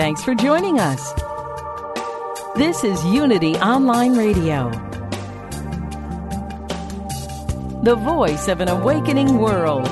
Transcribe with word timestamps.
Thanks 0.00 0.24
for 0.24 0.34
joining 0.34 0.80
us. 0.80 1.12
This 2.56 2.84
is 2.84 3.04
Unity 3.04 3.54
Online 3.56 4.16
Radio, 4.16 4.70
the 7.82 7.96
voice 7.96 8.48
of 8.48 8.62
an 8.62 8.68
awakening 8.68 9.36
world. 9.36 9.86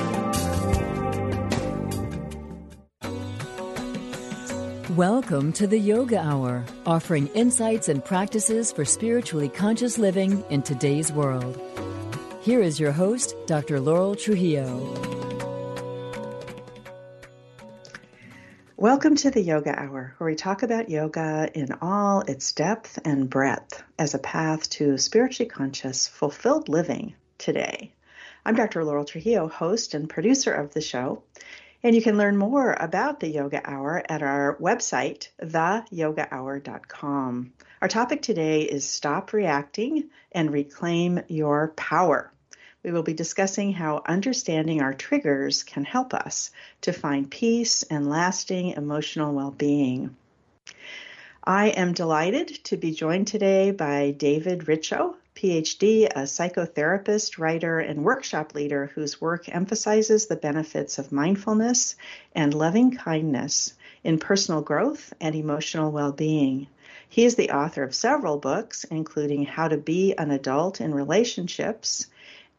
Welcome 4.97 5.53
to 5.53 5.67
the 5.67 5.79
Yoga 5.79 6.21
Hour, 6.21 6.65
offering 6.87 7.27
insights 7.35 7.91
and 7.91 8.03
practices 8.03 8.73
for 8.73 8.87
spiritually 8.87 9.51
conscious 9.51 9.99
living 9.99 10.43
in 10.49 10.63
today's 10.63 11.13
world. 11.13 11.61
Here 12.41 12.63
is 12.63 12.81
your 12.81 12.93
host, 12.93 13.37
Dr. 13.45 13.79
Laurel 13.79 14.15
Trujillo. 14.15 15.28
Welcome 18.81 19.17
to 19.17 19.33
the 19.33 19.43
Yoga 19.43 19.77
Hour, 19.77 20.15
where 20.19 20.31
we 20.31 20.37
talk 20.37 20.63
about 20.63 20.89
yoga 20.89 21.51
in 21.53 21.73
all 21.83 22.21
its 22.21 22.53
depth 22.53 23.01
and 23.05 23.29
breadth 23.29 23.83
as 23.99 24.15
a 24.15 24.21
path 24.21 24.71
to 24.71 24.97
spiritually 24.99 25.51
conscious, 25.51 26.07
fulfilled 26.07 26.69
living 26.69 27.15
today. 27.39 27.93
I'm 28.47 28.55
Dr. 28.55 28.85
Laurel 28.85 29.05
Trujillo, 29.05 29.49
host 29.49 29.95
and 29.95 30.09
producer 30.09 30.53
of 30.53 30.75
the 30.75 30.81
show, 30.81 31.25
and 31.83 31.97
you 31.97 32.01
can 32.01 32.17
learn 32.17 32.37
more 32.37 32.73
about 32.73 33.19
the 33.19 33.27
Yoga 33.27 33.69
Hour 33.69 34.05
at 34.09 34.23
our 34.23 34.57
website, 34.61 35.31
theyogahour.com. 35.43 37.53
Our 37.83 37.89
topic 37.89 38.23
today 38.23 38.63
is 38.63 38.89
Stop 38.89 39.33
Reacting 39.33 40.11
and 40.31 40.53
Reclaim 40.53 41.23
Your 41.27 41.73
Power 41.75 42.33
we 42.89 42.93
will 42.95 43.03
be 43.03 43.13
discussing 43.13 43.71
how 43.75 44.03
understanding 44.07 44.81
our 44.81 44.95
triggers 44.95 45.63
can 45.63 45.85
help 45.85 46.15
us 46.15 46.51
to 46.81 46.91
find 46.91 47.31
peace 47.31 47.83
and 47.83 48.09
lasting 48.09 48.71
emotional 48.71 49.35
well 49.35 49.51
being. 49.51 50.17
I 51.45 51.69
am 51.69 51.93
delighted 51.93 52.49
to 52.65 52.79
be 52.79 52.93
joined 52.93 53.27
today 53.27 53.73
by 53.73 54.13
David 54.13 54.61
Richo, 54.61 55.17
PhD, 55.37 56.07
a 56.07 56.23
psychotherapist, 56.23 57.39
writer, 57.39 57.79
and 57.79 58.05
workshop 58.05 58.55
leader 58.55 58.87
whose 58.95 59.21
work 59.21 59.55
emphasizes 59.55 60.27
the 60.27 60.37
benefits 60.37 60.99
of 60.99 61.13
mindfulness 61.13 61.95
and 62.35 62.55
loving 62.55 62.97
kindness 62.97 63.75
in 64.03 64.19
personal 64.19 64.63
growth 64.63 65.13
and 65.21 65.35
emotional 65.35 65.93
well 65.93 66.13
being. 66.13 66.69
He 67.07 67.27
is 67.27 67.35
the 67.35 67.51
author 67.51 67.83
of 67.83 67.95
several 67.95 68.39
books, 68.39 68.85
including 68.85 69.45
How 69.45 69.69
to 69.69 69.77
Be 69.77 70.15
an 70.17 70.31
Adult 70.31 70.81
in 70.81 70.95
Relationships 70.95 72.07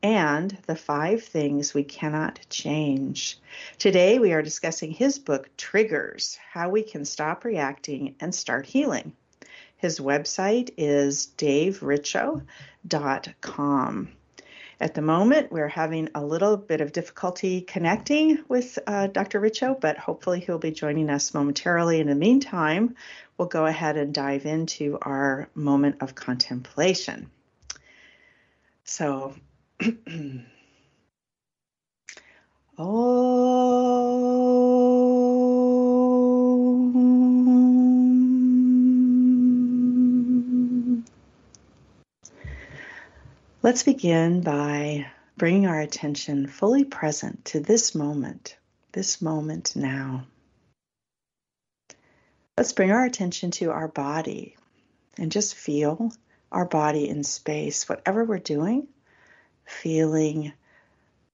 and 0.02 0.58
the 0.66 0.75
five 0.75 1.23
things 1.23 1.73
we 1.73 1.83
cannot 1.83 2.39
change. 2.50 3.38
Today, 3.78 4.19
we 4.19 4.33
are 4.33 4.41
discussing 4.41 4.91
his 4.91 5.19
book, 5.19 5.50
Triggers 5.58 6.38
How 6.52 6.69
We 6.69 6.83
Can 6.83 7.06
Stop 7.06 7.44
Reacting 7.44 8.16
and 8.19 8.33
Start 8.33 8.66
Healing. 8.66 9.14
His 9.78 10.00
website 10.00 10.72
is 10.78 11.28
davericho.com. 11.38 12.45
At 14.81 14.94
the 14.94 15.01
moment, 15.01 15.51
we're 15.51 15.68
having 15.68 16.07
a 16.16 16.24
little 16.24 16.56
bit 16.56 16.79
of 16.79 16.94
difficulty 16.94 17.59
connecting 17.59 18.40
with 18.47 18.79
uh, 18.88 19.07
Dr. 19.07 19.41
Richo, 19.41 19.79
but 19.79 19.97
hopefully 19.97 20.40
he'll 20.40 20.57
be 20.57 20.72
joining 20.72 21.09
us 21.09 21.34
momentarily. 21.34 22.00
In 22.00 22.07
the 22.07 22.16
meantime, 22.16 22.95
we'll 23.38 23.50
go 23.50 23.66
ahead 23.66 23.97
and 23.97 24.13
dive 24.13 24.45
into 24.45 24.97
our 25.01 25.50
moment 25.53 25.97
of 26.00 26.16
contemplation. 26.16 27.29
So, 28.85 29.35
oh. 32.78 33.19
Let's 43.62 43.84
begin 43.84 44.41
by 44.41 45.07
bringing 45.38 45.66
our 45.66 45.79
attention 45.79 46.47
fully 46.47 46.84
present 46.84 47.45
to 47.45 47.62
this 47.62 47.95
moment, 47.95 48.57
this 48.91 49.22
moment 49.22 49.78
now. 49.78 50.25
Let's 52.57 52.73
bring 52.73 52.91
our 52.91 53.06
attention 53.06 53.51
to 53.51 53.72
our 53.72 53.88
body 53.88 54.57
and 55.18 55.31
just 55.31 55.56
feel 55.56 56.12
our 56.51 56.66
body 56.66 57.07
in 57.07 57.23
space, 57.23 57.88
whatever 57.88 58.25
we're 58.25 58.39
doing 58.39 58.89
feeling 59.69 60.52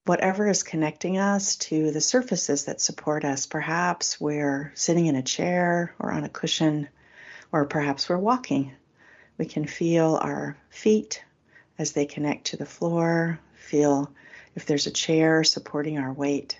whatever 0.05 0.47
is 0.47 0.63
connecting 0.63 1.17
us 1.17 1.55
to 1.55 1.91
the 1.91 2.01
surfaces 2.01 2.65
that 2.65 2.81
support 2.81 3.25
us. 3.25 3.47
Perhaps 3.47 4.21
we're 4.21 4.71
sitting 4.75 5.07
in 5.07 5.15
a 5.15 5.23
chair 5.23 5.95
or 5.99 6.11
on 6.11 6.23
a 6.23 6.29
cushion, 6.29 6.87
or 7.51 7.65
perhaps 7.65 8.07
we're 8.07 8.17
walking. 8.17 8.71
We 9.37 9.45
can 9.45 9.65
feel 9.65 10.19
our 10.21 10.57
feet 10.69 11.23
as 11.77 11.93
they 11.93 12.05
connect 12.05 12.47
to 12.47 12.57
the 12.57 12.65
floor, 12.65 13.39
feel 13.55 14.11
if 14.55 14.65
there's 14.65 14.87
a 14.87 14.91
chair 14.91 15.43
supporting 15.43 15.97
our 15.97 16.13
weight. 16.13 16.59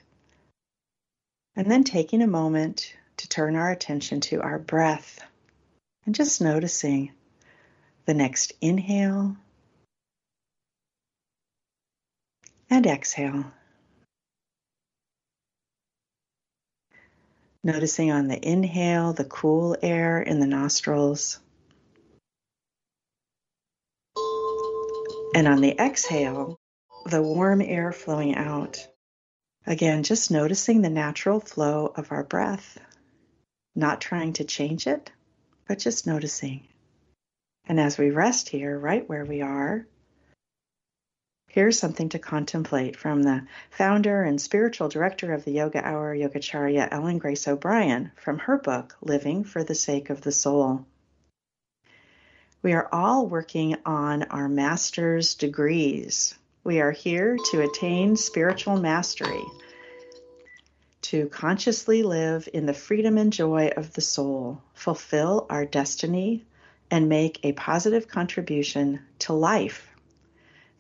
And 1.56 1.70
then 1.70 1.84
taking 1.84 2.22
a 2.22 2.28
moment 2.28 2.94
to 3.18 3.30
turn 3.30 3.56
our 3.56 3.72
attention 3.72 4.22
to 4.22 4.42
our 4.42 4.60
breath 4.60 5.20
and 6.06 6.14
just 6.14 6.42
noticing 6.42 7.12
the 8.06 8.14
next 8.14 8.54
inhale 8.60 9.38
and 12.70 12.86
exhale. 12.86 13.46
Noticing 17.64 18.12
on 18.12 18.28
the 18.28 18.48
inhale 18.48 19.14
the 19.14 19.26
cool 19.26 19.76
air 19.82 20.22
in 20.22 20.40
the 20.40 20.48
nostrils. 20.48 21.40
And 25.36 25.48
on 25.48 25.62
the 25.62 25.76
exhale, 25.80 26.60
the 27.06 27.22
warm 27.22 27.62
air 27.62 27.92
flowing 27.92 28.36
out. 28.36 28.88
Again, 29.68 30.04
just 30.04 30.32
noticing 30.32 30.82
the 30.82 30.90
natural 30.90 31.40
flow 31.40 31.92
of 31.96 32.12
our 32.12 32.24
breath, 32.24 32.78
not 33.76 34.00
trying 34.00 34.34
to 34.34 34.44
change 34.44 34.86
it, 34.86 35.12
but 35.68 35.80
just 35.80 36.06
noticing. 36.06 36.68
And 37.68 37.80
as 37.80 37.98
we 37.98 38.12
rest 38.12 38.48
here, 38.50 38.78
right 38.78 39.08
where 39.10 39.26
we 39.26 39.42
are, 39.42 39.88
Here's 41.56 41.80
something 41.80 42.10
to 42.10 42.20
contemplate 42.20 42.98
from 42.98 43.24
the 43.24 43.44
founder 43.70 44.24
and 44.24 44.42
spiritual 44.42 44.90
director 44.90 45.34
of 45.34 45.46
the 45.46 45.54
Yoga 45.54 45.82
Hour, 45.88 46.14
Yogacharya 46.14 46.90
Ellen 46.92 47.18
Grace 47.18 47.48
O'Brien, 47.48 48.12
from 48.18 48.40
her 48.40 48.58
book, 48.58 48.98
Living 49.00 49.46
for 49.46 49.64
the 49.64 49.74
Sake 49.74 50.10
of 50.10 50.20
the 50.20 50.34
Soul. 50.34 50.86
We 52.62 52.74
are 52.74 52.90
all 52.92 53.26
working 53.28 53.78
on 53.86 54.24
our 54.24 54.50
master's 54.50 55.36
degrees. 55.36 56.36
We 56.66 56.82
are 56.82 56.92
here 56.92 57.38
to 57.52 57.62
attain 57.62 58.18
spiritual 58.18 58.76
mastery, 58.76 59.46
to 61.04 61.30
consciously 61.30 62.04
live 62.04 62.50
in 62.52 62.66
the 62.66 62.74
freedom 62.74 63.18
and 63.18 63.32
joy 63.32 63.72
of 63.78 63.94
the 63.94 64.02
soul, 64.02 64.62
fulfill 64.74 65.46
our 65.50 65.66
destiny, 65.66 66.44
and 66.92 67.08
make 67.08 67.40
a 67.44 67.54
positive 67.54 68.10
contribution 68.10 69.00
to 69.20 69.32
life 69.32 69.95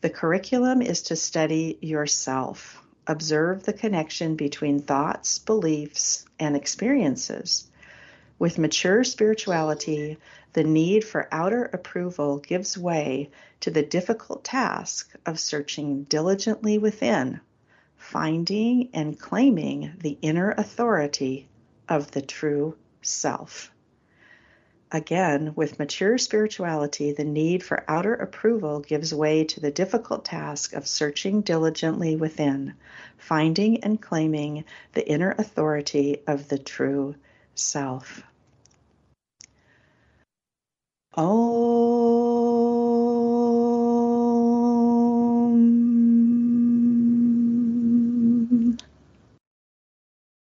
the 0.06 0.10
curriculum 0.12 0.84
is 0.84 1.02
to 1.02 1.16
study 1.16 1.80
yourself, 1.82 2.80
observe 3.08 3.64
the 3.64 3.74
connection 3.74 4.36
between 4.36 4.80
thoughts, 4.80 5.40
beliefs, 5.40 6.28
and 6.38 6.56
experiences. 6.56 7.68
With 8.38 8.60
mature 8.60 9.04
spirituality, 9.04 10.20
the 10.54 10.64
need 10.64 11.04
for 11.06 11.28
outer 11.32 11.64
approval 11.74 12.38
gives 12.38 12.78
way 12.78 13.32
to 13.62 13.72
the 13.72 13.82
difficult 13.82 14.44
task 14.44 15.12
of 15.26 15.40
searching 15.40 16.04
diligently 16.04 16.78
within, 16.78 17.42
finding 17.98 18.92
and 18.94 19.20
claiming 19.20 19.94
the 19.98 20.20
inner 20.22 20.52
authority 20.52 21.48
of 21.90 22.12
the 22.12 22.22
true 22.22 22.78
self. 23.02 23.72
Again, 24.92 25.54
with 25.56 25.80
mature 25.80 26.18
spirituality, 26.18 27.12
the 27.12 27.24
need 27.24 27.64
for 27.64 27.84
outer 27.88 28.14
approval 28.14 28.80
gives 28.82 29.14
way 29.14 29.44
to 29.46 29.60
the 29.60 29.72
difficult 29.72 30.26
task 30.26 30.74
of 30.74 30.88
searching 30.88 31.42
diligently 31.42 32.16
within, 32.16 32.76
finding 33.18 33.84
and 33.84 34.00
claiming 34.00 34.64
the 34.94 35.08
inner 35.10 35.32
authority 35.32 36.22
of 36.28 36.50
the 36.50 36.60
true 36.60 37.16
self. 37.56 38.22
Om. 41.16 42.36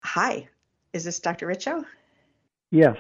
Hi, 0.04 0.48
is 0.92 1.04
this 1.04 1.18
Dr. 1.18 1.46
Richo? 1.46 1.84
Yes. 2.70 2.96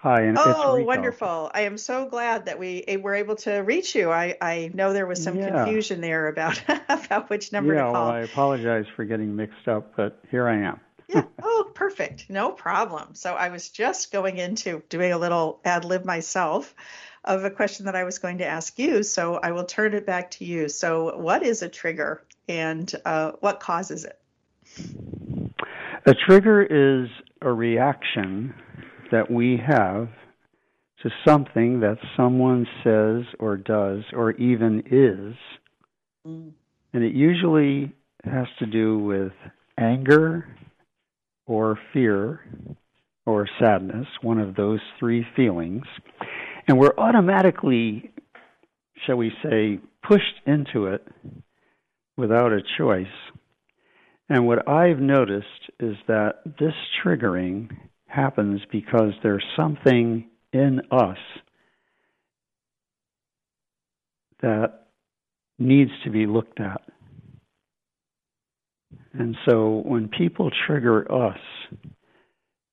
Hi, 0.00 0.22
and 0.22 0.38
oh, 0.38 0.80
wonderful! 0.84 1.50
I 1.52 1.62
am 1.62 1.76
so 1.76 2.06
glad 2.06 2.46
that 2.46 2.60
we 2.60 2.84
eh, 2.86 2.96
were 2.96 3.16
able 3.16 3.34
to 3.36 3.56
reach 3.58 3.96
you. 3.96 4.12
I, 4.12 4.36
I 4.40 4.70
know 4.72 4.92
there 4.92 5.08
was 5.08 5.20
some 5.20 5.36
yeah. 5.36 5.50
confusion 5.50 6.00
there 6.00 6.28
about 6.28 6.62
about 6.88 7.28
which 7.30 7.50
number 7.50 7.74
yeah, 7.74 7.86
to 7.86 7.92
call. 7.92 8.06
well, 8.06 8.14
I 8.14 8.20
apologize 8.20 8.84
for 8.94 9.04
getting 9.04 9.34
mixed 9.34 9.66
up, 9.66 9.96
but 9.96 10.20
here 10.30 10.48
I 10.48 10.58
am. 10.58 10.80
yeah. 11.08 11.22
Oh, 11.42 11.72
perfect. 11.74 12.30
No 12.30 12.52
problem. 12.52 13.16
So 13.16 13.34
I 13.34 13.48
was 13.48 13.70
just 13.70 14.12
going 14.12 14.38
into 14.38 14.84
doing 14.88 15.10
a 15.12 15.18
little 15.18 15.60
ad 15.64 15.84
lib 15.84 16.04
myself 16.04 16.72
of 17.24 17.42
a 17.42 17.50
question 17.50 17.86
that 17.86 17.96
I 17.96 18.04
was 18.04 18.20
going 18.20 18.38
to 18.38 18.46
ask 18.46 18.78
you. 18.78 19.02
So 19.02 19.34
I 19.34 19.50
will 19.50 19.64
turn 19.64 19.94
it 19.94 20.06
back 20.06 20.30
to 20.32 20.44
you. 20.44 20.68
So, 20.68 21.16
what 21.16 21.42
is 21.42 21.62
a 21.62 21.68
trigger, 21.68 22.22
and 22.48 22.92
uh, 23.04 23.32
what 23.40 23.58
causes 23.58 24.04
it? 24.04 24.20
A 26.06 26.14
trigger 26.14 26.62
is 26.62 27.08
a 27.42 27.52
reaction 27.52 28.54
that 29.10 29.30
we 29.30 29.60
have 29.66 30.08
to 31.02 31.10
something 31.24 31.80
that 31.80 31.98
someone 32.16 32.66
says 32.82 33.24
or 33.38 33.56
does 33.56 34.02
or 34.12 34.32
even 34.32 34.82
is. 34.90 35.36
Mm. 36.26 36.52
And 36.92 37.04
it 37.04 37.14
usually 37.14 37.92
has 38.24 38.46
to 38.58 38.66
do 38.66 38.98
with 38.98 39.32
anger 39.78 40.46
or 41.46 41.78
fear 41.92 42.40
or 43.26 43.48
sadness, 43.60 44.06
one 44.22 44.38
of 44.38 44.56
those 44.56 44.80
three 44.98 45.24
feelings. 45.36 45.84
And 46.66 46.78
we're 46.78 46.96
automatically, 46.96 48.10
shall 49.06 49.16
we 49.16 49.32
say, 49.42 49.78
pushed 50.02 50.40
into 50.46 50.86
it 50.86 51.06
without 52.16 52.52
a 52.52 52.60
choice. 52.76 53.06
And 54.28 54.46
what 54.46 54.68
I've 54.68 54.98
noticed 54.98 55.70
is 55.78 55.96
that 56.08 56.40
this 56.58 56.74
triggering 57.04 57.70
happens 58.08 58.60
because 58.72 59.12
there's 59.22 59.44
something 59.56 60.28
in 60.52 60.80
us 60.90 61.18
that 64.40 64.86
needs 65.58 65.90
to 66.04 66.10
be 66.10 66.26
looked 66.26 66.60
at. 66.60 66.80
And 69.12 69.36
so 69.48 69.82
when 69.84 70.08
people 70.08 70.50
trigger 70.66 71.10
us, 71.10 71.38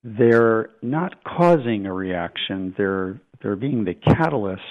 they're 0.04 0.70
not 0.82 1.24
causing 1.24 1.86
a 1.86 1.94
reaction, 1.94 2.74
they're 2.78 3.20
they're 3.42 3.56
being 3.56 3.84
the 3.84 3.94
catalyst. 3.94 4.62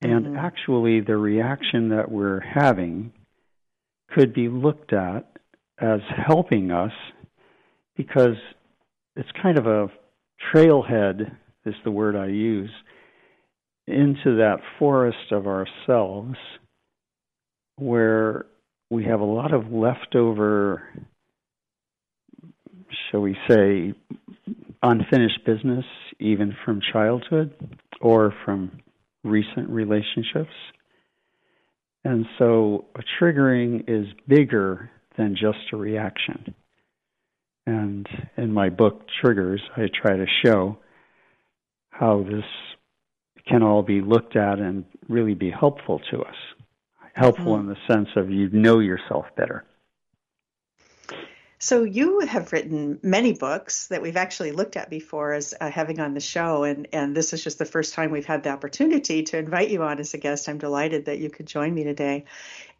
And 0.00 0.26
mm-hmm. 0.26 0.36
actually 0.36 1.00
the 1.00 1.16
reaction 1.16 1.88
that 1.88 2.10
we're 2.10 2.40
having 2.40 3.12
could 4.10 4.32
be 4.32 4.48
looked 4.48 4.92
at 4.92 5.38
as 5.80 6.00
helping 6.26 6.70
us 6.70 6.92
because 7.96 8.36
it's 9.18 9.28
kind 9.42 9.58
of 9.58 9.66
a 9.66 9.88
trailhead 10.54 11.34
is 11.66 11.74
the 11.84 11.90
word 11.90 12.14
I 12.14 12.28
use 12.28 12.70
into 13.88 14.36
that 14.36 14.58
forest 14.78 15.32
of 15.32 15.48
ourselves 15.48 16.36
where 17.76 18.46
we 18.90 19.04
have 19.06 19.20
a 19.20 19.24
lot 19.24 19.52
of 19.52 19.72
leftover 19.72 20.84
shall 23.10 23.20
we 23.20 23.36
say 23.48 23.92
unfinished 24.84 25.44
business 25.44 25.84
even 26.20 26.56
from 26.64 26.80
childhood 26.92 27.52
or 28.00 28.32
from 28.44 28.70
recent 29.24 29.68
relationships. 29.68 30.54
And 32.04 32.24
so 32.38 32.84
triggering 33.20 33.84
is 33.88 34.06
bigger 34.28 34.90
than 35.16 35.34
just 35.34 35.72
a 35.72 35.76
reaction 35.76 36.54
and 37.68 38.08
in 38.38 38.50
my 38.50 38.70
book, 38.70 39.02
Triggers, 39.20 39.60
I 39.76 39.90
try 39.92 40.16
to 40.16 40.24
show 40.42 40.78
how 41.90 42.22
this 42.22 42.44
can 43.46 43.62
all 43.62 43.82
be 43.82 44.00
looked 44.00 44.36
at 44.36 44.58
and 44.58 44.86
really 45.06 45.34
be 45.34 45.50
helpful 45.50 46.00
to 46.10 46.22
us. 46.22 46.34
Helpful 47.12 47.56
mm-hmm. 47.56 47.68
in 47.68 47.76
the 47.76 47.92
sense 47.92 48.08
of 48.16 48.30
you 48.30 48.48
know 48.50 48.78
yourself 48.78 49.26
better. 49.36 49.64
So 51.58 51.82
you 51.82 52.20
have 52.20 52.52
written 52.52 53.00
many 53.02 53.32
books 53.32 53.88
that 53.88 54.00
we've 54.00 54.16
actually 54.16 54.52
looked 54.52 54.76
at 54.76 54.88
before 54.88 55.32
as 55.32 55.52
uh, 55.60 55.68
having 55.68 55.98
on 55.98 56.14
the 56.14 56.20
show, 56.20 56.62
and 56.62 56.86
and 56.92 57.16
this 57.16 57.32
is 57.32 57.42
just 57.42 57.58
the 57.58 57.64
first 57.64 57.94
time 57.94 58.12
we've 58.12 58.24
had 58.24 58.44
the 58.44 58.50
opportunity 58.50 59.24
to 59.24 59.38
invite 59.38 59.68
you 59.68 59.82
on 59.82 59.98
as 59.98 60.14
a 60.14 60.18
guest. 60.18 60.48
I'm 60.48 60.58
delighted 60.58 61.06
that 61.06 61.18
you 61.18 61.28
could 61.28 61.46
join 61.46 61.74
me 61.74 61.82
today. 61.82 62.24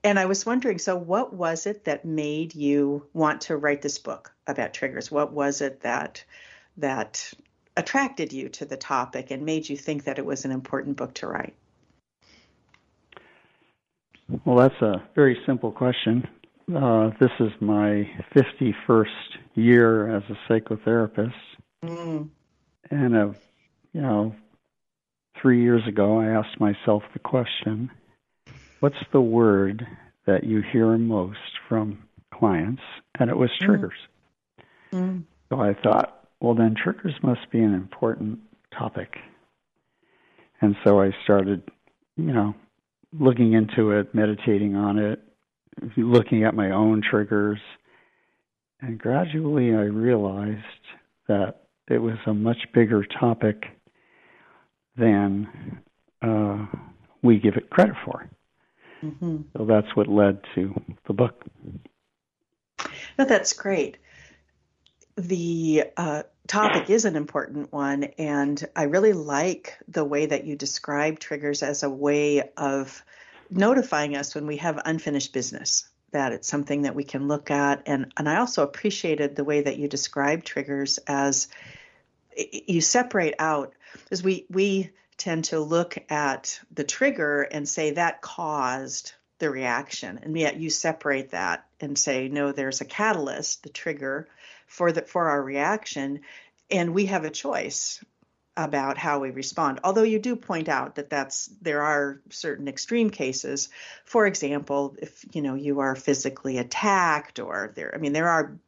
And 0.05 0.19
I 0.19 0.27
was 0.27 0.47
wondering, 0.47 0.79
so 0.79 0.97
what 0.97 1.33
was 1.33 1.67
it 1.67 1.85
that 1.85 2.05
made 2.05 2.55
you 2.55 3.06
want 3.12 3.43
to 3.43 3.56
write 3.56 3.83
this 3.83 3.99
book 3.99 4.33
about 4.47 4.73
triggers? 4.73 5.11
What 5.11 5.33
was 5.33 5.61
it 5.61 5.81
that 5.81 6.25
that 6.77 7.33
attracted 7.77 8.33
you 8.33 8.49
to 8.49 8.65
the 8.65 8.77
topic 8.77 9.31
and 9.31 9.45
made 9.45 9.69
you 9.69 9.77
think 9.77 10.05
that 10.05 10.19
it 10.19 10.27
was 10.27 10.45
an 10.45 10.53
important 10.53 10.97
book 10.97 11.15
to 11.15 11.27
write? 11.27 11.55
Well, 14.45 14.56
that's 14.56 14.81
a 14.83 15.03
very 15.15 15.39
simple 15.47 15.73
question. 15.73 16.29
Uh, 16.75 17.11
this 17.19 17.31
is 17.41 17.50
my 17.61 18.09
51st 18.37 19.06
year 19.55 20.15
as 20.15 20.23
a 20.29 20.53
psychotherapist. 20.53 21.33
Mm. 21.83 22.29
And, 22.91 23.17
uh, 23.17 23.33
you 23.93 24.03
know, 24.03 24.35
three 25.41 25.62
years 25.62 25.87
ago, 25.89 26.21
I 26.21 26.27
asked 26.27 26.61
myself 26.61 27.03
the 27.15 27.21
question 27.21 27.91
what's 28.81 28.97
the 29.13 29.21
word 29.21 29.87
that 30.27 30.45
you 30.45 30.63
hear 30.73 30.97
most 30.99 31.39
from 31.69 32.05
clients? 32.33 32.83
And 33.19 33.31
it 33.31 33.37
was 33.37 33.51
mm. 33.61 33.67
triggers. 33.67 33.99
Mm. 34.93 35.25
So 35.49 35.61
I 35.61 35.75
thought, 35.75 36.29
well, 36.41 36.55
then 36.55 36.75
triggers 36.75 37.15
must 37.23 37.51
be 37.51 37.61
an 37.61 37.75
important 37.75 38.39
topic. 38.77 39.17
And 40.61 40.77
so 40.85 41.01
I 41.01 41.11
started, 41.25 41.63
you 42.17 42.33
know, 42.33 42.55
looking 43.19 43.53
into 43.55 43.93
it, 43.93 44.15
meditating 44.15 44.77
on 44.77 44.99
it, 44.99 45.23
looking 45.97 46.45
at 46.45 46.55
my 46.55 46.71
own 46.71 47.03
triggers. 47.09 47.59
And 48.81 48.99
gradually 48.99 49.75
I 49.75 49.83
realized 49.83 50.63
that 51.29 51.63
it 51.89 51.99
was 51.99 52.19
a 52.27 52.35
much 52.35 52.59
bigger 52.75 53.05
topic 53.05 53.64
than 54.97 55.81
uh, 56.23 56.67
we 57.23 57.38
give 57.38 57.55
it 57.55 57.71
credit 57.71 57.95
for. 58.05 58.29
Mm-hmm. 59.02 59.43
So 59.57 59.64
that's 59.64 59.95
what 59.95 60.09
led 60.09 60.40
to 60.55 60.75
the 61.07 61.12
book. 61.12 61.45
No, 63.19 63.25
that's 63.25 63.52
great. 63.52 63.99
The 65.17 65.85
uh, 65.97 66.23
topic 66.47 66.90
is 66.90 67.05
an 67.05 67.17
important 67.17 67.73
one, 67.73 68.05
and 68.19 68.64
I 68.76 68.85
really 68.85 69.12
like 69.12 69.76
the 69.88 70.05
way 70.05 70.26
that 70.26 70.45
you 70.45 70.57
describe 70.57 71.19
triggers 71.19 71.62
as 71.62 71.83
a 71.83 71.90
way 71.90 72.50
of 72.57 73.02
notifying 73.50 74.17
us 74.17 74.35
when 74.35 74.47
we 74.47 74.59
have 74.59 74.81
unfinished 74.85 75.33
business. 75.33 75.88
That 76.12 76.33
it's 76.33 76.49
something 76.49 76.83
that 76.83 76.95
we 76.95 77.05
can 77.05 77.28
look 77.28 77.50
at, 77.50 77.83
and 77.87 78.12
and 78.17 78.28
I 78.28 78.37
also 78.37 78.62
appreciated 78.62 79.37
the 79.37 79.45
way 79.45 79.61
that 79.61 79.76
you 79.76 79.88
describe 79.88 80.43
triggers 80.43 80.99
as 81.07 81.49
you 82.37 82.81
separate 82.81 83.35
out 83.38 83.75
as 84.11 84.23
we 84.23 84.47
we 84.49 84.90
tend 85.19 85.45
to 85.45 85.61
look 85.61 85.99
at 86.09 86.61
the 86.73 86.85
trigger 86.85 87.43
and 87.43 87.69
say 87.69 87.91
that 87.91 88.23
caused 88.23 89.13
the 89.39 89.51
reaction. 89.51 90.21
And 90.23 90.37
yet 90.37 90.57
you 90.57 90.71
separate 90.71 91.31
that 91.31 91.67
and 91.81 91.99
say 91.99 92.29
no 92.29 92.53
there's 92.53 92.81
a 92.81 92.87
catalyst 92.87 93.63
the 93.63 93.69
trigger 93.69 94.29
for 94.67 94.93
the 94.93 95.03
for 95.03 95.29
our 95.29 95.43
reaction. 95.43 96.21
And 96.71 96.95
we 96.95 97.07
have 97.07 97.25
a 97.25 97.31
choice 97.31 98.03
about 98.57 98.99
how 98.99 99.21
we 99.21 99.31
respond. 99.31 99.79
Although 99.85 100.03
you 100.03 100.19
do 100.19 100.35
point 100.35 100.69
out 100.69 100.97
that 100.97 101.11
that's 101.11 101.47
there 101.63 101.83
are 101.83 102.21
certain 102.31 102.67
extreme 102.67 103.11
cases. 103.11 103.69
For 104.05 104.27
example 104.27 104.97
if 104.99 105.25
you 105.33 105.43
know 105.43 105.55
you 105.55 105.81
are 105.81 105.95
physically 105.95 106.59
attacked 106.59 107.39
or 107.39 107.73
there 107.77 107.93
i 107.95 107.99
mean 107.99 108.13
there 108.13 108.29
are 108.29 108.59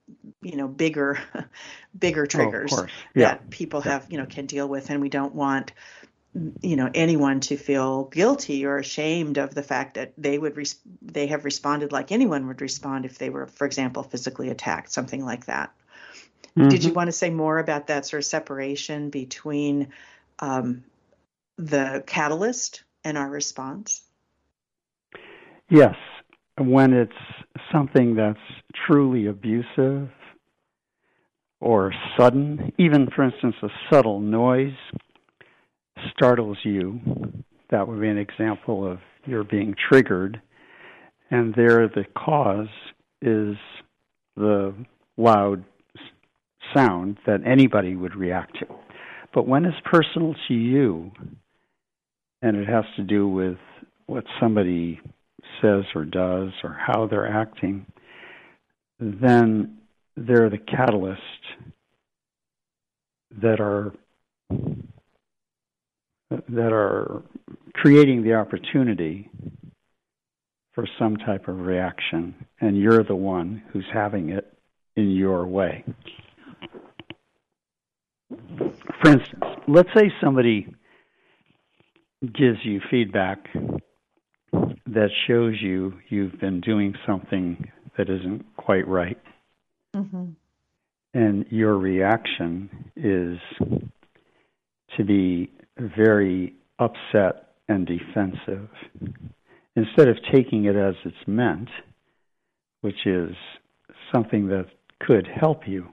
you 0.43 0.57
know 0.57 0.69
bigger 0.69 1.19
bigger 1.99 2.23
oh, 2.23 2.27
triggers 2.27 2.73
oh, 2.73 2.87
yeah. 3.15 3.31
that 3.31 3.51
people 3.51 3.81
have 3.81 4.07
you 4.11 4.19
know 4.19 4.27
can 4.27 4.47
deal 4.47 4.69
with. 4.69 4.91
And 4.91 5.01
we 5.01 5.09
don't 5.09 5.35
want 5.35 5.73
you 6.63 6.77
know 6.77 6.89
anyone 6.95 7.41
to 7.41 7.57
feel 7.57 8.05
guilty 8.05 8.65
or 8.65 8.79
ashamed 8.79 9.37
of 9.37 9.55
the 9.55 9.63
fact 9.63 9.95
that 9.95 10.13
they 10.17 10.39
would 10.39 10.57
res- 10.57 10.79
they 11.03 11.27
have 11.27 11.45
responded 11.45 11.91
like 11.91 12.13
anyone 12.13 12.47
would 12.47 12.61
respond 12.61 13.05
if 13.05 13.19
they 13.19 13.31
were 13.31 13.47
for 13.47 13.67
example 13.67 14.03
physically 14.05 14.49
attacked 14.49 14.93
something 14.93 15.25
like 15.25 15.47
that. 15.47 15.73
Mm-hmm. 16.57 16.69
did 16.69 16.85
you 16.85 16.93
want 16.93 17.09
to 17.09 17.13
say 17.13 17.31
more 17.31 17.59
about 17.59 17.87
that 17.89 18.07
sort 18.07 18.21
of 18.21 18.25
separation 18.27 19.11
between 19.11 19.89
um, 20.41 20.85
the 21.57 22.03
catalyst 22.07 22.83
and 23.05 23.17
our 23.17 23.29
response? 23.29 24.03
Yes. 25.69 25.95
When 26.59 26.93
it's 26.93 27.13
something 27.73 28.17
that's 28.17 28.39
truly 28.87 29.27
abusive 29.27 30.11
or 31.61 31.93
sudden, 32.19 32.73
even 32.79 33.09
for 33.15 33.23
instance, 33.23 33.55
a 33.63 33.69
subtle 33.91 34.21
noise 34.21 34.77
startles 36.13 36.59
you, 36.65 37.01
that 37.71 37.87
would 37.87 38.01
be 38.01 38.09
an 38.09 38.19
example 38.19 38.91
of 38.91 38.99
you're 39.27 39.45
being 39.45 39.75
triggered. 39.89 40.41
And 41.31 41.55
there, 41.55 41.89
the 41.89 42.05
cause 42.17 42.69
is 43.23 43.57
the 44.37 44.75
loud 45.17 45.65
sound 46.75 47.19
that 47.27 47.41
anybody 47.47 47.95
would 47.97 48.17
react 48.17 48.59
to. 48.61 48.67
But 49.33 49.47
when 49.47 49.65
it's 49.65 49.77
personal 49.85 50.35
to 50.49 50.55
you, 50.55 51.13
and 52.43 52.57
it 52.57 52.69
has 52.69 52.85
to 52.97 53.03
do 53.03 53.29
with 53.29 53.59
what 54.07 54.25
somebody 54.41 55.01
says 55.61 55.85
or 55.95 56.05
does 56.05 56.51
or 56.65 56.73
how 56.73 57.07
they're 57.07 57.29
acting, 57.29 57.87
then 58.99 59.79
they're 60.17 60.51
the 60.51 60.59
catalyst 60.59 61.21
that 63.43 63.61
are 63.61 63.93
that 66.31 66.73
are 66.73 67.23
creating 67.75 68.23
the 68.23 68.35
opportunity 68.35 69.29
for 70.73 70.87
some 70.99 71.17
type 71.17 71.49
of 71.49 71.59
reaction, 71.59 72.35
and 72.61 72.79
you're 72.79 73.03
the 73.03 73.17
one 73.17 73.63
who's 73.73 73.87
having 73.93 74.31
it 74.31 74.57
in 74.97 75.11
your 75.11 75.47
way. 75.47 75.85
For 78.29 79.11
instance, 79.11 79.45
let's 79.67 79.89
say 79.97 80.13
somebody 80.23 80.73
gives 82.23 82.59
you 82.65 82.81
feedback 82.91 83.45
that 84.53 85.09
shows 85.27 85.55
you 85.61 85.95
you've 86.09 86.39
been 86.41 86.61
doing 86.61 86.95
something 87.07 87.71
that 87.97 88.09
isn't 88.09 88.45
quite 88.57 88.87
right. 88.87 89.19
Mm-hmm. 89.95 90.31
And 91.15 91.47
your 91.51 91.77
reaction 91.77 92.91
is 92.95 93.39
to 94.97 95.05
be 95.05 95.51
very 95.97 96.55
upset 96.79 97.55
and 97.69 97.87
defensive 97.87 98.69
instead 99.77 100.09
of 100.09 100.17
taking 100.33 100.65
it 100.65 100.77
as 100.77 100.95
it's 101.05 101.27
meant, 101.27 101.69
which 102.81 103.07
is 103.07 103.31
something 104.13 104.49
that 104.49 104.67
could 105.01 105.27
help 105.27 105.67
you. 105.67 105.87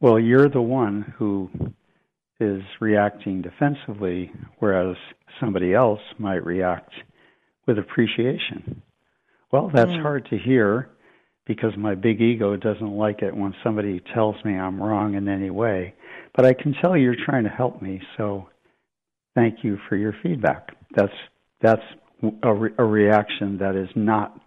Well, 0.00 0.18
you're 0.18 0.48
the 0.48 0.62
one 0.62 1.14
who 1.16 1.50
is 2.40 2.62
reacting 2.80 3.42
defensively, 3.42 4.32
whereas 4.58 4.96
somebody 5.40 5.74
else 5.74 6.00
might 6.18 6.44
react 6.44 6.92
with 7.66 7.78
appreciation. 7.78 8.82
Well, 9.52 9.70
that's 9.72 9.90
mm. 9.90 10.02
hard 10.02 10.26
to 10.30 10.38
hear 10.38 10.90
because 11.46 11.72
my 11.76 11.94
big 11.94 12.20
ego 12.20 12.56
doesn't 12.56 12.96
like 12.96 13.22
it 13.22 13.36
when 13.36 13.54
somebody 13.62 14.00
tells 14.14 14.36
me 14.44 14.54
I'm 14.54 14.82
wrong 14.82 15.14
in 15.14 15.28
any 15.28 15.50
way. 15.50 15.94
But 16.34 16.46
I 16.46 16.54
can 16.54 16.74
tell 16.80 16.96
you're 16.96 17.16
trying 17.26 17.44
to 17.44 17.50
help 17.50 17.82
me, 17.82 18.00
so 18.16 18.48
thank 19.34 19.62
you 19.62 19.78
for 19.88 19.96
your 19.96 20.14
feedback. 20.22 20.74
That's 20.94 21.12
that's 21.60 21.82
a, 22.42 22.52
re- 22.52 22.74
a 22.78 22.84
reaction 22.84 23.58
that 23.58 23.76
is 23.76 23.88
not 23.94 24.38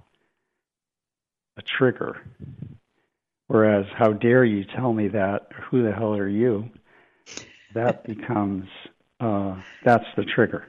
a 1.58 1.62
trigger. 1.78 2.22
Whereas, 3.48 3.86
how 3.96 4.14
dare 4.14 4.44
you 4.44 4.66
tell 4.76 4.92
me 4.92 5.10
that? 5.10 5.50
Who 5.70 5.84
the 5.84 5.92
hell 5.92 6.16
are 6.16 6.28
you? 6.28 6.70
That 7.76 8.06
becomes 8.06 8.66
uh, 9.20 9.62
that's 9.84 10.06
the 10.18 10.24
trigger. 10.24 10.68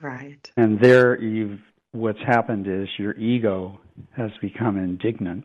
Right. 0.00 0.50
And 0.56 0.80
there, 0.80 1.20
you've 1.20 1.60
what's 1.92 2.20
happened 2.26 2.66
is 2.66 2.88
your 2.98 3.14
ego 3.16 3.78
has 4.16 4.30
become 4.40 4.78
indignant, 4.78 5.44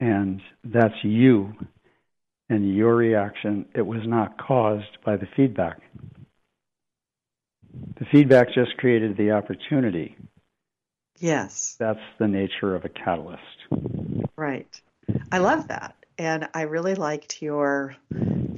and 0.00 0.40
that's 0.64 0.94
you 1.02 1.54
and 2.52 2.76
your 2.76 2.94
reaction. 2.94 3.64
It 3.74 3.86
was 3.86 4.02
not 4.04 4.36
caused 4.38 4.98
by 5.04 5.16
the 5.16 5.26
feedback. 5.34 5.80
The 7.98 8.04
feedback 8.12 8.48
just 8.52 8.76
created 8.76 9.16
the 9.16 9.30
opportunity. 9.30 10.16
Yes. 11.18 11.76
That's 11.78 12.00
the 12.18 12.28
nature 12.28 12.74
of 12.74 12.84
a 12.84 12.90
catalyst. 12.90 13.40
Right. 14.36 14.80
I 15.30 15.38
love 15.38 15.68
that. 15.68 15.96
And 16.18 16.48
I 16.52 16.62
really 16.62 16.94
liked 16.94 17.40
your 17.40 17.96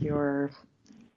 your 0.00 0.50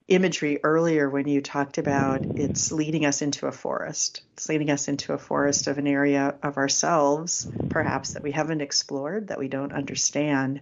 imagery 0.06 0.60
earlier 0.62 1.10
when 1.10 1.28
you 1.28 1.42
talked 1.42 1.78
about 1.78 2.24
it's 2.24 2.70
leading 2.70 3.04
us 3.04 3.22
into 3.22 3.46
a 3.46 3.52
forest. 3.52 4.22
It's 4.34 4.48
leading 4.48 4.70
us 4.70 4.88
into 4.88 5.12
a 5.12 5.18
forest 5.18 5.66
of 5.66 5.78
an 5.78 5.86
area 5.86 6.36
of 6.42 6.56
ourselves, 6.56 7.50
perhaps 7.68 8.14
that 8.14 8.22
we 8.22 8.30
haven't 8.30 8.60
explored, 8.60 9.28
that 9.28 9.38
we 9.38 9.48
don't 9.48 9.72
understand. 9.72 10.60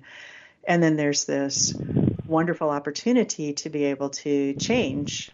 And 0.67 0.83
then 0.83 0.97
there's 0.97 1.25
this 1.25 1.75
wonderful 2.27 2.71
opportunity 2.71 3.53
to 3.55 3.71
be 3.71 3.85
able 3.85 4.11
to 4.11 4.55
change 4.55 5.31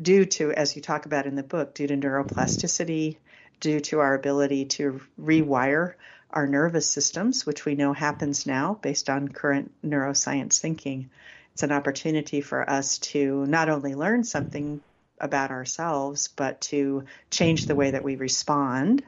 due 0.00 0.26
to, 0.26 0.52
as 0.52 0.76
you 0.76 0.82
talk 0.82 1.06
about 1.06 1.26
in 1.26 1.34
the 1.34 1.42
book, 1.42 1.74
due 1.74 1.86
to 1.86 1.96
neuroplasticity, 1.96 3.16
due 3.60 3.80
to 3.80 4.00
our 4.00 4.14
ability 4.14 4.66
to 4.66 5.00
rewire 5.20 5.94
our 6.30 6.46
nervous 6.46 6.88
systems, 6.88 7.46
which 7.46 7.64
we 7.64 7.74
know 7.74 7.92
happens 7.92 8.46
now 8.46 8.78
based 8.82 9.08
on 9.08 9.28
current 9.28 9.72
neuroscience 9.84 10.60
thinking 10.60 11.08
it's 11.56 11.62
an 11.62 11.72
opportunity 11.72 12.42
for 12.42 12.68
us 12.68 12.98
to 12.98 13.46
not 13.46 13.70
only 13.70 13.94
learn 13.94 14.24
something 14.24 14.82
about 15.18 15.50
ourselves, 15.50 16.28
but 16.28 16.60
to 16.60 17.04
change 17.30 17.64
the 17.64 17.74
way 17.74 17.92
that 17.92 18.04
we 18.04 18.16
respond, 18.16 19.02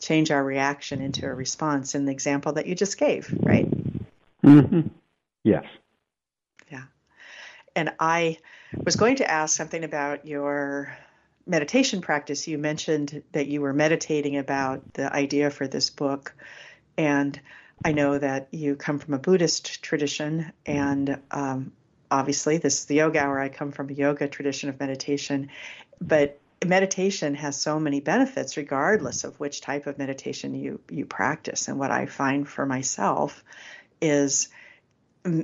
change 0.00 0.32
our 0.32 0.42
reaction 0.42 1.00
into 1.00 1.24
a 1.24 1.32
response 1.32 1.94
in 1.94 2.04
the 2.04 2.10
example 2.10 2.54
that 2.54 2.66
you 2.66 2.74
just 2.74 2.98
gave, 2.98 3.32
right? 3.40 3.68
Mm-hmm. 4.48 4.88
Yes. 5.44 5.64
Yeah. 6.70 6.84
And 7.76 7.90
I 7.98 8.38
was 8.84 8.96
going 8.96 9.16
to 9.16 9.30
ask 9.30 9.56
something 9.56 9.84
about 9.84 10.26
your 10.26 10.96
meditation 11.46 12.00
practice. 12.00 12.46
You 12.46 12.58
mentioned 12.58 13.22
that 13.32 13.46
you 13.46 13.60
were 13.60 13.72
meditating 13.72 14.36
about 14.36 14.92
the 14.94 15.12
idea 15.12 15.50
for 15.50 15.66
this 15.66 15.90
book. 15.90 16.34
And 16.96 17.40
I 17.84 17.92
know 17.92 18.18
that 18.18 18.48
you 18.50 18.76
come 18.76 18.98
from 18.98 19.14
a 19.14 19.18
Buddhist 19.18 19.82
tradition, 19.82 20.52
and 20.66 21.20
um, 21.30 21.72
obviously, 22.10 22.58
this 22.58 22.80
is 22.80 22.84
the 22.86 22.96
yoga 22.96 23.20
hour. 23.20 23.38
I 23.38 23.48
come 23.48 23.70
from 23.70 23.88
a 23.88 23.92
yoga 23.92 24.26
tradition 24.28 24.68
of 24.68 24.80
meditation, 24.80 25.50
but 26.00 26.40
meditation 26.66 27.36
has 27.36 27.56
so 27.56 27.78
many 27.78 28.00
benefits 28.00 28.56
regardless 28.56 29.22
of 29.22 29.38
which 29.38 29.60
type 29.60 29.86
of 29.86 29.96
meditation 29.96 30.54
you 30.54 30.80
you 30.90 31.06
practice. 31.06 31.68
And 31.68 31.78
what 31.78 31.92
I 31.92 32.06
find 32.06 32.48
for 32.48 32.66
myself 32.66 33.44
is 34.00 34.48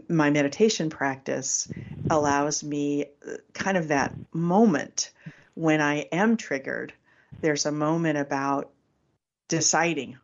my 0.08 0.30
meditation 0.30 0.90
practice 0.90 1.68
allows 2.10 2.62
me 2.62 3.06
uh, 3.26 3.34
kind 3.52 3.76
of 3.76 3.88
that 3.88 4.14
moment 4.32 5.10
when 5.54 5.80
I 5.80 6.06
am 6.12 6.36
triggered. 6.36 6.92
There's 7.40 7.66
a 7.66 7.72
moment 7.72 8.18
about 8.18 8.70
deciding 9.48 10.18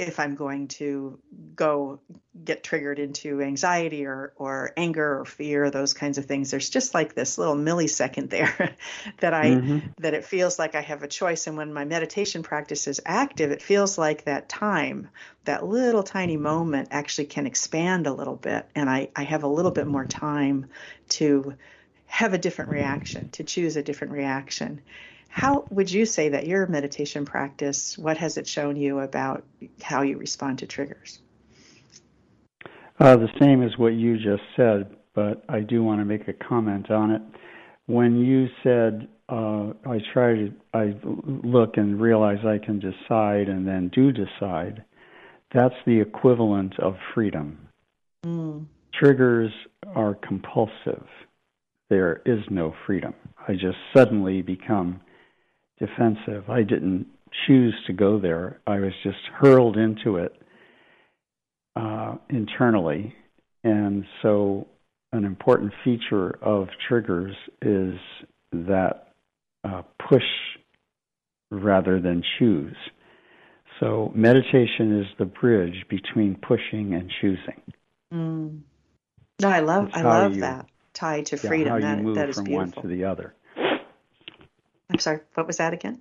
if 0.00 0.18
I'm 0.18 0.34
going 0.34 0.68
to 0.68 1.18
go 1.54 2.00
get 2.42 2.64
triggered 2.64 2.98
into 2.98 3.42
anxiety 3.42 4.06
or, 4.06 4.32
or 4.36 4.72
anger 4.76 5.20
or 5.20 5.24
fear, 5.24 5.70
those 5.70 5.92
kinds 5.92 6.16
of 6.16 6.24
things. 6.24 6.50
There's 6.50 6.70
just 6.70 6.94
like 6.94 7.14
this 7.14 7.36
little 7.36 7.54
millisecond 7.54 8.30
there 8.30 8.74
that 9.20 9.34
I 9.34 9.46
mm-hmm. 9.46 9.78
that 9.98 10.14
it 10.14 10.24
feels 10.24 10.58
like 10.58 10.74
I 10.74 10.80
have 10.80 11.02
a 11.02 11.08
choice. 11.08 11.46
And 11.46 11.56
when 11.56 11.72
my 11.72 11.84
meditation 11.84 12.42
practice 12.42 12.88
is 12.88 13.00
active, 13.04 13.50
it 13.50 13.62
feels 13.62 13.98
like 13.98 14.24
that 14.24 14.48
time, 14.48 15.08
that 15.44 15.66
little 15.66 16.02
tiny 16.02 16.38
moment 16.38 16.88
actually 16.90 17.26
can 17.26 17.46
expand 17.46 18.06
a 18.06 18.12
little 18.12 18.36
bit. 18.36 18.66
And 18.74 18.88
I, 18.88 19.08
I 19.14 19.24
have 19.24 19.42
a 19.42 19.48
little 19.48 19.70
bit 19.70 19.86
more 19.86 20.06
time 20.06 20.66
to 21.10 21.54
have 22.06 22.32
a 22.32 22.38
different 22.38 22.70
reaction, 22.70 23.28
to 23.30 23.44
choose 23.44 23.76
a 23.76 23.82
different 23.82 24.14
reaction. 24.14 24.80
How 25.30 25.64
would 25.70 25.90
you 25.90 26.06
say 26.06 26.30
that 26.30 26.46
your 26.48 26.66
meditation 26.66 27.24
practice, 27.24 27.96
what 27.96 28.18
has 28.18 28.36
it 28.36 28.48
shown 28.48 28.76
you 28.76 28.98
about 28.98 29.44
how 29.80 30.02
you 30.02 30.18
respond 30.18 30.58
to 30.58 30.66
triggers? 30.66 31.20
Uh, 32.98 33.16
the 33.16 33.28
same 33.40 33.62
as 33.62 33.78
what 33.78 33.94
you 33.94 34.16
just 34.16 34.42
said, 34.56 34.94
but 35.14 35.44
I 35.48 35.60
do 35.60 35.84
want 35.84 36.00
to 36.00 36.04
make 36.04 36.26
a 36.26 36.32
comment 36.32 36.90
on 36.90 37.12
it. 37.12 37.22
When 37.86 38.18
you 38.18 38.48
said, 38.62 39.08
uh, 39.28 39.72
I 39.88 40.00
try 40.12 40.34
to, 40.34 40.52
I 40.74 40.94
look 41.04 41.76
and 41.76 42.00
realize 42.00 42.44
I 42.44 42.58
can 42.58 42.80
decide 42.80 43.48
and 43.48 43.66
then 43.66 43.88
do 43.94 44.10
decide, 44.12 44.84
that's 45.54 45.74
the 45.86 46.00
equivalent 46.00 46.78
of 46.80 46.96
freedom. 47.14 47.68
Mm. 48.26 48.66
Triggers 48.92 49.52
are 49.94 50.16
compulsive. 50.16 51.06
There 51.88 52.20
is 52.26 52.40
no 52.50 52.74
freedom. 52.84 53.14
I 53.46 53.52
just 53.52 53.78
suddenly 53.94 54.42
become 54.42 55.00
defensive. 55.80 56.48
I 56.48 56.62
didn't 56.62 57.06
choose 57.46 57.74
to 57.86 57.92
go 57.92 58.20
there. 58.20 58.60
I 58.66 58.78
was 58.80 58.92
just 59.02 59.18
hurled 59.38 59.76
into 59.76 60.16
it 60.16 60.34
uh, 61.76 62.16
internally. 62.28 63.14
And 63.64 64.04
so, 64.22 64.66
an 65.12 65.24
important 65.24 65.72
feature 65.84 66.38
of 66.42 66.68
triggers 66.88 67.34
is 67.62 67.94
that 68.52 69.08
uh, 69.64 69.82
push 70.08 70.22
rather 71.50 72.00
than 72.00 72.22
choose. 72.38 72.76
So 73.80 74.12
meditation 74.14 75.00
is 75.00 75.06
the 75.18 75.24
bridge 75.24 75.86
between 75.88 76.36
pushing 76.36 76.94
and 76.94 77.10
choosing. 77.20 77.62
Mm. 78.12 78.60
No, 79.40 79.48
I 79.48 79.60
love 79.60 79.90
I 79.94 80.02
love 80.02 80.34
you, 80.34 80.42
that 80.42 80.66
tied 80.92 81.26
to 81.26 81.38
freedom. 81.38 81.66
Yeah, 81.66 81.70
how 81.70 81.76
you 81.76 81.96
that, 81.96 82.02
move 82.02 82.14
that 82.16 82.28
is 82.28 82.36
from 82.36 82.44
beautiful. 82.44 82.82
one 82.82 82.82
to 82.82 82.88
the 82.94 83.04
other. 83.04 83.34
I'm 84.90 84.98
sorry. 84.98 85.20
What 85.34 85.46
was 85.46 85.58
that 85.58 85.72
again? 85.72 86.00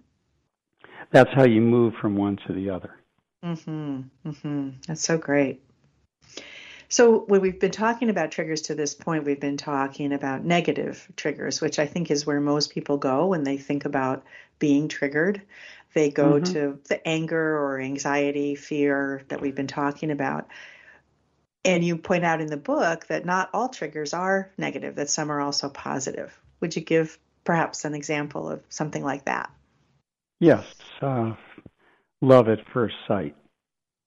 That's 1.11 1.31
how 1.33 1.45
you 1.45 1.61
move 1.61 1.93
from 2.01 2.15
one 2.15 2.37
to 2.47 2.53
the 2.53 2.69
other. 2.69 2.95
Mm-hmm. 3.43 4.01
Mm-hmm. 4.25 4.69
That's 4.87 5.01
so 5.01 5.17
great. 5.17 5.61
So 6.91 7.19
when 7.19 7.41
we've 7.41 7.59
been 7.59 7.71
talking 7.71 8.09
about 8.09 8.31
triggers 8.31 8.63
to 8.63 8.75
this 8.75 8.95
point, 8.95 9.23
we've 9.23 9.39
been 9.39 9.57
talking 9.57 10.11
about 10.11 10.43
negative 10.43 11.07
triggers, 11.15 11.61
which 11.61 11.77
I 11.77 11.85
think 11.85 12.09
is 12.09 12.25
where 12.25 12.41
most 12.41 12.71
people 12.71 12.97
go 12.97 13.27
when 13.27 13.43
they 13.43 13.57
think 13.57 13.85
about 13.85 14.23
being 14.57 14.87
triggered. 14.87 15.43
They 15.93 16.09
go 16.09 16.33
mm-hmm. 16.33 16.53
to 16.53 16.79
the 16.87 17.07
anger 17.07 17.57
or 17.59 17.79
anxiety, 17.79 18.55
fear 18.55 19.21
that 19.27 19.39
we've 19.39 19.55
been 19.55 19.67
talking 19.67 20.09
about. 20.09 20.47
And 21.63 21.83
you 21.83 21.97
point 21.97 22.25
out 22.25 22.41
in 22.41 22.47
the 22.47 22.57
book 22.57 23.05
that 23.07 23.25
not 23.25 23.49
all 23.53 23.69
triggers 23.69 24.13
are 24.13 24.51
negative, 24.57 24.95
that 24.95 25.09
some 25.09 25.31
are 25.31 25.41
also 25.41 25.69
positive. 25.69 26.37
Would 26.59 26.75
you 26.75 26.81
give 26.81 27.19
perhaps 27.49 27.83
an 27.83 27.95
example 27.95 28.47
of 28.47 28.61
something 28.69 29.03
like 29.03 29.25
that? 29.25 29.49
Yes. 30.39 30.63
Uh, 31.01 31.31
love 32.21 32.47
at 32.47 32.59
first 32.71 32.93
sight 33.07 33.35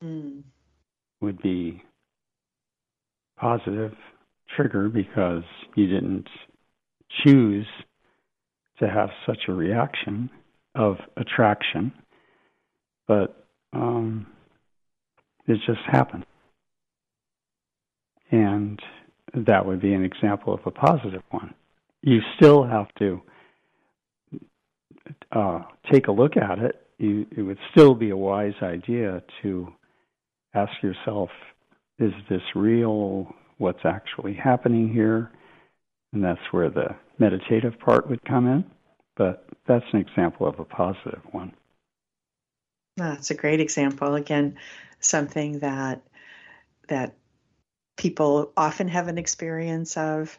mm. 0.00 0.44
would 1.20 1.42
be 1.42 1.82
positive 3.36 3.96
trigger 4.54 4.88
because 4.88 5.42
you 5.74 5.88
didn't 5.88 6.28
choose 7.24 7.66
to 8.78 8.88
have 8.88 9.10
such 9.26 9.48
a 9.48 9.52
reaction 9.52 10.30
of 10.76 10.98
attraction, 11.16 11.92
but 13.08 13.44
um, 13.72 14.24
it 15.48 15.58
just 15.66 15.80
happened. 15.90 16.26
And 18.30 18.78
that 19.34 19.66
would 19.66 19.80
be 19.80 19.94
an 19.94 20.04
example 20.04 20.54
of 20.54 20.60
a 20.64 20.70
positive 20.70 21.24
one. 21.30 21.54
You 22.02 22.20
still 22.36 22.62
have 22.62 22.86
to 23.00 23.20
uh, 25.32 25.62
take 25.90 26.08
a 26.08 26.12
look 26.12 26.36
at 26.36 26.58
it. 26.58 26.86
You, 26.98 27.26
it 27.36 27.42
would 27.42 27.58
still 27.72 27.94
be 27.94 28.10
a 28.10 28.16
wise 28.16 28.54
idea 28.62 29.22
to 29.42 29.72
ask 30.54 30.70
yourself, 30.82 31.30
is 31.98 32.12
this 32.28 32.42
real? 32.54 33.34
What's 33.58 33.84
actually 33.84 34.34
happening 34.34 34.92
here? 34.92 35.30
And 36.12 36.22
that's 36.22 36.40
where 36.50 36.68
the 36.68 36.96
meditative 37.18 37.78
part 37.78 38.08
would 38.08 38.24
come 38.24 38.46
in. 38.46 38.64
But 39.16 39.46
that's 39.66 39.84
an 39.92 40.00
example 40.00 40.46
of 40.46 40.58
a 40.58 40.64
positive 40.64 41.20
one. 41.30 41.52
That's 42.96 43.30
a 43.30 43.34
great 43.34 43.60
example. 43.60 44.14
Again, 44.14 44.56
something 45.00 45.60
that 45.60 46.02
that 46.88 47.14
people 47.96 48.52
often 48.56 48.88
have 48.88 49.08
an 49.08 49.18
experience 49.18 49.96
of. 49.96 50.38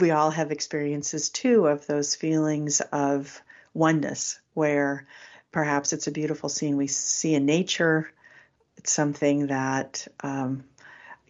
We 0.00 0.10
all 0.10 0.30
have 0.30 0.52
experiences 0.52 1.30
too 1.30 1.66
of 1.66 1.86
those 1.86 2.14
feelings 2.14 2.80
of 2.80 3.40
oneness, 3.74 4.38
where 4.54 5.06
perhaps 5.52 5.92
it's 5.92 6.06
a 6.06 6.12
beautiful 6.12 6.48
scene 6.48 6.76
we 6.76 6.86
see 6.86 7.34
in 7.34 7.46
nature. 7.46 8.10
It's 8.76 8.92
something 8.92 9.48
that 9.48 10.06
um, 10.22 10.64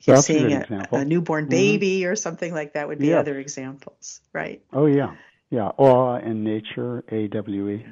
you're 0.02 0.22
seeing 0.22 0.52
a, 0.52 0.88
a, 0.92 1.04
newborn 1.04 1.44
mm-hmm. 1.44 1.50
baby 1.50 2.00
mm-hmm. 2.00 2.10
or 2.10 2.16
something 2.16 2.52
like 2.52 2.74
that 2.74 2.88
would 2.88 2.98
be 2.98 3.08
yes. 3.08 3.20
other 3.20 3.38
examples, 3.38 4.20
right? 4.32 4.62
Oh 4.72 4.86
yeah, 4.86 5.14
yeah. 5.50 5.68
Awe 5.76 6.18
in 6.18 6.44
nature, 6.44 7.04
A 7.08 7.28
W 7.28 7.68
E. 7.70 7.86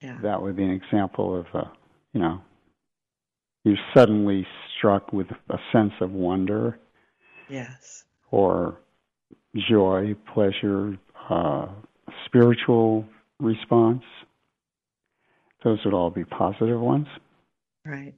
Yeah. 0.00 0.18
That 0.22 0.42
would 0.42 0.56
be 0.56 0.62
an 0.62 0.70
example 0.70 1.40
of, 1.40 1.46
uh, 1.52 1.68
you 2.12 2.20
know, 2.20 2.40
you're 3.64 3.76
suddenly 3.94 4.46
struck 4.76 5.12
with 5.12 5.26
a 5.50 5.58
sense 5.72 5.92
of 6.00 6.12
wonder. 6.12 6.78
Yes. 7.48 8.04
Or 8.30 8.78
joy, 9.54 10.14
pleasure, 10.32 10.98
uh, 11.28 11.68
spiritual 12.26 13.04
response. 13.40 14.04
Those 15.64 15.78
would 15.84 15.94
all 15.94 16.10
be 16.10 16.24
positive 16.24 16.80
ones. 16.80 17.08
Right 17.84 18.14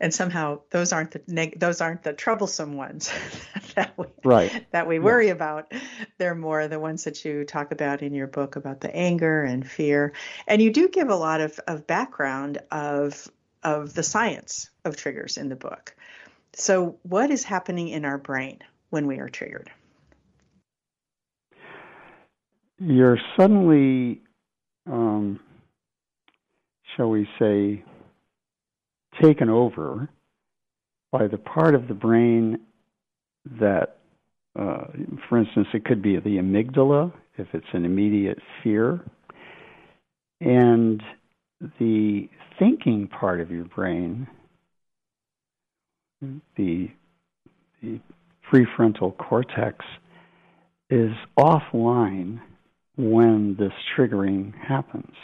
and 0.00 0.14
somehow 0.14 0.60
those 0.70 0.92
aren't 0.92 1.12
the 1.12 1.22
neg- 1.26 1.58
those 1.58 1.80
aren't 1.80 2.02
the 2.02 2.12
troublesome 2.12 2.74
ones 2.74 3.10
that 3.74 3.96
we 3.96 4.06
right. 4.24 4.66
that 4.70 4.86
we 4.86 4.98
worry 4.98 5.26
yeah. 5.26 5.32
about. 5.32 5.72
They're 6.18 6.34
more 6.34 6.68
the 6.68 6.78
ones 6.78 7.04
that 7.04 7.24
you 7.24 7.44
talk 7.44 7.72
about 7.72 8.02
in 8.02 8.14
your 8.14 8.26
book 8.26 8.56
about 8.56 8.80
the 8.80 8.94
anger 8.94 9.42
and 9.42 9.68
fear, 9.68 10.12
and 10.46 10.62
you 10.62 10.72
do 10.72 10.88
give 10.88 11.08
a 11.08 11.16
lot 11.16 11.40
of, 11.40 11.58
of 11.66 11.86
background 11.86 12.58
of 12.70 13.28
of 13.62 13.94
the 13.94 14.02
science 14.02 14.70
of 14.84 14.96
triggers 14.96 15.36
in 15.36 15.48
the 15.48 15.56
book. 15.56 15.94
So, 16.54 16.98
what 17.02 17.30
is 17.30 17.44
happening 17.44 17.88
in 17.88 18.04
our 18.04 18.18
brain 18.18 18.60
when 18.90 19.06
we 19.06 19.18
are 19.18 19.28
triggered? 19.28 19.70
You're 22.80 23.18
suddenly, 23.36 24.20
um, 24.86 25.40
shall 26.96 27.10
we 27.10 27.28
say, 27.38 27.84
taken 29.20 29.48
over 29.48 30.08
by 31.10 31.26
the 31.26 31.38
part 31.38 31.74
of 31.74 31.88
the 31.88 31.94
brain 31.94 32.60
that, 33.58 33.98
uh, 34.56 34.84
for 35.28 35.38
instance, 35.38 35.66
it 35.74 35.84
could 35.84 36.02
be 36.02 36.16
the 36.16 36.36
amygdala 36.36 37.12
if 37.36 37.48
it's 37.52 37.66
an 37.72 37.84
immediate 37.84 38.38
fear, 38.62 39.00
and 40.40 41.02
the 41.80 42.28
thinking 42.60 43.08
part 43.08 43.40
of 43.40 43.50
your 43.50 43.64
brain, 43.64 44.28
the, 46.56 46.88
the 47.82 48.00
prefrontal 48.52 49.16
cortex, 49.16 49.84
is 50.90 51.10
offline 51.36 52.40
when 52.98 53.56
this 53.58 53.72
triggering 53.96 54.52
happens. 54.54 55.14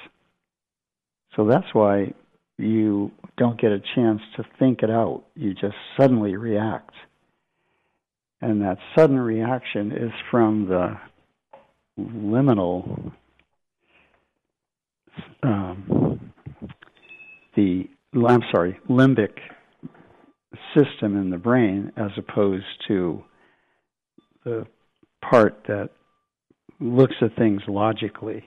So 1.37 1.47
that's 1.47 1.67
why 1.75 2.15
you 2.57 3.11
don't 3.37 3.61
get 3.61 3.73
a 3.73 3.81
chance 3.97 4.21
to 4.37 4.45
think 4.59 4.83
it 4.85 4.91
out. 4.91 5.25
You 5.35 5.55
just 5.55 5.75
suddenly 5.99 6.37
react. 6.37 6.95
And 8.41 8.63
that 8.63 8.79
sudden 8.97 9.19
reaction 9.19 9.91
is 9.91 10.13
from 10.31 10.69
the 10.69 10.97
liminal, 11.99 13.13
um, 15.43 16.33
the, 17.57 17.89
I'm 18.15 18.43
sorry, 18.53 18.79
limbic 18.89 19.39
system 20.77 21.17
in 21.17 21.31
the 21.31 21.39
brain 21.39 21.93
as 21.97 22.11
opposed 22.17 22.65
to 22.87 23.25
the 24.45 24.67
part 25.23 25.65
that 25.67 25.91
looks 26.81 27.15
at 27.21 27.37
things 27.37 27.63
logically. 27.69 28.45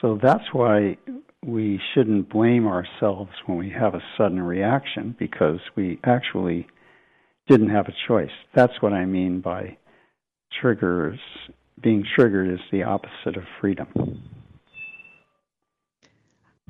So 0.00 0.18
that's 0.22 0.52
why 0.52 0.96
we 1.44 1.80
shouldn't 1.94 2.30
blame 2.30 2.66
ourselves 2.66 3.30
when 3.46 3.58
we 3.58 3.70
have 3.70 3.94
a 3.94 4.02
sudden 4.16 4.40
reaction 4.40 5.14
because 5.18 5.60
we 5.76 5.98
actually 6.04 6.66
didn't 7.48 7.70
have 7.70 7.88
a 7.88 7.94
choice. 8.06 8.30
That's 8.54 8.80
what 8.80 8.92
I 8.92 9.04
mean 9.04 9.40
by 9.40 9.76
triggers. 10.60 11.18
Being 11.82 12.04
triggered 12.14 12.50
is 12.50 12.60
the 12.70 12.82
opposite 12.82 13.36
of 13.36 13.44
freedom. 13.60 14.22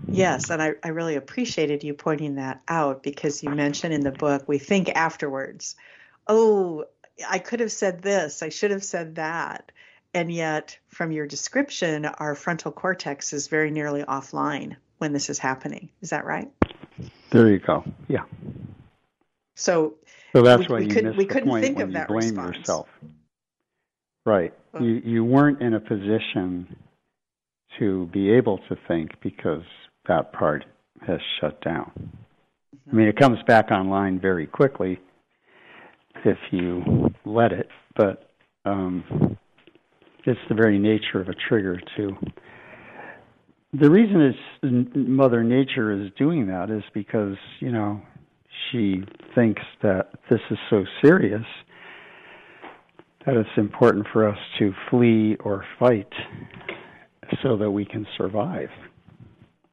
Yes, 0.08 0.50
and 0.50 0.62
I, 0.62 0.72
I 0.82 0.88
really 0.88 1.16
appreciated 1.16 1.84
you 1.84 1.94
pointing 1.94 2.36
that 2.36 2.62
out 2.68 3.02
because 3.02 3.42
you 3.42 3.50
mentioned 3.50 3.92
in 3.92 4.00
the 4.00 4.12
book 4.12 4.48
we 4.48 4.58
think 4.58 4.88
afterwards, 4.88 5.76
oh, 6.26 6.86
I 7.28 7.38
could 7.38 7.60
have 7.60 7.72
said 7.72 8.02
this, 8.02 8.42
I 8.42 8.48
should 8.48 8.70
have 8.70 8.84
said 8.84 9.16
that. 9.16 9.72
And 10.12 10.32
yet, 10.32 10.76
from 10.88 11.12
your 11.12 11.26
description, 11.26 12.04
our 12.04 12.34
frontal 12.34 12.72
cortex 12.72 13.32
is 13.32 13.46
very 13.46 13.70
nearly 13.70 14.02
offline 14.02 14.76
when 14.98 15.12
this 15.12 15.30
is 15.30 15.38
happening. 15.38 15.90
Is 16.00 16.10
that 16.10 16.24
right? 16.24 16.50
There 17.30 17.48
you 17.48 17.60
go. 17.60 17.84
Yeah. 18.08 18.24
So, 19.54 19.94
so 20.32 20.42
that's 20.42 20.62
we, 20.62 20.66
why 20.66 20.78
we 20.80 20.86
you 20.86 20.90
could, 20.90 21.04
missed 21.04 21.18
we 21.18 21.24
the 21.24 21.32
couldn't 21.32 21.48
point 21.48 21.64
think 21.64 21.76
when 21.76 21.84
of 21.84 21.90
you 21.90 21.94
that 21.94 22.08
blame 22.08 22.30
response. 22.30 22.56
yourself. 22.56 22.88
Right. 24.26 24.52
Well, 24.72 24.82
you 24.82 25.00
you 25.04 25.24
weren't 25.24 25.62
in 25.62 25.74
a 25.74 25.80
position 25.80 26.76
to 27.78 28.06
be 28.12 28.30
able 28.32 28.58
to 28.68 28.76
think 28.88 29.12
because 29.22 29.62
that 30.08 30.32
part 30.32 30.64
has 31.06 31.20
shut 31.40 31.60
down. 31.62 31.92
Mm-hmm. 31.96 32.90
I 32.90 32.94
mean, 32.94 33.08
it 33.08 33.16
comes 33.16 33.38
back 33.46 33.70
online 33.70 34.18
very 34.18 34.46
quickly 34.46 34.98
if 36.24 36.38
you 36.50 37.10
let 37.24 37.52
it, 37.52 37.68
but 37.96 38.30
um, 38.64 39.36
it's 40.24 40.40
the 40.48 40.54
very 40.54 40.78
nature 40.78 41.20
of 41.20 41.28
a 41.28 41.34
trigger 41.48 41.80
too. 41.96 42.16
the 43.72 43.90
reason 43.90 44.20
is 44.26 44.86
mother 44.94 45.42
nature 45.42 45.92
is 45.92 46.10
doing 46.18 46.46
that 46.48 46.70
is 46.70 46.82
because 46.92 47.36
you 47.60 47.72
know 47.72 48.00
she 48.70 49.02
thinks 49.34 49.62
that 49.82 50.10
this 50.28 50.40
is 50.50 50.58
so 50.68 50.84
serious 51.02 51.44
that 53.26 53.36
it's 53.36 53.48
important 53.56 54.06
for 54.12 54.28
us 54.28 54.38
to 54.58 54.72
flee 54.88 55.36
or 55.44 55.64
fight 55.78 56.12
so 57.42 57.56
that 57.56 57.70
we 57.70 57.84
can 57.84 58.06
survive. 58.16 58.70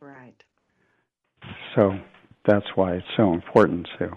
Right. 0.01 0.35
So 1.75 1.97
that's 2.45 2.65
why 2.75 2.93
it's 2.95 3.07
so 3.15 3.33
important 3.33 3.87
to 3.99 4.11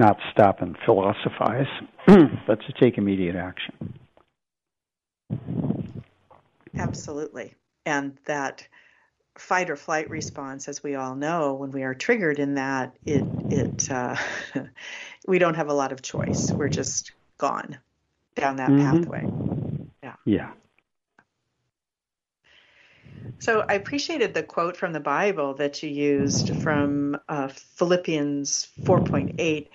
not 0.00 0.18
stop 0.32 0.62
and 0.62 0.76
philosophize, 0.84 1.68
but 2.46 2.58
to 2.62 2.72
take 2.80 2.98
immediate 2.98 3.36
action. 3.36 3.94
Absolutely. 6.76 7.54
And 7.84 8.16
that 8.24 8.66
fight 9.36 9.70
or 9.70 9.76
flight 9.76 10.10
response, 10.10 10.68
as 10.68 10.82
we 10.82 10.94
all 10.94 11.14
know, 11.14 11.54
when 11.54 11.70
we 11.70 11.82
are 11.82 11.94
triggered 11.94 12.38
in 12.38 12.54
that, 12.54 12.96
it 13.04 13.24
it 13.50 13.90
uh, 13.90 14.16
we 15.28 15.38
don't 15.38 15.54
have 15.54 15.68
a 15.68 15.74
lot 15.74 15.92
of 15.92 16.02
choice. 16.02 16.50
We're 16.50 16.68
just 16.68 17.12
gone 17.38 17.78
down 18.34 18.56
that 18.56 18.70
mm-hmm. 18.70 19.02
pathway. 19.02 19.86
Yeah. 20.02 20.14
Yeah. 20.24 20.50
So 23.40 23.64
I 23.66 23.72
appreciated 23.72 24.34
the 24.34 24.42
quote 24.42 24.76
from 24.76 24.92
the 24.92 25.00
Bible 25.00 25.54
that 25.54 25.82
you 25.82 25.88
used 25.88 26.54
from 26.54 27.18
uh, 27.26 27.48
Philippians 27.48 28.68
4.8, 28.86 29.68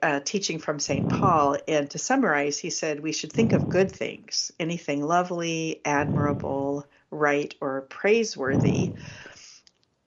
uh, 0.00 0.20
teaching 0.20 0.60
from 0.60 0.78
St. 0.78 1.08
Paul. 1.08 1.56
And 1.66 1.90
to 1.90 1.98
summarize, 1.98 2.60
he 2.60 2.70
said, 2.70 3.00
We 3.00 3.12
should 3.12 3.32
think 3.32 3.52
of 3.52 3.68
good 3.68 3.90
things, 3.90 4.52
anything 4.60 5.02
lovely, 5.02 5.80
admirable, 5.84 6.86
right, 7.10 7.52
or 7.60 7.82
praiseworthy 7.82 8.94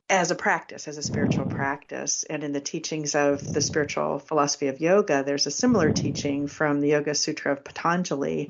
as 0.10 0.30
a 0.30 0.36
practice, 0.36 0.88
as 0.88 0.98
a 0.98 1.04
spiritual 1.04 1.46
practice. 1.46 2.24
And 2.30 2.44
in 2.44 2.52
the 2.52 2.62
teachings 2.62 3.16
of 3.16 3.54
the 3.54 3.62
spiritual 3.62 4.20
philosophy 4.20 4.68
of 4.68 4.80
yoga, 4.80 5.24
there's 5.24 5.48
a 5.48 5.52
similar 5.52 5.92
teaching 5.92 6.48
from 6.48 6.80
the 6.80 6.90
Yoga 6.90 7.16
Sutra 7.16 7.54
of 7.54 7.64
Patanjali. 7.64 8.50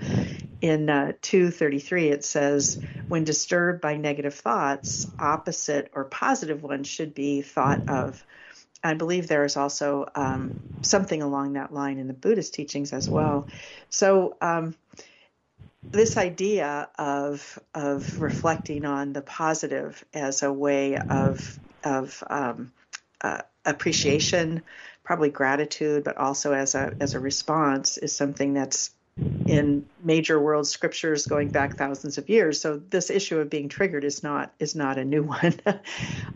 In 0.61 0.89
uh, 0.89 1.13
233, 1.21 2.09
it 2.09 2.25
says, 2.25 2.81
when 3.07 3.23
disturbed 3.23 3.81
by 3.81 3.95
negative 3.95 4.33
thoughts, 4.33 5.07
opposite 5.17 5.91
or 5.93 6.05
positive 6.05 6.61
ones 6.61 6.87
should 6.87 7.13
be 7.13 7.41
thought 7.41 7.87
of. 7.89 8.25
I 8.83 8.93
believe 8.93 9.27
there 9.27 9.45
is 9.45 9.57
also 9.57 10.05
um, 10.13 10.59
something 10.81 11.21
along 11.21 11.53
that 11.53 11.73
line 11.73 11.97
in 11.97 12.07
the 12.07 12.13
Buddhist 12.13 12.53
teachings 12.53 12.93
as 12.93 13.09
well. 13.09 13.47
So, 13.89 14.37
um, 14.41 14.75
this 15.93 16.17
idea 16.17 16.89
of 16.99 17.59
of 17.75 18.19
reflecting 18.19 18.85
on 18.85 19.13
the 19.13 19.23
positive 19.23 20.03
as 20.13 20.43
a 20.43 20.53
way 20.53 20.97
of 20.99 21.59
of 21.83 22.23
um, 22.29 22.73
uh, 23.21 23.43
appreciation, 23.65 24.63
probably 25.03 25.31
gratitude, 25.31 26.03
but 26.05 26.17
also 26.17 26.53
as 26.53 26.75
a 26.75 26.93
as 27.01 27.15
a 27.15 27.21
response 27.21 27.97
is 27.97 28.15
something 28.15 28.53
that's 28.53 28.94
in 29.45 29.85
major 30.03 30.39
world 30.39 30.67
scriptures 30.67 31.27
going 31.27 31.49
back 31.49 31.77
thousands 31.77 32.17
of 32.17 32.27
years. 32.27 32.59
So 32.59 32.77
this 32.77 33.09
issue 33.09 33.39
of 33.39 33.49
being 33.49 33.69
triggered 33.69 34.03
is 34.03 34.23
not 34.23 34.53
is 34.59 34.75
not 34.75 34.97
a 34.97 35.05
new 35.05 35.23
one. 35.23 35.53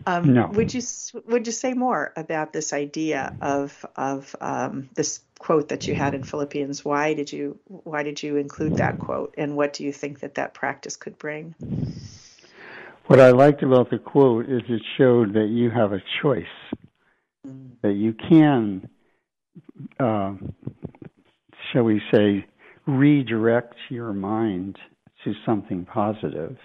um, 0.06 0.34
no. 0.34 0.46
Would 0.46 0.72
you 0.72 0.82
would 1.26 1.46
you 1.46 1.52
say 1.52 1.74
more 1.74 2.12
about 2.16 2.52
this 2.52 2.72
idea 2.72 3.36
of 3.40 3.84
of 3.96 4.34
um, 4.40 4.88
this 4.94 5.20
quote 5.38 5.68
that 5.68 5.86
you 5.86 5.94
had 5.94 6.14
in 6.14 6.22
Philippians? 6.22 6.84
Why 6.84 7.14
did 7.14 7.32
you 7.32 7.58
why 7.66 8.02
did 8.02 8.22
you 8.22 8.36
include 8.36 8.76
that 8.76 8.98
quote, 8.98 9.34
and 9.36 9.56
what 9.56 9.74
do 9.74 9.84
you 9.84 9.92
think 9.92 10.20
that 10.20 10.36
that 10.36 10.54
practice 10.54 10.96
could 10.96 11.18
bring? 11.18 11.54
What 13.06 13.18
I 13.18 13.30
liked 13.30 13.62
about 13.62 13.90
the 13.90 13.98
quote 13.98 14.48
is 14.48 14.62
it 14.68 14.82
showed 14.96 15.34
that 15.34 15.48
you 15.48 15.68
have 15.70 15.92
a 15.92 16.00
choice, 16.22 16.44
mm. 17.44 17.70
that 17.82 17.94
you 17.94 18.12
can, 18.14 18.88
uh, 19.98 20.34
shall 21.72 21.82
we 21.82 22.00
say, 22.12 22.46
redirect 22.98 23.74
your 23.88 24.12
mind 24.12 24.76
to 25.24 25.32
something 25.44 25.84
positive, 25.84 26.56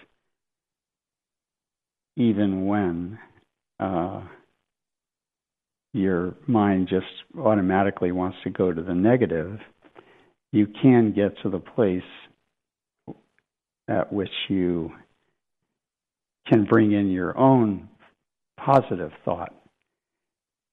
even 2.17 2.65
when 2.65 3.19
uh, 3.79 4.21
your 5.93 6.35
mind 6.47 6.87
just 6.89 7.05
automatically 7.39 8.11
wants 8.11 8.37
to 8.43 8.49
go 8.49 8.71
to 8.71 8.81
the 8.81 8.93
negative, 8.93 9.59
you 10.51 10.67
can 10.81 11.11
get 11.11 11.37
to 11.43 11.49
the 11.49 11.59
place 11.59 12.01
at 13.87 14.11
which 14.11 14.29
you 14.49 14.91
can 16.47 16.65
bring 16.65 16.91
in 16.91 17.09
your 17.09 17.37
own 17.37 17.89
positive 18.57 19.11
thought. 19.23 19.53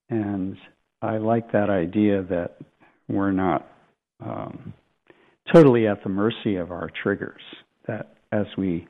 And 0.08 0.56
I 1.00 1.18
like 1.18 1.52
that 1.52 1.70
idea 1.70 2.22
that 2.24 2.56
we're 3.08 3.32
not 3.32 3.66
um, 4.24 4.72
totally 5.52 5.86
at 5.86 6.02
the 6.02 6.08
mercy 6.08 6.56
of 6.56 6.70
our 6.70 6.90
triggers. 7.02 7.42
That 7.86 8.14
as 8.30 8.46
we 8.56 8.86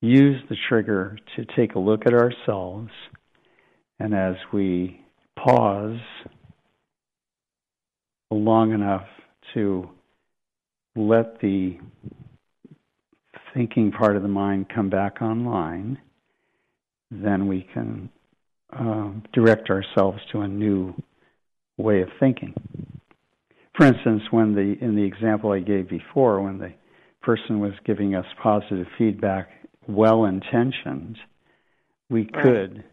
use 0.00 0.40
the 0.48 0.56
trigger 0.68 1.16
to 1.36 1.44
take 1.56 1.74
a 1.74 1.78
look 1.78 2.06
at 2.06 2.12
ourselves, 2.12 2.90
and 3.98 4.14
as 4.14 4.34
we 4.52 5.00
pause 5.36 6.00
long 8.30 8.72
enough 8.72 9.06
to 9.54 9.88
let 10.96 11.40
the 11.40 11.78
thinking 13.52 13.92
part 13.92 14.16
of 14.16 14.22
the 14.22 14.28
mind 14.28 14.66
come 14.74 14.90
back 14.90 15.22
online, 15.22 15.98
then 17.10 17.46
we 17.46 17.66
can 17.72 18.10
uh, 18.72 19.10
direct 19.32 19.70
ourselves 19.70 20.18
to 20.32 20.40
a 20.40 20.48
new 20.48 20.94
way 21.76 22.02
of 22.02 22.08
thinking. 22.18 22.54
For 23.74 23.86
instance, 23.86 24.22
when 24.30 24.54
the 24.54 24.76
in 24.80 24.94
the 24.94 25.02
example 25.02 25.50
I 25.50 25.60
gave 25.60 25.88
before, 25.88 26.40
when 26.40 26.58
the 26.58 26.72
person 27.22 27.58
was 27.58 27.72
giving 27.84 28.14
us 28.14 28.26
positive 28.42 28.86
feedback, 28.96 29.48
well 29.88 30.26
intentioned, 30.26 31.18
we 32.08 32.28
right. 32.32 32.42
could 32.42 32.84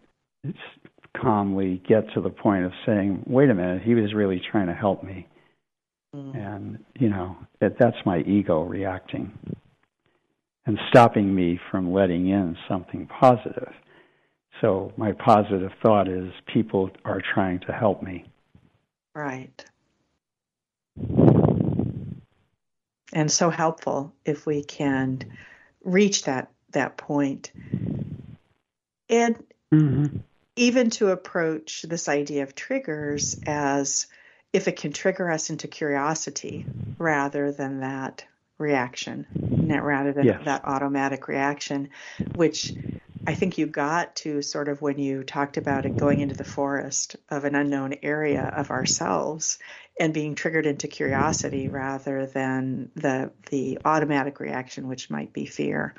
calmly 1.16 1.84
get 1.88 2.12
to 2.16 2.22
the 2.22 2.30
point 2.30 2.66
of 2.66 2.72
saying, 2.86 3.24
"Wait 3.28 3.50
a 3.50 3.54
minute, 3.54 3.84
he 3.84 3.94
was 3.94 4.14
really 4.14 4.42
trying 4.52 4.68
to 4.68 4.74
help 4.74 5.04
me," 5.04 5.28
mm. 6.16 6.36
and 6.36 6.84
you 7.00 7.10
know 7.10 7.38
that 7.60 7.78
that's 7.78 8.04
my 8.06 8.20
ego 8.22 8.64
reacting 8.64 9.32
and 10.66 10.80
stopping 10.90 11.34
me 11.34 11.60
from 11.70 11.94
letting 11.94 12.28
in 12.28 12.58
something 12.68 13.08
positive. 13.08 13.74
So 14.62 14.94
my 14.96 15.12
positive 15.12 15.72
thought 15.82 16.08
is, 16.08 16.32
people 16.52 16.92
are 17.04 17.22
trying 17.34 17.60
to 17.62 17.72
help 17.72 18.04
me. 18.04 18.26
Right 19.16 19.66
and 23.14 23.32
so 23.32 23.50
helpful 23.50 24.14
if 24.26 24.46
we 24.46 24.64
can 24.64 25.20
reach 25.84 26.24
that 26.26 26.50
that 26.72 26.96
point 26.98 27.52
and 29.10 29.36
mm-hmm. 29.74 30.18
even 30.56 30.90
to 30.90 31.10
approach 31.10 31.82
this 31.84 32.08
idea 32.08 32.44
of 32.44 32.56
triggers 32.56 33.40
as 33.46 34.08
if 34.54 34.68
it 34.68 34.78
can 34.78 34.94
trigger 34.94 35.30
us 35.30 35.50
into 35.50 35.68
curiosity 35.68 36.66
rather 36.98 37.52
than 37.52 37.82
that 37.82 38.26
reaction 38.58 39.26
rather 39.82 40.14
than 40.14 40.26
yes. 40.26 40.42
that 40.46 40.64
automatic 40.66 41.28
reaction 41.28 41.90
which 42.36 42.74
I 43.26 43.36
think 43.36 43.58
you 43.58 43.68
got 43.68 44.16
to 44.18 44.42
sort 44.42 44.68
of 44.68 44.82
when 44.82 44.98
you 44.98 45.24
talked 45.24 45.58
about 45.58 45.86
it 45.86 45.98
going 45.98 46.22
into 46.22 46.36
the 46.36 46.44
forest 46.44 47.16
of 47.30 47.46
an 47.46 47.56
unknown 47.56 47.96
area 48.02 48.52
of 48.56 48.72
ourselves 48.72 49.60
and 50.00 50.14
being 50.14 50.36
triggered 50.36 50.66
into 50.66 50.88
curiosity 50.88 51.68
rather 51.68 52.26
than 52.26 52.92
the 52.96 53.32
the 53.50 53.80
automatic 53.86 54.40
reaction 54.40 54.88
which 54.88 55.10
might 55.10 55.34
be 55.34 55.46
fear 55.46 55.94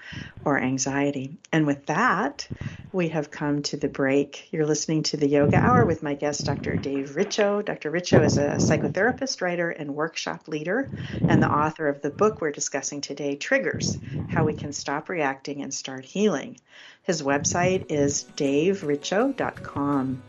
or 0.45 0.59
anxiety. 0.59 1.39
And 1.53 1.67
with 1.67 1.87
that, 1.87 2.49
we 2.91 3.09
have 3.09 3.31
come 3.31 3.63
to 3.63 3.77
the 3.79 3.89
break. 3.89 4.49
You're 4.53 4.67
listening 4.67 5.03
to 5.05 5.17
the 5.17 5.29
Yoga 5.29 5.57
Hour 5.57 5.87
with 5.87 6.03
my 6.03 6.15
guest 6.15 6.45
Dr. 6.45 6.77
Dave 6.77 7.11
Richo. 7.17 7.65
Dr. 7.65 7.91
Richo 7.91 8.23
is 8.23 8.37
a 8.37 8.57
psychotherapist, 8.57 9.41
writer, 9.41 9.71
and 9.71 9.95
workshop 9.95 10.47
leader 10.47 10.91
and 11.27 11.43
the 11.43 11.51
author 11.51 11.89
of 11.89 12.03
the 12.03 12.11
book 12.11 12.41
we're 12.41 12.51
discussing 12.51 13.01
today, 13.01 13.37
Triggers: 13.37 13.99
How 14.27 14.45
We 14.45 14.53
Can 14.53 14.73
Stop 14.73 15.09
Reacting 15.09 15.63
and 15.63 15.73
Start 15.73 16.05
Healing. 16.05 16.59
His 17.03 17.23
website 17.23 17.87
is 17.91 18.25
davericho.com. 18.37 20.23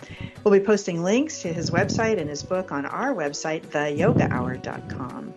We'll 0.44 0.60
be 0.60 0.66
posting 0.66 1.04
links 1.04 1.44
to 1.44 1.54
his 1.54 1.70
website 1.70 2.20
and 2.20 2.30
his 2.30 2.42
book 2.42 2.72
on 2.72 2.86
our 2.86 3.14
website, 3.14 3.68
theyogahour.com. 3.68 5.34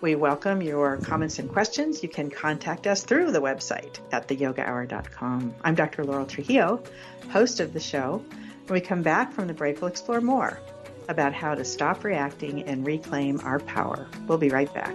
We 0.00 0.14
welcome 0.14 0.62
your 0.62 0.98
comments 0.98 1.38
and 1.38 1.50
questions. 1.50 2.02
You 2.02 2.08
can 2.08 2.30
contact 2.30 2.86
us 2.86 3.02
through 3.02 3.32
the 3.32 3.40
website 3.40 3.98
at 4.12 4.28
theyogahour.com. 4.28 5.54
I'm 5.64 5.74
Dr. 5.74 6.04
Laurel 6.04 6.26
Trujillo, 6.26 6.82
host 7.30 7.58
of 7.58 7.72
the 7.72 7.80
show. 7.80 8.22
When 8.66 8.74
we 8.74 8.80
come 8.80 9.02
back 9.02 9.32
from 9.32 9.48
the 9.48 9.54
break, 9.54 9.80
we'll 9.80 9.90
explore 9.90 10.20
more 10.20 10.60
about 11.08 11.32
how 11.32 11.54
to 11.54 11.64
stop 11.64 12.04
reacting 12.04 12.62
and 12.64 12.86
reclaim 12.86 13.40
our 13.40 13.58
power. 13.58 14.06
We'll 14.28 14.38
be 14.38 14.50
right 14.50 14.72
back. 14.72 14.94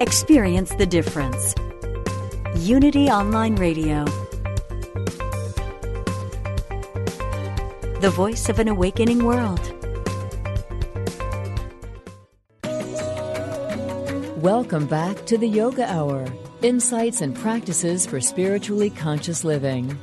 Experience 0.00 0.72
the 0.76 0.86
difference. 0.86 1.56
Unity 2.54 3.08
Online 3.08 3.56
Radio. 3.56 4.04
The 8.00 8.08
voice 8.14 8.48
of 8.48 8.60
an 8.60 8.68
awakening 8.68 9.24
world. 9.24 9.58
Welcome 14.40 14.86
back 14.86 15.26
to 15.26 15.36
the 15.36 15.48
Yoga 15.48 15.92
Hour 15.92 16.28
insights 16.62 17.20
and 17.20 17.34
practices 17.34 18.06
for 18.06 18.20
spiritually 18.20 18.90
conscious 18.90 19.42
living. 19.42 19.98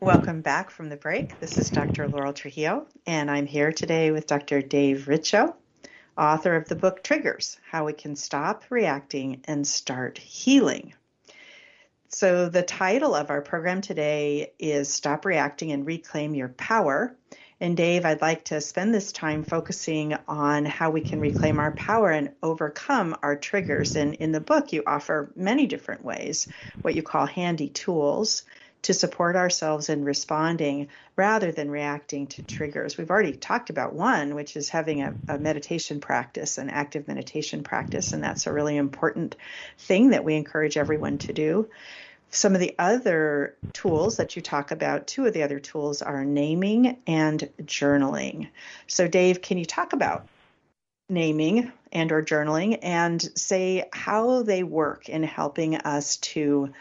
Welcome 0.00 0.40
back 0.40 0.70
from 0.70 0.88
the 0.88 0.96
break. 0.96 1.38
This 1.38 1.56
is 1.58 1.70
Dr. 1.70 2.08
Laurel 2.08 2.32
Trujillo, 2.32 2.88
and 3.06 3.30
I'm 3.30 3.46
here 3.46 3.70
today 3.70 4.10
with 4.10 4.26
Dr. 4.26 4.62
Dave 4.62 5.06
Richo 5.06 5.54
author 6.16 6.56
of 6.56 6.68
the 6.68 6.76
book 6.76 7.02
Triggers 7.02 7.58
How 7.70 7.86
We 7.86 7.92
Can 7.92 8.16
Stop 8.16 8.64
Reacting 8.70 9.42
and 9.44 9.66
Start 9.66 10.18
Healing. 10.18 10.94
So, 12.08 12.48
the 12.48 12.62
title 12.62 13.14
of 13.14 13.30
our 13.30 13.42
program 13.42 13.80
today 13.80 14.52
is 14.58 14.88
Stop 14.88 15.24
Reacting 15.24 15.72
and 15.72 15.84
Reclaim 15.84 16.34
Your 16.34 16.48
Power. 16.48 17.14
And, 17.60 17.76
Dave, 17.76 18.04
I'd 18.04 18.20
like 18.20 18.44
to 18.44 18.60
spend 18.60 18.94
this 18.94 19.12
time 19.12 19.42
focusing 19.42 20.14
on 20.28 20.64
how 20.64 20.90
we 20.90 21.00
can 21.00 21.20
reclaim 21.20 21.58
our 21.58 21.72
power 21.72 22.10
and 22.10 22.32
overcome 22.42 23.16
our 23.22 23.36
triggers. 23.36 23.96
And 23.96 24.14
in 24.14 24.32
the 24.32 24.40
book, 24.40 24.72
you 24.72 24.82
offer 24.86 25.32
many 25.36 25.66
different 25.66 26.04
ways, 26.04 26.48
what 26.82 26.94
you 26.94 27.02
call 27.02 27.26
handy 27.26 27.68
tools 27.68 28.44
to 28.86 28.94
support 28.94 29.34
ourselves 29.34 29.88
in 29.88 30.04
responding 30.04 30.86
rather 31.16 31.50
than 31.50 31.68
reacting 31.68 32.28
to 32.28 32.40
triggers. 32.40 32.96
We've 32.96 33.10
already 33.10 33.32
talked 33.32 33.68
about 33.68 33.94
one, 33.94 34.36
which 34.36 34.56
is 34.56 34.68
having 34.68 35.02
a, 35.02 35.12
a, 35.26 35.38
meditation 35.38 35.98
practice, 35.98 36.56
an 36.56 36.70
active 36.70 37.08
meditation 37.08 37.64
practice, 37.64 38.12
and 38.12 38.22
that's 38.22 38.46
a 38.46 38.52
really 38.52 38.76
important 38.76 39.34
thing 39.76 40.10
that 40.10 40.22
we 40.22 40.36
encourage 40.36 40.76
everyone 40.76 41.18
to 41.18 41.32
do. 41.32 41.68
Some 42.30 42.54
of 42.54 42.60
the 42.60 42.76
other 42.78 43.56
tools 43.72 44.18
that 44.18 44.36
you 44.36 44.42
talk 44.42 44.70
about, 44.70 45.08
two 45.08 45.26
of 45.26 45.34
the 45.34 45.42
other 45.42 45.58
tools 45.58 46.00
are 46.00 46.24
naming 46.24 46.98
and 47.08 47.50
journaling. 47.62 48.50
So, 48.86 49.08
Dave, 49.08 49.42
can 49.42 49.58
you 49.58 49.64
talk 49.64 49.94
about 49.94 50.28
naming 51.08 51.72
and 51.90 52.12
or 52.12 52.22
journaling 52.22 52.78
and 52.82 53.20
say 53.36 53.88
how 53.92 54.44
they 54.44 54.62
work 54.62 55.08
in 55.08 55.24
helping 55.24 55.74
us 55.74 56.18
to 56.18 56.72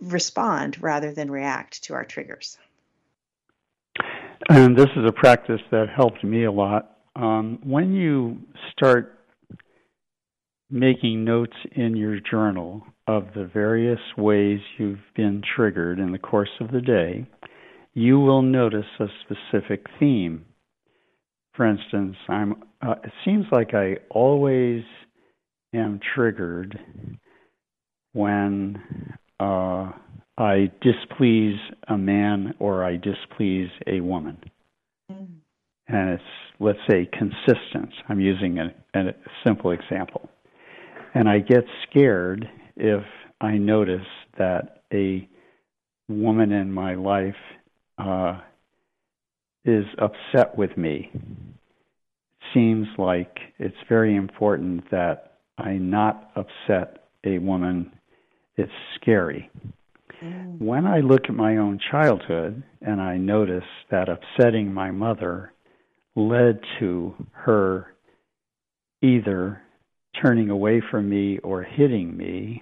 respond 0.00 0.82
rather 0.82 1.12
than 1.12 1.30
react 1.30 1.82
to 1.84 1.94
our 1.94 2.04
triggers. 2.04 2.58
And 4.48 4.76
this 4.76 4.88
is 4.96 5.04
a 5.06 5.12
practice 5.12 5.60
that 5.70 5.86
helped 5.94 6.24
me 6.24 6.44
a 6.44 6.52
lot. 6.52 6.96
Um, 7.16 7.58
when 7.62 7.92
you 7.92 8.38
start 8.72 9.18
making 10.70 11.24
notes 11.24 11.56
in 11.72 11.96
your 11.96 12.18
journal 12.20 12.82
of 13.06 13.26
the 13.34 13.44
various 13.52 14.00
ways 14.16 14.60
you've 14.78 15.00
been 15.16 15.42
triggered 15.56 15.98
in 15.98 16.12
the 16.12 16.18
course 16.18 16.50
of 16.60 16.70
the 16.70 16.80
day, 16.80 17.26
you 17.92 18.20
will 18.20 18.42
notice 18.42 18.86
a 19.00 19.06
specific 19.24 19.86
theme. 19.98 20.44
For 21.54 21.66
instance, 21.66 22.16
I'm. 22.28 22.62
Uh, 22.80 22.94
it 23.04 23.12
seems 23.24 23.44
like 23.52 23.74
I 23.74 23.96
always 24.10 24.82
am 25.74 26.00
triggered 26.14 26.78
when 28.12 28.80
uh, 29.40 29.90
I 30.36 30.70
displease 30.82 31.58
a 31.88 31.96
man 31.96 32.54
or 32.58 32.84
I 32.84 32.96
displease 32.96 33.70
a 33.86 34.00
woman. 34.00 34.38
Mm. 35.10 35.26
And 35.88 36.10
it's, 36.10 36.22
let's 36.60 36.78
say, 36.88 37.08
consistent. 37.12 37.92
I'm 38.08 38.20
using 38.20 38.58
a, 38.58 38.72
a 38.94 39.14
simple 39.44 39.72
example. 39.72 40.28
And 41.14 41.28
I 41.28 41.40
get 41.40 41.64
scared 41.88 42.48
if 42.76 43.02
I 43.40 43.52
notice 43.56 44.06
that 44.38 44.82
a 44.92 45.28
woman 46.08 46.52
in 46.52 46.72
my 46.72 46.94
life 46.94 47.34
uh, 47.98 48.40
is 49.64 49.84
upset 49.98 50.56
with 50.56 50.76
me. 50.76 51.10
It 51.12 51.20
seems 52.54 52.86
like 52.98 53.38
it's 53.58 53.76
very 53.88 54.14
important 54.16 54.90
that 54.90 55.38
I 55.58 55.72
not 55.72 56.30
upset 56.36 57.08
a 57.24 57.38
woman 57.38 57.92
it's 58.60 58.72
scary. 59.00 59.50
Mm. 60.22 60.58
When 60.58 60.86
I 60.86 61.00
look 61.00 61.22
at 61.24 61.34
my 61.34 61.56
own 61.56 61.80
childhood 61.90 62.62
and 62.82 63.00
I 63.00 63.16
notice 63.16 63.64
that 63.90 64.08
upsetting 64.08 64.72
my 64.72 64.90
mother 64.90 65.52
led 66.14 66.60
to 66.78 67.14
her 67.32 67.94
either 69.02 69.62
turning 70.22 70.50
away 70.50 70.82
from 70.90 71.08
me 71.08 71.38
or 71.38 71.62
hitting 71.62 72.16
me, 72.16 72.60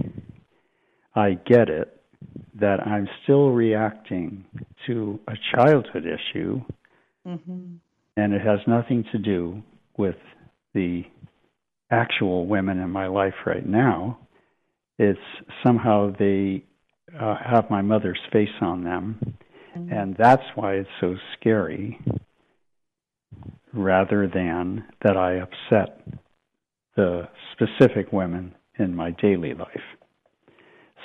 I 1.14 1.38
get 1.46 1.68
it 1.68 2.00
that 2.60 2.80
I'm 2.86 3.08
still 3.22 3.50
reacting 3.50 4.44
to 4.86 5.18
a 5.28 5.34
childhood 5.54 6.04
issue, 6.04 6.60
mm-hmm. 7.26 7.74
and 8.16 8.32
it 8.32 8.40
has 8.40 8.58
nothing 8.66 9.04
to 9.12 9.18
do 9.18 9.62
with 9.96 10.16
the 10.74 11.02
actual 11.90 12.46
women 12.46 12.78
in 12.78 12.90
my 12.90 13.06
life 13.06 13.34
right 13.46 13.66
now. 13.66 14.18
It's 14.98 15.18
somehow 15.64 16.12
they 16.18 16.64
uh, 17.18 17.36
have 17.44 17.70
my 17.70 17.82
mother's 17.82 18.20
face 18.32 18.48
on 18.60 18.84
them, 18.84 19.36
mm-hmm. 19.76 19.92
and 19.92 20.16
that's 20.18 20.42
why 20.54 20.74
it's 20.74 20.88
so 21.00 21.14
scary. 21.38 21.98
Rather 23.72 24.28
than 24.32 24.84
that 25.02 25.16
I 25.16 25.40
upset 25.40 26.00
the 26.96 27.28
specific 27.52 28.12
women 28.12 28.54
in 28.78 28.94
my 28.96 29.10
daily 29.10 29.54
life. 29.54 29.68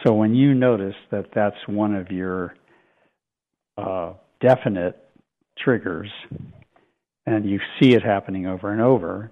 So 0.04 0.14
when 0.14 0.34
you 0.34 0.54
notice 0.54 0.96
that 1.12 1.28
that's 1.36 1.56
one 1.68 1.94
of 1.94 2.10
your 2.10 2.56
uh, 3.78 4.14
definite 4.42 4.98
triggers, 5.58 6.10
and 7.26 7.50
you 7.50 7.60
see 7.80 7.94
it 7.94 8.02
happening 8.02 8.48
over 8.48 8.72
and 8.72 8.82
over, 8.82 9.30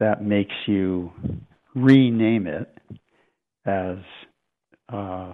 that 0.00 0.22
makes 0.22 0.54
you 0.66 1.12
rename 1.74 2.46
it 2.46 2.68
as 3.66 3.96
uh, 4.92 5.32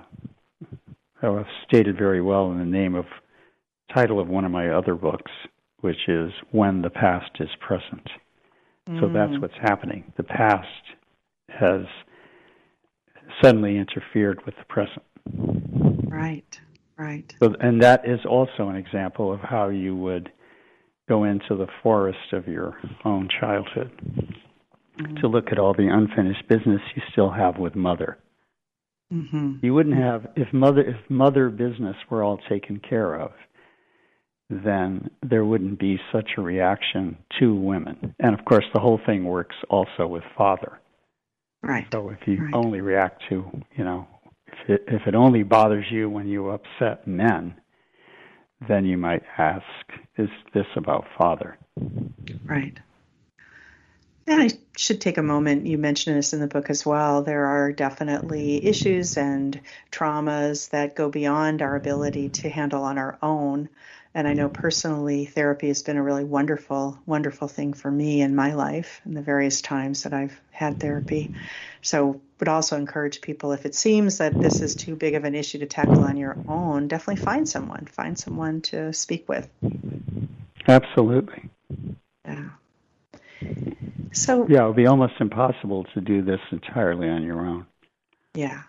was 1.22 1.46
stated 1.66 1.98
very 1.98 2.22
well 2.22 2.50
in 2.50 2.58
the 2.58 2.64
name 2.64 2.94
of 2.94 3.04
title 3.94 4.20
of 4.20 4.28
one 4.28 4.44
of 4.44 4.50
my 4.50 4.70
other 4.70 4.94
books, 4.94 5.30
which 5.80 6.08
is 6.08 6.30
When 6.52 6.82
the 6.82 6.90
Past 6.90 7.30
is 7.40 7.48
Present. 7.60 8.08
Mm. 8.88 9.00
So 9.00 9.08
that's 9.12 9.40
what's 9.40 9.54
happening. 9.60 10.12
The 10.16 10.22
past 10.22 10.66
has 11.48 11.82
suddenly 13.42 13.76
interfered 13.76 14.44
with 14.46 14.54
the 14.56 14.64
present. 14.68 15.02
Right, 16.08 16.60
right. 16.96 17.32
So, 17.42 17.54
and 17.60 17.82
that 17.82 18.08
is 18.08 18.20
also 18.28 18.68
an 18.68 18.76
example 18.76 19.32
of 19.32 19.40
how 19.40 19.68
you 19.68 19.96
would 19.96 20.30
go 21.08 21.24
into 21.24 21.56
the 21.56 21.66
forest 21.82 22.32
of 22.32 22.46
your 22.46 22.76
own 23.04 23.28
childhood 23.40 23.90
mm-hmm. 25.00 25.16
to 25.16 25.28
look 25.28 25.48
at 25.52 25.58
all 25.58 25.74
the 25.74 25.88
unfinished 25.88 26.48
business 26.48 26.80
you 26.94 27.02
still 27.12 27.30
have 27.30 27.58
with 27.58 27.74
mother. 27.74 28.18
Mm-hmm. 29.12 29.56
You 29.62 29.74
wouldn't 29.74 29.96
have 29.96 30.26
if 30.36 30.52
mother 30.52 30.82
if 30.82 31.10
mother 31.10 31.50
business 31.50 31.96
were 32.08 32.22
all 32.22 32.38
taken 32.48 32.80
care 32.80 33.20
of, 33.20 33.32
then 34.48 35.10
there 35.22 35.44
wouldn't 35.44 35.78
be 35.78 35.98
such 36.12 36.30
a 36.36 36.40
reaction 36.40 37.16
to 37.38 37.54
women. 37.54 38.14
And 38.20 38.38
of 38.38 38.44
course, 38.44 38.64
the 38.72 38.80
whole 38.80 39.00
thing 39.06 39.24
works 39.24 39.56
also 39.68 40.06
with 40.06 40.22
father. 40.36 40.80
Right. 41.62 41.86
So 41.92 42.10
if 42.10 42.18
you 42.26 42.44
right. 42.44 42.54
only 42.54 42.80
react 42.80 43.22
to, 43.28 43.44
you 43.76 43.84
know, 43.84 44.06
if 44.46 44.68
it, 44.68 44.84
if 44.88 45.02
it 45.06 45.14
only 45.14 45.42
bothers 45.42 45.86
you 45.90 46.08
when 46.08 46.26
you 46.26 46.50
upset 46.50 47.06
men, 47.06 47.54
then 48.68 48.84
you 48.84 48.96
might 48.96 49.22
ask, 49.38 49.64
is 50.18 50.28
this 50.54 50.66
about 50.76 51.04
father? 51.18 51.58
Right. 52.44 52.78
And 54.30 54.40
I 54.40 54.50
should 54.76 55.00
take 55.00 55.18
a 55.18 55.24
moment. 55.24 55.66
You 55.66 55.76
mentioned 55.76 56.16
this 56.16 56.32
in 56.32 56.38
the 56.38 56.46
book 56.46 56.70
as 56.70 56.86
well. 56.86 57.22
There 57.22 57.46
are 57.46 57.72
definitely 57.72 58.64
issues 58.64 59.16
and 59.16 59.60
traumas 59.90 60.70
that 60.70 60.94
go 60.94 61.08
beyond 61.08 61.62
our 61.62 61.74
ability 61.74 62.28
to 62.28 62.48
handle 62.48 62.84
on 62.84 62.96
our 62.96 63.18
own. 63.24 63.68
And 64.14 64.28
I 64.28 64.34
know 64.34 64.48
personally, 64.48 65.26
therapy 65.26 65.66
has 65.66 65.82
been 65.82 65.96
a 65.96 66.02
really 66.02 66.22
wonderful, 66.22 66.96
wonderful 67.06 67.48
thing 67.48 67.72
for 67.72 67.90
me 67.90 68.20
in 68.20 68.36
my 68.36 68.54
life 68.54 69.00
and 69.04 69.16
the 69.16 69.20
various 69.20 69.62
times 69.62 70.04
that 70.04 70.14
I've 70.14 70.40
had 70.52 70.78
therapy. 70.78 71.34
So, 71.82 72.20
would 72.38 72.48
also 72.48 72.76
encourage 72.76 73.22
people 73.22 73.50
if 73.50 73.66
it 73.66 73.74
seems 73.74 74.18
that 74.18 74.40
this 74.40 74.62
is 74.62 74.76
too 74.76 74.94
big 74.94 75.14
of 75.14 75.24
an 75.24 75.34
issue 75.34 75.58
to 75.58 75.66
tackle 75.66 76.04
on 76.04 76.16
your 76.16 76.36
own, 76.46 76.86
definitely 76.86 77.22
find 77.24 77.48
someone, 77.48 77.86
find 77.86 78.16
someone 78.16 78.60
to 78.62 78.92
speak 78.92 79.28
with. 79.28 79.48
Absolutely. 80.68 81.50
Yeah. 82.24 82.50
So, 84.12 84.46
yeah, 84.48 84.64
it 84.64 84.66
would 84.66 84.76
be 84.76 84.86
almost 84.86 85.14
impossible 85.20 85.84
to 85.94 86.00
do 86.00 86.22
this 86.22 86.40
entirely 86.50 87.08
on 87.08 87.22
your 87.22 87.40
own. 87.40 87.66
Yeah. 88.34 88.62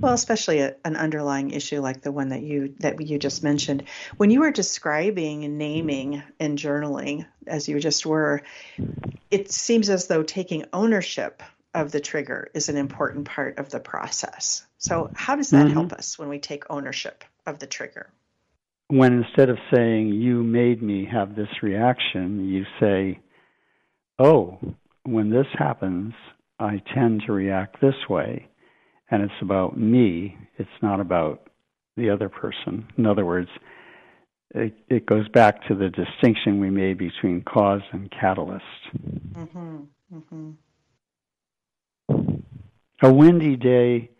Well, 0.00 0.12
especially 0.12 0.60
a, 0.60 0.76
an 0.84 0.96
underlying 0.96 1.50
issue 1.50 1.80
like 1.80 2.02
the 2.02 2.12
one 2.12 2.30
that 2.30 2.42
you 2.42 2.74
that 2.80 3.00
you 3.00 3.18
just 3.18 3.42
mentioned. 3.42 3.84
When 4.16 4.30
you 4.30 4.40
were 4.40 4.50
describing 4.50 5.44
and 5.44 5.58
naming 5.58 6.22
and 6.38 6.58
journaling, 6.58 7.26
as 7.46 7.68
you 7.68 7.78
just 7.80 8.04
were, 8.04 8.42
it 9.30 9.50
seems 9.50 9.88
as 9.88 10.08
though 10.08 10.22
taking 10.22 10.66
ownership 10.72 11.42
of 11.74 11.90
the 11.90 12.00
trigger 12.00 12.50
is 12.54 12.68
an 12.68 12.76
important 12.76 13.26
part 13.26 13.58
of 13.58 13.70
the 13.70 13.80
process. 13.80 14.66
So, 14.78 15.10
how 15.14 15.36
does 15.36 15.50
that 15.50 15.66
mm-hmm. 15.66 15.74
help 15.74 15.92
us 15.92 16.18
when 16.18 16.28
we 16.28 16.38
take 16.38 16.64
ownership 16.68 17.24
of 17.46 17.58
the 17.58 17.66
trigger? 17.66 18.10
When 18.88 19.24
instead 19.24 19.48
of 19.48 19.58
saying, 19.72 20.08
You 20.08 20.42
made 20.42 20.82
me 20.82 21.08
have 21.10 21.34
this 21.34 21.62
reaction, 21.62 22.46
you 22.46 22.64
say, 22.78 23.20
Oh, 24.18 24.58
when 25.04 25.30
this 25.30 25.46
happens, 25.58 26.14
I 26.58 26.82
tend 26.94 27.22
to 27.26 27.32
react 27.32 27.80
this 27.80 27.94
way 28.08 28.48
and 29.12 29.22
it's 29.22 29.42
about 29.42 29.78
me. 29.78 30.36
It's 30.58 30.68
not 30.80 30.98
about 30.98 31.48
the 31.96 32.10
other 32.10 32.28
person. 32.30 32.88
In 32.96 33.06
other 33.06 33.26
words, 33.26 33.50
it, 34.54 34.74
it 34.88 35.06
goes 35.06 35.28
back 35.28 35.66
to 35.68 35.74
the 35.74 35.90
distinction 35.90 36.60
we 36.60 36.70
made 36.70 36.98
between 36.98 37.42
cause 37.42 37.82
and 37.92 38.10
catalyst. 38.10 38.64
Mm-hmm. 39.34 39.76
Mm-hmm. 40.14 40.50
A 43.02 43.12
windy 43.12 43.56
day, 43.56 44.10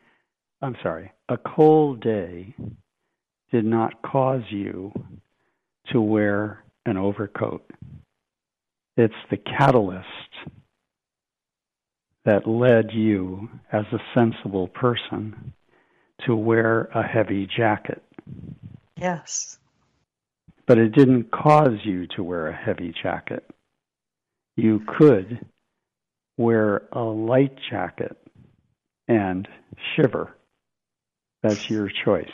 I'm 0.61 0.77
sorry, 0.83 1.13
a 1.29 1.39
cold 1.39 2.01
day 2.03 2.55
did 3.51 3.65
not 3.65 4.03
cause 4.03 4.43
you 4.51 4.93
to 5.93 6.01
wear 6.01 6.65
an 6.85 6.99
overcoat. 6.99 7.65
It's 8.97 9.15
the 9.31 9.37
catalyst 9.37 10.07
that 12.25 12.47
led 12.47 12.93
you 12.93 13.49
as 13.73 13.85
a 13.93 13.99
sensible 14.15 14.69
person 14.69 15.53
to 16.27 16.37
wear 16.37 16.85
a 16.95 17.03
heavy 17.03 17.47
jacket. 17.47 18.03
Yes. 18.97 19.59
But 20.67 20.79
it 20.79 20.91
didn't 20.91 21.31
cause 21.31 21.79
you 21.85 22.07
to 22.17 22.23
wear 22.23 22.49
a 22.49 22.57
heavy 22.57 22.95
jacket. 23.03 23.45
You 24.57 24.83
could 24.87 25.45
wear 26.37 26.89
a 26.93 27.01
light 27.01 27.59
jacket 27.71 28.17
and 29.09 29.49
shiver. 29.97 30.37
That's 31.43 31.69
your 31.69 31.91
choice. 32.05 32.31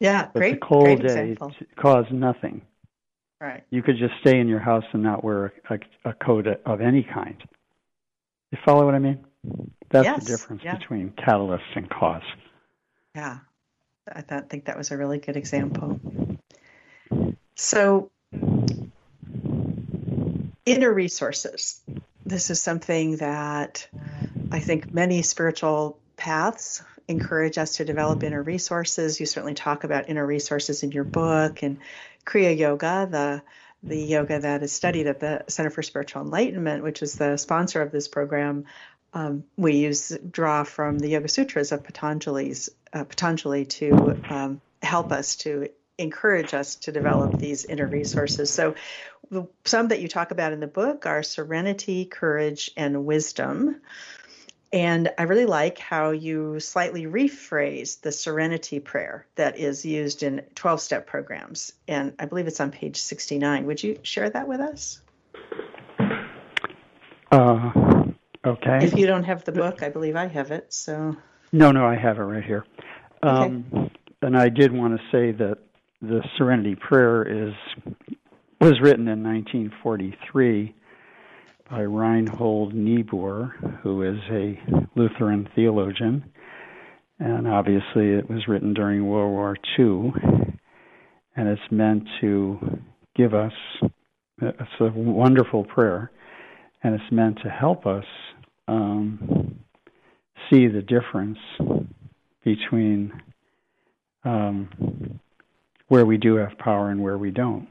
Yeah, 0.00 0.28
but 0.32 0.40
great. 0.40 0.54
The 0.54 0.66
cold 0.66 1.00
great 1.00 1.02
day 1.02 1.36
caused 1.76 2.12
nothing. 2.12 2.62
Right. 3.40 3.64
You 3.70 3.82
could 3.82 3.98
just 3.98 4.14
stay 4.20 4.38
in 4.40 4.48
your 4.48 4.60
house 4.60 4.84
and 4.92 5.02
not 5.02 5.22
wear 5.22 5.52
a, 5.68 5.78
a 6.06 6.12
coat 6.14 6.46
of 6.64 6.80
any 6.80 7.02
kind. 7.02 7.36
You 8.50 8.58
follow 8.64 8.86
what 8.86 8.94
I 8.94 8.98
mean? 8.98 9.24
That's 9.90 10.04
yes, 10.04 10.24
the 10.24 10.32
difference 10.32 10.62
yeah. 10.64 10.76
between 10.78 11.12
catalyst 11.22 11.64
and 11.74 11.88
cause. 11.88 12.22
Yeah, 13.14 13.38
I 14.12 14.22
th- 14.22 14.44
think 14.48 14.66
that 14.66 14.76
was 14.76 14.90
a 14.90 14.96
really 14.96 15.18
good 15.18 15.36
example. 15.36 16.00
So, 17.54 18.10
inner 20.64 20.92
resources. 20.92 21.80
This 22.24 22.50
is 22.50 22.60
something 22.60 23.16
that 23.18 23.86
I 24.50 24.60
think 24.60 24.92
many 24.92 25.22
spiritual 25.22 25.98
paths 26.16 26.82
encourage 27.08 27.56
us 27.58 27.76
to 27.76 27.84
develop 27.84 28.22
inner 28.22 28.42
resources. 28.42 29.20
You 29.20 29.26
certainly 29.26 29.54
talk 29.54 29.84
about 29.84 30.08
inner 30.08 30.26
resources 30.26 30.82
in 30.82 30.90
your 30.90 31.04
book 31.04 31.62
and 31.62 31.78
Kriya 32.26 32.56
Yoga, 32.58 33.08
the 33.10 33.42
the 33.82 33.98
yoga 33.98 34.40
that 34.40 34.62
is 34.62 34.72
studied 34.72 35.06
at 35.06 35.20
the 35.20 35.44
Center 35.48 35.70
for 35.70 35.82
Spiritual 35.82 36.22
Enlightenment, 36.22 36.82
which 36.82 37.02
is 37.02 37.14
the 37.14 37.36
sponsor 37.36 37.82
of 37.82 37.92
this 37.92 38.08
program, 38.08 38.64
um, 39.14 39.44
we 39.56 39.76
use 39.76 40.16
draw 40.30 40.64
from 40.64 40.98
the 40.98 41.08
Yoga 41.08 41.28
Sutras 41.28 41.72
of 41.72 41.84
Patanjali's 41.84 42.68
uh, 42.92 43.04
Patanjali 43.04 43.64
to 43.66 44.20
um, 44.28 44.60
help 44.82 45.12
us 45.12 45.36
to 45.36 45.68
encourage 45.98 46.52
us 46.52 46.74
to 46.76 46.92
develop 46.92 47.38
these 47.38 47.64
inner 47.64 47.86
resources. 47.86 48.50
So, 48.50 48.74
some 49.64 49.88
that 49.88 50.00
you 50.00 50.08
talk 50.08 50.30
about 50.30 50.52
in 50.52 50.60
the 50.60 50.66
book 50.66 51.06
are 51.06 51.22
serenity, 51.22 52.04
courage, 52.04 52.70
and 52.76 53.06
wisdom. 53.06 53.80
And 54.72 55.10
I 55.16 55.24
really 55.24 55.46
like 55.46 55.78
how 55.78 56.10
you 56.10 56.58
slightly 56.60 57.06
rephrase 57.06 58.00
the 58.00 58.10
serenity 58.10 58.80
prayer 58.80 59.26
that 59.36 59.58
is 59.58 59.84
used 59.84 60.22
in 60.22 60.42
12 60.54 60.80
step 60.80 61.06
programs. 61.06 61.72
And 61.86 62.14
I 62.18 62.26
believe 62.26 62.46
it's 62.46 62.60
on 62.60 62.72
page 62.72 62.96
69. 62.96 63.66
Would 63.66 63.82
you 63.82 63.98
share 64.02 64.28
that 64.30 64.48
with 64.48 64.60
us? 64.60 65.00
Uh, 67.30 67.70
okay. 68.44 68.84
If 68.84 68.96
you 68.96 69.06
don't 69.06 69.24
have 69.24 69.44
the 69.44 69.52
book, 69.52 69.82
I 69.82 69.88
believe 69.88 70.16
I 70.16 70.26
have 70.26 70.50
it. 70.50 70.72
So. 70.72 71.16
No, 71.52 71.70
no, 71.70 71.86
I 71.86 71.94
have 71.96 72.18
it 72.18 72.22
right 72.22 72.44
here. 72.44 72.64
Um, 73.22 73.64
okay. 73.72 73.90
And 74.22 74.36
I 74.36 74.48
did 74.48 74.72
want 74.72 74.98
to 74.98 75.02
say 75.12 75.32
that 75.32 75.58
the 76.02 76.22
Serenity 76.36 76.74
Prayer 76.74 77.22
is 77.22 77.54
was 78.60 78.80
written 78.80 79.06
in 79.06 79.22
1943 79.22 80.74
by 81.70 81.80
Reinhold 81.80 82.74
Niebuhr, 82.74 83.54
who 83.82 84.02
is 84.02 84.18
a 84.30 84.58
Lutheran 84.94 85.48
theologian. 85.54 86.24
And 87.18 87.48
obviously, 87.48 88.10
it 88.10 88.28
was 88.30 88.46
written 88.46 88.74
during 88.74 89.06
World 89.06 89.32
War 89.32 89.56
II. 89.78 90.12
And 91.34 91.48
it's 91.48 91.70
meant 91.70 92.04
to 92.20 92.78
give 93.16 93.34
us, 93.34 93.52
it's 94.40 94.80
a 94.80 94.90
wonderful 94.94 95.64
prayer, 95.64 96.10
and 96.82 96.94
it's 96.94 97.12
meant 97.12 97.38
to 97.42 97.50
help 97.50 97.86
us 97.86 98.04
um, 98.68 99.58
see 100.50 100.68
the 100.68 100.82
difference 100.82 101.38
between 102.44 103.12
um, 104.24 105.18
where 105.88 106.06
we 106.06 106.16
do 106.16 106.36
have 106.36 106.56
power 106.58 106.90
and 106.90 107.02
where 107.02 107.18
we 107.18 107.30
don't. 107.30 107.68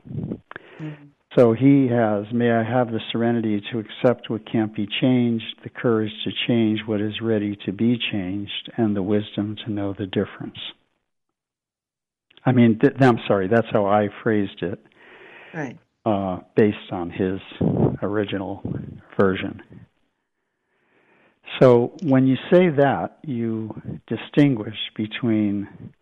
Mm-hmm. 0.82 1.06
So 1.38 1.52
he 1.52 1.88
has, 1.90 2.26
may 2.32 2.50
I 2.50 2.64
have 2.64 2.92
the 2.92 3.02
serenity 3.12 3.62
to 3.72 3.80
accept 3.80 4.30
what 4.30 4.50
can't 4.50 4.74
be 4.74 4.88
changed, 5.02 5.44
the 5.64 5.70
courage 5.70 6.12
to 6.24 6.32
change 6.48 6.80
what 6.86 7.02
is 7.02 7.20
ready 7.22 7.58
to 7.66 7.74
be 7.74 8.00
changed, 8.12 8.72
and 8.78 8.96
the 8.96 9.04
wisdom 9.04 9.58
to 9.66 9.72
know 9.72 9.94
the 9.98 10.06
difference. 10.06 10.58
I 12.46 12.54
mean, 12.54 12.80
th- 12.80 12.94
I'm 13.02 13.20
sorry, 13.28 13.50
that's 13.50 13.68
how 13.72 13.86
I 13.86 14.08
phrased 14.24 14.62
it. 14.62 14.80
Right. 15.54 15.78
Uh, 16.06 16.40
based 16.56 16.92
on 16.92 17.10
his 17.10 17.40
original 18.04 18.62
version. 19.20 19.62
So 21.60 21.96
when 22.04 22.28
you 22.28 22.36
say 22.52 22.70
that, 22.70 23.18
you 23.24 23.82
distinguish 24.08 24.76
between 24.96 25.94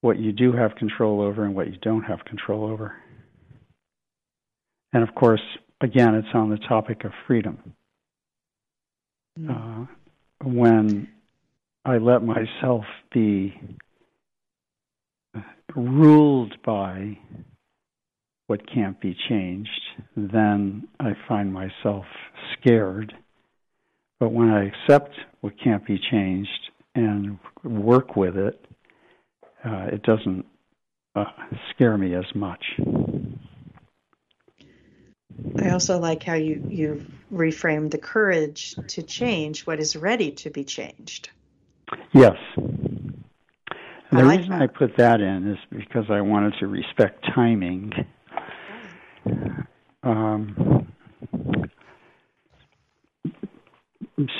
what 0.00 0.18
you 0.18 0.32
do 0.32 0.52
have 0.52 0.76
control 0.76 1.20
over 1.20 1.44
and 1.44 1.54
what 1.54 1.66
you 1.66 1.76
don't 1.82 2.04
have 2.04 2.24
control 2.24 2.64
over. 2.64 2.96
And 4.92 5.06
of 5.06 5.14
course, 5.14 5.42
again, 5.80 6.14
it's 6.14 6.28
on 6.34 6.50
the 6.50 6.58
topic 6.58 7.04
of 7.04 7.12
freedom. 7.26 7.74
Mm. 9.38 9.50
Uh, 9.50 9.86
when 10.44 11.08
I 11.84 11.98
let 11.98 12.22
myself 12.22 12.84
be 13.12 13.54
ruled 15.74 16.54
by 16.64 17.18
what 18.46 18.60
can't 18.72 18.98
be 19.00 19.16
changed, 19.28 19.70
then 20.16 20.88
I 20.98 21.12
find 21.28 21.52
myself 21.52 22.04
scared. 22.54 23.12
But 24.20 24.32
when 24.32 24.48
I 24.48 24.66
accept 24.66 25.10
what 25.42 25.52
can't 25.62 25.86
be 25.86 26.00
changed 26.10 26.50
and 26.94 27.38
work 27.62 28.16
with 28.16 28.36
it, 28.36 28.64
uh, 29.64 29.86
it 29.92 30.02
doesn't 30.02 30.46
uh, 31.14 31.24
scare 31.70 31.98
me 31.98 32.14
as 32.14 32.24
much. 32.34 32.64
I 35.60 35.70
also 35.70 35.98
like 35.98 36.22
how 36.22 36.34
you 36.34 36.64
you 36.68 37.06
reframed 37.32 37.90
the 37.90 37.98
courage 37.98 38.74
to 38.88 39.02
change 39.02 39.66
what 39.66 39.80
is 39.80 39.96
ready 39.96 40.32
to 40.32 40.50
be 40.50 40.64
changed. 40.64 41.30
Yes. 42.12 42.36
And 42.56 44.20
the 44.20 44.24
like 44.24 44.38
reason 44.38 44.58
that. 44.58 44.62
I 44.62 44.66
put 44.66 44.96
that 44.96 45.20
in 45.20 45.50
is 45.50 45.58
because 45.70 46.06
I 46.10 46.20
wanted 46.20 46.54
to 46.60 46.66
respect 46.66 47.26
timing. 47.34 47.92
Um, 50.02 50.88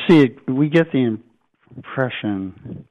see, 0.08 0.36
we 0.46 0.68
get 0.68 0.90
the 0.92 1.18
impression 1.76 2.86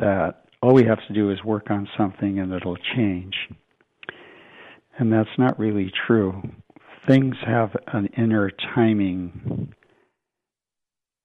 that 0.00 0.46
all 0.62 0.72
we 0.72 0.84
have 0.84 0.98
to 1.06 1.12
do 1.12 1.30
is 1.30 1.42
work 1.44 1.70
on 1.70 1.88
something 1.96 2.38
and 2.38 2.52
it'll 2.52 2.78
change. 2.96 3.34
And 4.98 5.12
that's 5.12 5.38
not 5.38 5.58
really 5.58 5.92
true. 6.06 6.42
Things 7.06 7.36
have 7.46 7.76
an 7.88 8.06
inner 8.16 8.50
timing, 8.74 9.74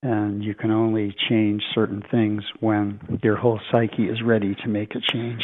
and 0.04 0.44
you 0.44 0.54
can 0.54 0.72
only 0.72 1.16
change 1.30 1.64
certain 1.74 2.04
things 2.12 2.44
when 2.60 3.20
your 3.24 3.38
whole 3.38 3.60
psyche 3.72 4.10
is 4.10 4.22
ready 4.22 4.56
to 4.56 4.68
make 4.68 4.94
a 4.96 5.00
change. 5.00 5.44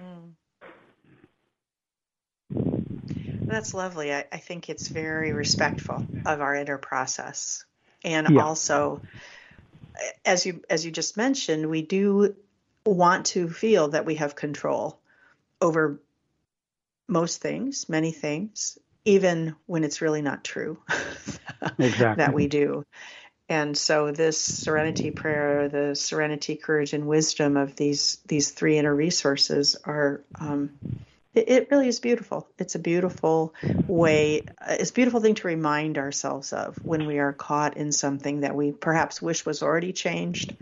Mm. 0.00 0.32
That's 3.46 3.74
lovely. 3.74 4.14
I, 4.14 4.26
I, 4.32 4.38
think 4.38 4.70
it's 4.70 4.88
very 4.88 5.32
respectful 5.32 6.06
of 6.24 6.40
our 6.40 6.54
inner 6.54 6.78
process, 6.78 7.64
and 8.04 8.28
yeah. 8.30 8.42
also, 8.42 9.02
as 10.24 10.46
you 10.46 10.62
as 10.70 10.84
you 10.84 10.92
just 10.92 11.16
mentioned, 11.16 11.68
we 11.68 11.82
do 11.82 12.36
want 12.86 13.26
to 13.26 13.48
feel 13.48 13.88
that 13.88 14.06
we 14.06 14.14
have 14.14 14.34
control 14.36 15.00
over 15.60 16.00
most 17.10 17.40
things, 17.40 17.88
many 17.88 18.12
things, 18.12 18.78
even 19.04 19.56
when 19.66 19.84
it's 19.84 20.00
really 20.00 20.22
not 20.22 20.44
true 20.44 20.78
exactly. 21.78 22.14
that 22.16 22.32
we 22.32 22.46
do. 22.46 22.84
And 23.48 23.76
so 23.76 24.12
this 24.12 24.40
serenity 24.40 25.10
prayer, 25.10 25.68
the 25.68 25.96
serenity, 25.96 26.54
courage, 26.54 26.92
and 26.92 27.06
wisdom 27.06 27.56
of 27.56 27.74
these 27.74 28.18
these 28.26 28.52
three 28.52 28.78
inner 28.78 28.94
resources 28.94 29.76
are 29.84 30.22
um, 30.38 30.70
it, 31.34 31.48
it, 31.48 31.68
really 31.70 31.88
is 31.88 31.98
beautiful. 31.98 32.48
It's 32.58 32.76
a 32.76 32.78
beautiful 32.78 33.54
way. 33.88 34.42
It's 34.68 34.90
a 34.90 34.94
beautiful 34.94 35.20
thing 35.20 35.34
to 35.36 35.48
remind 35.48 35.98
ourselves 35.98 36.52
of 36.52 36.76
when 36.84 37.06
we 37.06 37.18
are 37.18 37.32
caught 37.32 37.76
in 37.76 37.90
something 37.90 38.40
that 38.40 38.54
we 38.54 38.70
perhaps 38.70 39.20
wish 39.20 39.44
was 39.44 39.64
already 39.64 39.92
changed, 39.92 40.54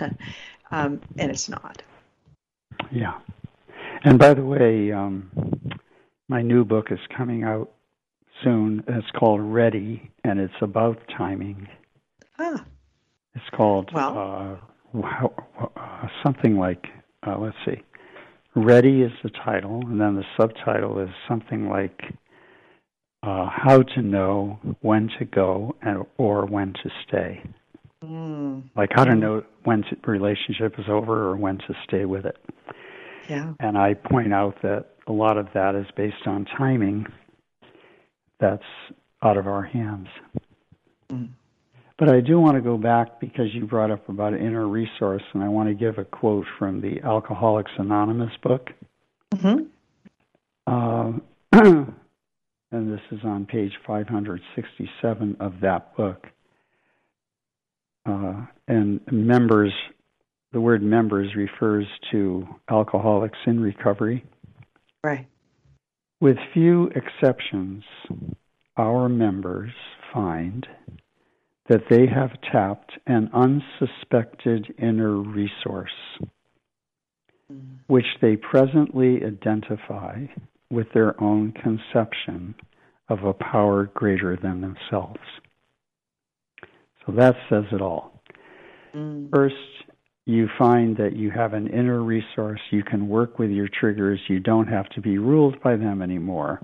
um, 0.70 1.00
and 1.16 1.30
it's 1.32 1.48
not. 1.48 1.82
Yeah. 2.92 3.14
And 4.04 4.16
by 4.18 4.34
the 4.34 4.44
way, 4.44 4.92
um, 4.92 5.30
my 6.28 6.42
new 6.42 6.64
book 6.64 6.86
is 6.90 6.98
coming 7.16 7.42
out 7.42 7.70
soon. 8.42 8.84
It's 8.86 9.10
called 9.18 9.40
Ready, 9.40 10.10
and 10.24 10.38
it's 10.38 10.54
about 10.60 10.98
timing. 11.16 11.68
Ah. 12.38 12.64
It's 13.34 13.48
called 13.56 13.90
well. 13.92 14.60
uh, 14.94 14.98
uh, 15.00 16.08
something 16.22 16.56
like, 16.56 16.86
uh, 17.26 17.38
let's 17.38 17.56
see, 17.64 17.82
Ready 18.54 19.02
is 19.02 19.12
the 19.22 19.30
title, 19.30 19.82
and 19.86 20.00
then 20.00 20.16
the 20.16 20.24
subtitle 20.36 20.98
is 21.00 21.10
something 21.28 21.68
like 21.68 22.00
uh, 23.22 23.48
How 23.50 23.82
to 23.82 24.02
Know 24.02 24.58
When 24.80 25.10
to 25.18 25.24
Go 25.24 25.76
and 25.82 26.04
or 26.16 26.46
When 26.46 26.72
to 26.72 26.90
Stay. 27.06 27.42
Mm. 28.04 28.70
Like 28.76 28.90
how 28.94 29.04
to 29.04 29.14
know 29.14 29.42
when 29.64 29.82
to, 29.82 29.96
relationship 30.06 30.78
is 30.78 30.84
over 30.88 31.28
or 31.28 31.36
when 31.36 31.58
to 31.58 31.74
stay 31.84 32.04
with 32.04 32.26
it. 32.26 32.36
Yeah. 33.28 33.54
And 33.60 33.76
I 33.76 33.94
point 33.94 34.32
out 34.32 34.62
that 34.62 34.86
a 35.08 35.12
lot 35.12 35.38
of 35.38 35.48
that 35.54 35.74
is 35.74 35.86
based 35.96 36.26
on 36.26 36.46
timing 36.56 37.06
that's 38.38 38.62
out 39.22 39.36
of 39.36 39.46
our 39.46 39.62
hands. 39.62 40.08
Mm. 41.10 41.30
But 41.98 42.08
I 42.08 42.20
do 42.20 42.38
want 42.38 42.54
to 42.54 42.60
go 42.60 42.76
back 42.76 43.18
because 43.18 43.46
you 43.52 43.66
brought 43.66 43.90
up 43.90 44.08
about 44.08 44.32
inner 44.32 44.68
resource, 44.68 45.22
and 45.34 45.42
I 45.42 45.48
want 45.48 45.68
to 45.68 45.74
give 45.74 45.98
a 45.98 46.04
quote 46.04 46.46
from 46.58 46.80
the 46.80 47.00
Alcoholics 47.02 47.72
Anonymous 47.76 48.30
book. 48.40 48.68
Mm-hmm. 49.34 49.64
Uh, 50.66 51.12
and 52.70 52.92
this 52.92 53.00
is 53.10 53.18
on 53.24 53.46
page 53.46 53.72
567 53.84 55.36
of 55.40 55.54
that 55.62 55.96
book. 55.96 56.26
Uh, 58.06 58.46
and 58.68 59.00
members, 59.10 59.72
the 60.52 60.60
word 60.60 60.82
members 60.82 61.34
refers 61.34 61.86
to 62.12 62.46
alcoholics 62.70 63.38
in 63.46 63.58
recovery. 63.60 64.24
Right. 65.08 65.26
With 66.20 66.36
few 66.52 66.90
exceptions, 66.94 67.84
our 68.76 69.08
members 69.08 69.70
find 70.12 70.66
that 71.68 71.82
they 71.88 72.06
have 72.06 72.30
tapped 72.52 72.92
an 73.06 73.30
unsuspected 73.32 74.74
inner 74.78 75.16
resource, 75.16 75.90
which 77.86 78.06
they 78.20 78.36
presently 78.36 79.24
identify 79.24 80.26
with 80.70 80.88
their 80.92 81.18
own 81.22 81.52
conception 81.52 82.54
of 83.08 83.24
a 83.24 83.32
power 83.32 83.90
greater 83.94 84.36
than 84.36 84.60
themselves. 84.60 85.20
So 87.06 87.12
that 87.12 87.36
says 87.48 87.64
it 87.72 87.80
all. 87.80 88.20
Mm. 88.94 89.30
First, 89.34 89.54
you 90.28 90.46
find 90.58 90.94
that 90.98 91.16
you 91.16 91.30
have 91.30 91.54
an 91.54 91.68
inner 91.68 92.02
resource. 92.02 92.60
You 92.70 92.84
can 92.84 93.08
work 93.08 93.38
with 93.38 93.50
your 93.50 93.66
triggers. 93.66 94.20
You 94.28 94.40
don't 94.40 94.66
have 94.66 94.86
to 94.90 95.00
be 95.00 95.16
ruled 95.16 95.58
by 95.62 95.76
them 95.76 96.02
anymore. 96.02 96.60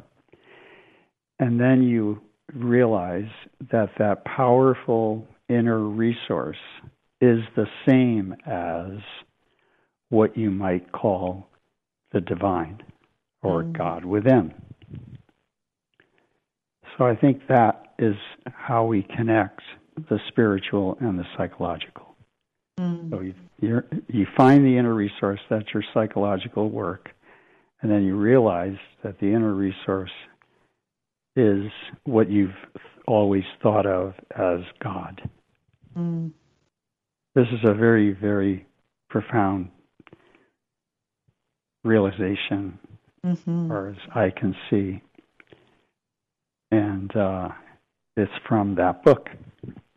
And 1.38 1.58
then 1.58 1.82
you 1.82 2.20
realize 2.52 3.30
that 3.72 3.88
that 3.98 4.26
powerful 4.26 5.26
inner 5.48 5.78
resource 5.78 6.58
is 7.22 7.38
the 7.56 7.64
same 7.88 8.36
as 8.44 8.98
what 10.10 10.36
you 10.36 10.50
might 10.50 10.92
call 10.92 11.48
the 12.12 12.20
divine 12.20 12.82
or 13.42 13.62
mm. 13.62 13.78
God 13.78 14.04
within. 14.04 14.52
So 16.98 17.06
I 17.06 17.16
think 17.16 17.46
that 17.48 17.94
is 17.98 18.16
how 18.44 18.84
we 18.84 19.04
connect 19.16 19.62
the 20.10 20.18
spiritual 20.28 20.98
and 21.00 21.18
the 21.18 21.24
psychological. 21.34 22.03
Mm. 22.78 23.10
So 23.10 23.20
you 23.20 23.82
you 24.08 24.26
find 24.36 24.64
the 24.64 24.76
inner 24.76 24.94
resource, 24.94 25.40
that's 25.48 25.72
your 25.72 25.84
psychological 25.94 26.70
work, 26.70 27.10
and 27.82 27.90
then 27.90 28.04
you 28.04 28.16
realize 28.16 28.76
that 29.02 29.18
the 29.20 29.26
inner 29.26 29.54
resource 29.54 30.10
is 31.36 31.64
what 32.04 32.30
you've 32.30 32.50
always 33.06 33.44
thought 33.62 33.86
of 33.86 34.14
as 34.36 34.60
God. 34.82 35.20
Mm. 35.96 36.32
This 37.34 37.46
is 37.52 37.60
a 37.64 37.74
very, 37.74 38.12
very 38.12 38.66
profound 39.10 39.68
realization, 41.82 42.78
mm-hmm. 43.24 43.64
as 43.64 43.68
far 43.68 43.88
as 43.88 43.96
I 44.14 44.30
can 44.30 44.54
see. 44.70 45.02
And 46.70 47.14
uh, 47.16 47.48
it's 48.16 48.32
from 48.48 48.76
that 48.76 49.02
book, 49.02 49.28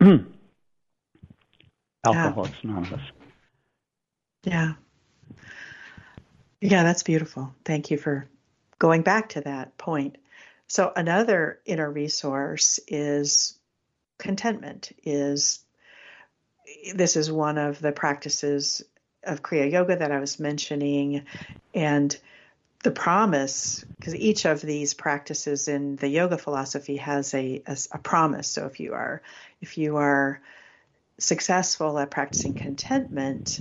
Alcoholics 2.04 2.56
yeah. 2.62 2.70
Anonymous. 2.70 3.00
Yeah. 4.44 4.72
Yeah, 6.60 6.82
that's 6.82 7.02
beautiful. 7.02 7.54
Thank 7.64 7.90
you 7.90 7.98
for 7.98 8.26
going 8.78 9.02
back 9.02 9.30
to 9.30 9.40
that 9.42 9.76
point. 9.78 10.16
So 10.66 10.92
another 10.94 11.60
inner 11.64 11.90
resource 11.90 12.80
is 12.88 13.58
contentment 14.18 14.92
is 15.04 15.60
this 16.94 17.16
is 17.16 17.30
one 17.30 17.58
of 17.58 17.80
the 17.80 17.92
practices 17.92 18.82
of 19.24 19.42
Kriya 19.42 19.70
Yoga 19.70 19.96
that 19.96 20.12
I 20.12 20.20
was 20.20 20.38
mentioning 20.38 21.24
and 21.74 22.16
the 22.82 22.90
promise 22.90 23.84
because 23.96 24.14
each 24.14 24.44
of 24.44 24.60
these 24.60 24.94
practices 24.94 25.68
in 25.68 25.96
the 25.96 26.08
yoga 26.08 26.38
philosophy 26.38 26.96
has 26.96 27.34
a, 27.34 27.62
a, 27.66 27.76
a 27.92 27.98
promise 27.98 28.48
so 28.48 28.66
if 28.66 28.78
you 28.78 28.94
are 28.94 29.20
if 29.60 29.78
you 29.78 29.96
are 29.96 30.40
successful 31.18 31.98
at 31.98 32.10
practicing 32.10 32.54
contentment 32.54 33.60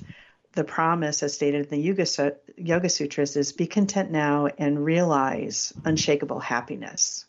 the 0.58 0.64
promise, 0.64 1.24
as 1.24 1.36
stated 1.36 1.66
in 1.66 1.70
the 1.70 1.78
Yoga, 1.78 2.36
Yoga 2.58 2.90
Sutras, 2.90 3.38
is 3.38 3.54
be 3.54 3.68
content 3.68 4.12
now 4.12 4.48
and 4.58 4.84
realize 4.84 5.72
unshakable 5.86 6.40
happiness. 6.40 7.26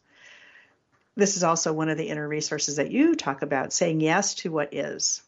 This 1.15 1.37
is 1.37 1.45
also 1.45 1.73
one 1.73 1.91
of 1.91 1.99
the 1.99 2.09
inner 2.09 2.27
resources 2.27 2.77
that 2.77 2.91
you 2.91 3.15
talk 3.15 3.43
about, 3.43 3.73
saying 3.73 4.01
yes 4.01 4.35
to 4.37 4.51
what 4.51 4.73
is. 4.73 5.23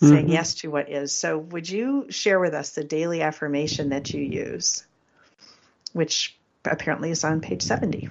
Mm-hmm. 0.00 0.14
Saying 0.14 0.28
yes 0.28 0.54
to 0.56 0.70
what 0.70 0.90
is. 0.90 1.16
So, 1.16 1.38
would 1.38 1.68
you 1.68 2.06
share 2.10 2.38
with 2.38 2.52
us 2.52 2.70
the 2.70 2.84
daily 2.84 3.22
affirmation 3.22 3.88
that 3.88 4.12
you 4.12 4.22
use, 4.22 4.86
which 5.94 6.36
apparently 6.64 7.10
is 7.10 7.24
on 7.24 7.40
page 7.40 7.62
70? 7.62 8.10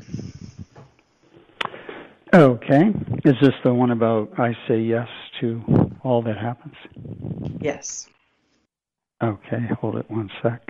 Okay. 2.33 2.93
Is 3.23 3.35
this 3.41 3.53
the 3.63 3.73
one 3.73 3.91
about 3.91 4.39
I 4.39 4.57
say 4.67 4.79
yes 4.79 5.07
to 5.39 5.86
all 6.03 6.21
that 6.23 6.37
happens? 6.37 6.75
Yes. 7.59 8.07
Okay, 9.21 9.67
hold 9.79 9.95
it 9.95 10.09
one 10.09 10.29
sec. 10.43 10.61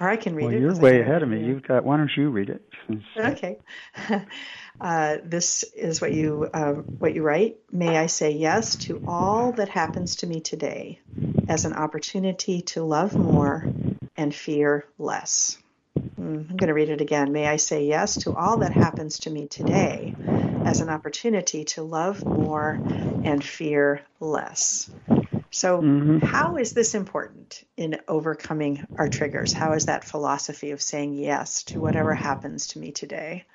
Or 0.00 0.08
I 0.08 0.16
can 0.16 0.36
read 0.36 0.44
well, 0.44 0.54
it. 0.54 0.60
You're 0.60 0.76
way 0.76 1.00
ahead 1.00 1.24
of 1.24 1.28
me. 1.28 1.44
You've 1.44 1.66
got. 1.66 1.84
Why 1.84 1.96
don't 1.96 2.10
you 2.16 2.30
read 2.30 2.50
it? 2.50 2.62
Okay. 3.16 3.58
Uh, 4.80 5.16
this 5.24 5.64
is 5.74 6.00
what 6.00 6.12
you 6.12 6.48
uh, 6.54 6.72
what 6.74 7.12
you 7.12 7.22
write. 7.22 7.56
May 7.72 7.98
I 7.98 8.06
say 8.06 8.30
yes 8.30 8.76
to 8.76 9.02
all 9.08 9.50
that 9.52 9.68
happens 9.68 10.16
to 10.16 10.26
me 10.28 10.40
today, 10.40 11.00
as 11.48 11.64
an 11.64 11.72
opportunity 11.72 12.62
to 12.62 12.84
love 12.84 13.16
more 13.16 13.66
and 14.16 14.32
fear 14.32 14.84
less. 14.96 15.58
Mm, 15.98 16.50
I'm 16.50 16.56
going 16.56 16.68
to 16.68 16.74
read 16.74 16.90
it 16.90 17.00
again. 17.00 17.32
May 17.32 17.48
I 17.48 17.56
say 17.56 17.86
yes 17.86 18.18
to 18.22 18.36
all 18.36 18.58
that 18.58 18.72
happens 18.72 19.18
to 19.20 19.30
me 19.30 19.48
today, 19.48 20.14
as 20.64 20.80
an 20.80 20.88
opportunity 20.88 21.64
to 21.64 21.82
love 21.82 22.24
more 22.24 22.80
and 23.24 23.44
fear 23.44 24.02
less. 24.20 24.90
So, 25.50 25.80
mm-hmm. 25.80 26.18
how 26.18 26.56
is 26.56 26.72
this 26.72 26.94
important 26.94 27.64
in 27.76 28.00
overcoming 28.06 28.86
our 28.96 29.08
triggers? 29.08 29.52
How 29.52 29.72
is 29.72 29.86
that 29.86 30.04
philosophy 30.04 30.72
of 30.72 30.82
saying 30.82 31.14
yes 31.14 31.64
to 31.64 31.80
whatever 31.80 32.14
happens 32.14 32.68
to 32.68 32.78
me 32.78 32.92
today 32.92 33.46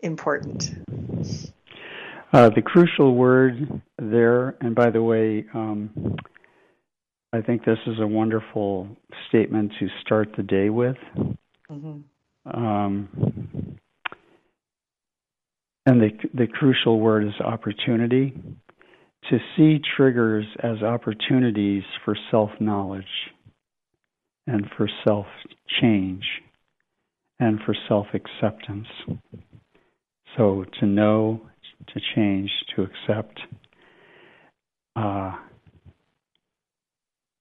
important? 0.00 0.70
Uh, 2.32 2.50
the 2.50 2.62
crucial 2.62 3.14
word 3.14 3.80
there, 3.98 4.56
and 4.60 4.74
by 4.74 4.90
the 4.90 5.02
way, 5.02 5.46
um, 5.54 6.16
I 7.32 7.40
think 7.40 7.64
this 7.64 7.78
is 7.86 7.98
a 8.00 8.06
wonderful 8.06 8.88
statement 9.28 9.72
to 9.80 9.88
start 10.02 10.34
the 10.36 10.42
day 10.42 10.68
with. 10.68 10.96
Mm-hmm. 11.70 12.00
Um, 12.46 13.78
and 15.86 16.00
the 16.00 16.10
the 16.32 16.46
crucial 16.46 17.00
word 17.00 17.24
is 17.24 17.40
opportunity. 17.40 18.32
To 19.30 19.38
see 19.56 19.80
triggers 19.96 20.44
as 20.62 20.82
opportunities 20.82 21.82
for 22.04 22.16
self 22.30 22.50
knowledge 22.60 23.04
and 24.46 24.66
for 24.76 24.88
self 25.06 25.26
change 25.80 26.24
and 27.40 27.58
for 27.64 27.74
self 27.88 28.06
acceptance. 28.12 28.86
So 30.36 30.64
to 30.80 30.86
know, 30.86 31.40
to 31.88 32.00
change, 32.14 32.50
to 32.76 32.82
accept. 32.82 33.40
Uh, 34.96 35.32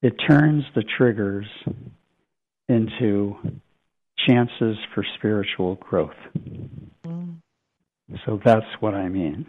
it 0.02 0.14
turns 0.28 0.64
the 0.76 0.84
triggers 0.98 1.46
into 2.68 3.36
chances 4.28 4.78
for 4.94 5.06
spiritual 5.18 5.76
growth. 5.76 6.12
Mm. 7.06 7.36
So 8.26 8.39
that's 8.43 8.66
what 8.80 8.93
I 8.93 9.10
mean. 9.10 9.45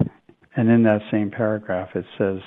And 0.56 0.70
in 0.70 0.82
that 0.84 1.00
same 1.10 1.30
paragraph, 1.30 1.90
it 1.94 2.04
says, 2.16 2.38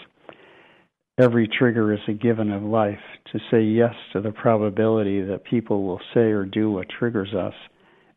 Every 1.20 1.48
trigger 1.48 1.94
is 1.94 2.00
a 2.08 2.14
given 2.14 2.52
of 2.52 2.62
life. 2.62 3.00
To 3.34 3.40
say 3.52 3.62
yes 3.62 3.94
to 4.14 4.22
the 4.22 4.32
probability 4.32 5.22
that 5.22 5.44
people 5.44 5.84
will 5.84 6.00
say 6.14 6.32
or 6.32 6.46
do 6.46 6.72
what 6.72 6.88
triggers 6.90 7.34
us 7.34 7.56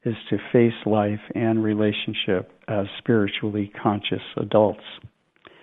is 0.04 0.14
to 0.28 0.38
face 0.52 0.74
life 0.86 1.20
and 1.34 1.64
relationship 1.64 2.52
as 2.68 2.86
spiritually 2.98 3.72
conscious 3.82 4.22
adults. 4.36 4.84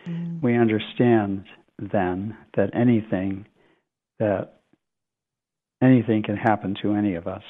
Mm. 0.07 0.41
We 0.41 0.57
understand 0.57 1.45
then 1.79 2.35
that 2.55 2.71
anything 2.75 3.45
that 4.19 4.61
anything 5.81 6.23
can 6.23 6.35
happen 6.35 6.75
to 6.81 6.93
any 6.93 7.13
of 7.13 7.27
us. 7.27 7.43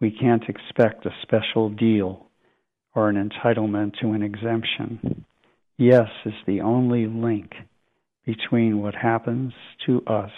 We 0.00 0.10
can't 0.10 0.42
expect 0.48 1.06
a 1.06 1.10
special 1.22 1.70
deal 1.70 2.26
or 2.94 3.08
an 3.08 3.30
entitlement 3.30 3.98
to 4.00 4.12
an 4.12 4.22
exemption. 4.22 5.24
Yes 5.76 6.08
is 6.24 6.34
the 6.46 6.60
only 6.60 7.06
link 7.06 7.52
between 8.24 8.80
what 8.80 8.94
happens 8.94 9.52
to 9.86 10.02
us 10.06 10.30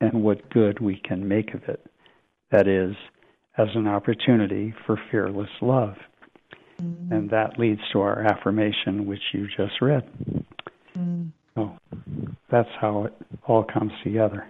and 0.00 0.22
what 0.22 0.50
good 0.50 0.80
we 0.80 0.96
can 0.96 1.28
make 1.28 1.54
of 1.54 1.62
it. 1.64 1.84
That 2.50 2.66
is, 2.66 2.96
as 3.56 3.68
an 3.74 3.86
opportunity 3.86 4.74
for 4.86 5.00
fearless 5.10 5.50
love. 5.60 5.94
Mm-hmm. 6.82 7.12
And 7.12 7.30
that 7.30 7.58
leads 7.58 7.80
to 7.92 8.00
our 8.00 8.22
affirmation, 8.22 9.06
which 9.06 9.20
you 9.32 9.46
just 9.46 9.80
read. 9.80 10.04
Mm-hmm. 10.98 11.28
So 11.54 11.78
that's 12.50 12.68
how 12.80 13.04
it 13.04 13.14
all 13.46 13.64
comes 13.64 13.92
together. 14.02 14.46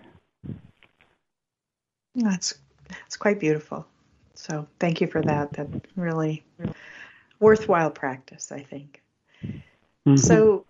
That's 2.15 2.55
that's 2.89 3.17
quite 3.17 3.41
beautiful. 3.41 3.87
So 4.35 4.67
thank 4.79 5.01
you 5.01 5.07
for 5.07 5.23
that. 5.23 5.53
That 5.53 5.69
really 5.97 6.45
worthwhile 7.41 7.91
practice, 7.91 8.53
I 8.53 8.61
think. 8.61 9.03
Mm-hmm. 9.43 10.16
So 10.16 10.66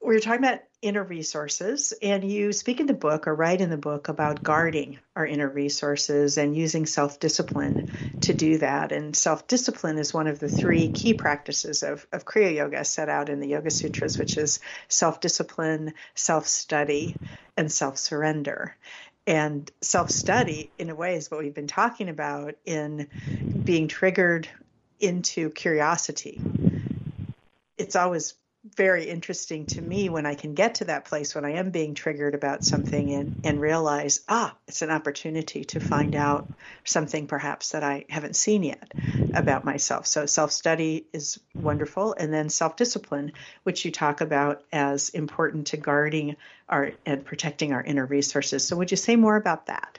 we 0.00 0.16
are 0.16 0.20
talking 0.20 0.44
about 0.44 0.60
inner 0.80 1.02
resources, 1.02 1.92
and 2.00 2.22
you 2.22 2.52
speak 2.52 2.78
in 2.78 2.86
the 2.86 2.94
book 2.94 3.26
or 3.26 3.34
write 3.34 3.60
in 3.60 3.68
the 3.68 3.76
book 3.76 4.08
about 4.08 4.42
guarding 4.42 4.98
our 5.16 5.26
inner 5.26 5.48
resources 5.48 6.38
and 6.38 6.56
using 6.56 6.86
self 6.86 7.18
discipline 7.18 7.90
to 8.20 8.32
do 8.32 8.58
that. 8.58 8.92
And 8.92 9.14
self 9.14 9.46
discipline 9.48 9.98
is 9.98 10.14
one 10.14 10.28
of 10.28 10.38
the 10.38 10.48
three 10.48 10.90
key 10.92 11.14
practices 11.14 11.82
of, 11.82 12.06
of 12.12 12.24
Kriya 12.24 12.54
Yoga 12.54 12.84
set 12.84 13.08
out 13.08 13.28
in 13.28 13.40
the 13.40 13.48
Yoga 13.48 13.70
Sutras, 13.70 14.18
which 14.18 14.36
is 14.36 14.60
self 14.86 15.20
discipline, 15.20 15.94
self 16.14 16.46
study, 16.46 17.16
and 17.56 17.70
self 17.70 17.98
surrender. 17.98 18.76
And 19.26 19.70
self 19.82 20.10
study, 20.10 20.70
in 20.78 20.90
a 20.90 20.94
way, 20.94 21.16
is 21.16 21.30
what 21.30 21.40
we've 21.40 21.54
been 21.54 21.66
talking 21.66 22.08
about 22.08 22.54
in 22.64 23.08
being 23.64 23.88
triggered 23.88 24.48
into 25.00 25.50
curiosity. 25.50 26.40
It's 27.76 27.96
always 27.96 28.34
very 28.76 29.04
interesting 29.04 29.66
to 29.66 29.80
me 29.80 30.08
when 30.08 30.26
I 30.26 30.34
can 30.34 30.54
get 30.54 30.76
to 30.76 30.86
that 30.86 31.04
place 31.04 31.34
when 31.34 31.44
I 31.44 31.52
am 31.52 31.70
being 31.70 31.94
triggered 31.94 32.34
about 32.34 32.64
something 32.64 33.12
and, 33.14 33.40
and 33.44 33.60
realize, 33.60 34.20
ah, 34.28 34.54
it's 34.66 34.82
an 34.82 34.90
opportunity 34.90 35.64
to 35.66 35.80
find 35.80 36.14
out 36.14 36.48
something 36.84 37.26
perhaps 37.26 37.70
that 37.70 37.82
I 37.82 38.04
haven't 38.08 38.36
seen 38.36 38.64
yet 38.64 38.92
about 39.34 39.64
myself. 39.64 40.06
So 40.06 40.26
self 40.26 40.50
study 40.50 41.06
is 41.12 41.38
wonderful. 41.54 42.14
And 42.18 42.32
then 42.32 42.48
self 42.48 42.76
discipline, 42.76 43.32
which 43.62 43.84
you 43.84 43.92
talk 43.92 44.20
about 44.20 44.62
as 44.72 45.08
important 45.10 45.68
to 45.68 45.76
guarding 45.76 46.36
our 46.68 46.92
and 47.06 47.24
protecting 47.24 47.72
our 47.72 47.82
inner 47.82 48.06
resources. 48.06 48.66
So 48.66 48.76
would 48.76 48.90
you 48.90 48.96
say 48.96 49.16
more 49.16 49.36
about 49.36 49.66
that? 49.66 49.98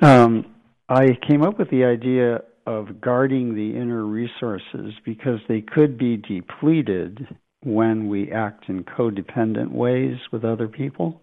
Um, 0.00 0.46
I 0.88 1.14
came 1.14 1.42
up 1.42 1.58
with 1.58 1.70
the 1.70 1.84
idea 1.84 2.42
of 2.66 3.00
guarding 3.00 3.54
the 3.54 3.76
inner 3.76 4.04
resources 4.04 4.92
because 5.04 5.40
they 5.48 5.60
could 5.60 5.98
be 5.98 6.16
depleted 6.16 7.26
when 7.64 8.08
we 8.08 8.30
act 8.32 8.68
in 8.68 8.84
codependent 8.84 9.70
ways 9.70 10.16
with 10.32 10.44
other 10.44 10.68
people. 10.68 11.20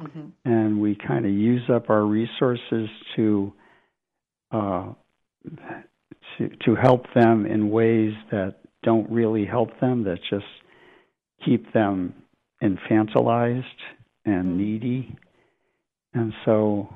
Mm-hmm. 0.00 0.28
And 0.44 0.80
we 0.80 0.96
kind 0.96 1.26
of 1.26 1.32
use 1.32 1.62
up 1.72 1.90
our 1.90 2.04
resources 2.04 2.88
to 3.16 3.52
uh, 4.52 4.92
to 6.38 6.48
to 6.64 6.74
help 6.74 7.04
them 7.14 7.46
in 7.46 7.70
ways 7.70 8.14
that 8.30 8.56
don't 8.82 9.10
really 9.10 9.44
help 9.44 9.78
them, 9.80 10.04
that 10.04 10.18
just 10.30 10.46
keep 11.44 11.72
them 11.72 12.14
infantilized 12.62 13.64
and 14.24 14.44
mm-hmm. 14.44 14.56
needy. 14.56 15.16
And 16.14 16.32
so 16.44 16.88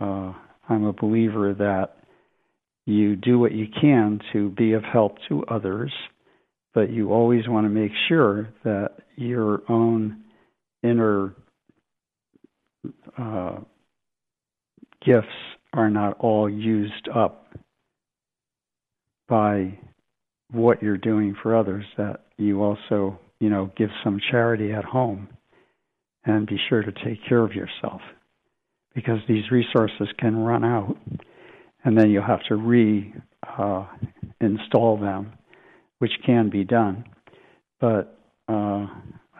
uh, 0.00 0.32
I'm 0.68 0.84
a 0.84 0.92
believer 0.92 1.52
that 1.54 1.96
you 2.86 3.16
do 3.16 3.38
what 3.38 3.52
you 3.52 3.66
can 3.80 4.20
to 4.32 4.50
be 4.50 4.72
of 4.72 4.84
help 4.84 5.18
to 5.28 5.44
others, 5.46 5.92
but 6.72 6.90
you 6.90 7.12
always 7.12 7.48
want 7.48 7.66
to 7.66 7.68
make 7.68 7.92
sure 8.08 8.48
that 8.64 8.92
your 9.16 9.62
own 9.68 10.22
inner 10.82 11.34
uh, 13.18 13.58
gifts 15.04 15.26
are 15.72 15.90
not 15.90 16.16
all 16.20 16.48
used 16.48 17.08
up 17.14 17.48
by 19.28 19.76
what 20.52 20.80
you're 20.80 20.96
doing 20.96 21.34
for 21.42 21.56
others, 21.56 21.84
that 21.98 22.20
you 22.36 22.62
also, 22.62 23.18
you 23.40 23.50
know, 23.50 23.70
give 23.76 23.90
some 24.04 24.20
charity 24.30 24.72
at 24.72 24.84
home 24.84 25.28
and 26.24 26.46
be 26.46 26.58
sure 26.68 26.82
to 26.82 26.92
take 27.04 27.18
care 27.28 27.42
of 27.42 27.52
yourself 27.52 28.00
because 28.94 29.18
these 29.28 29.50
resources 29.50 30.08
can 30.18 30.36
run 30.36 30.64
out 30.64 30.96
and 31.86 31.96
then 31.96 32.10
you'll 32.10 32.24
have 32.24 32.42
to 32.42 32.56
re 32.56 33.14
uh, 33.56 33.86
install 34.40 34.98
them, 34.98 35.32
which 36.00 36.10
can 36.26 36.50
be 36.50 36.64
done. 36.64 37.04
But 37.80 38.18
uh, 38.48 38.86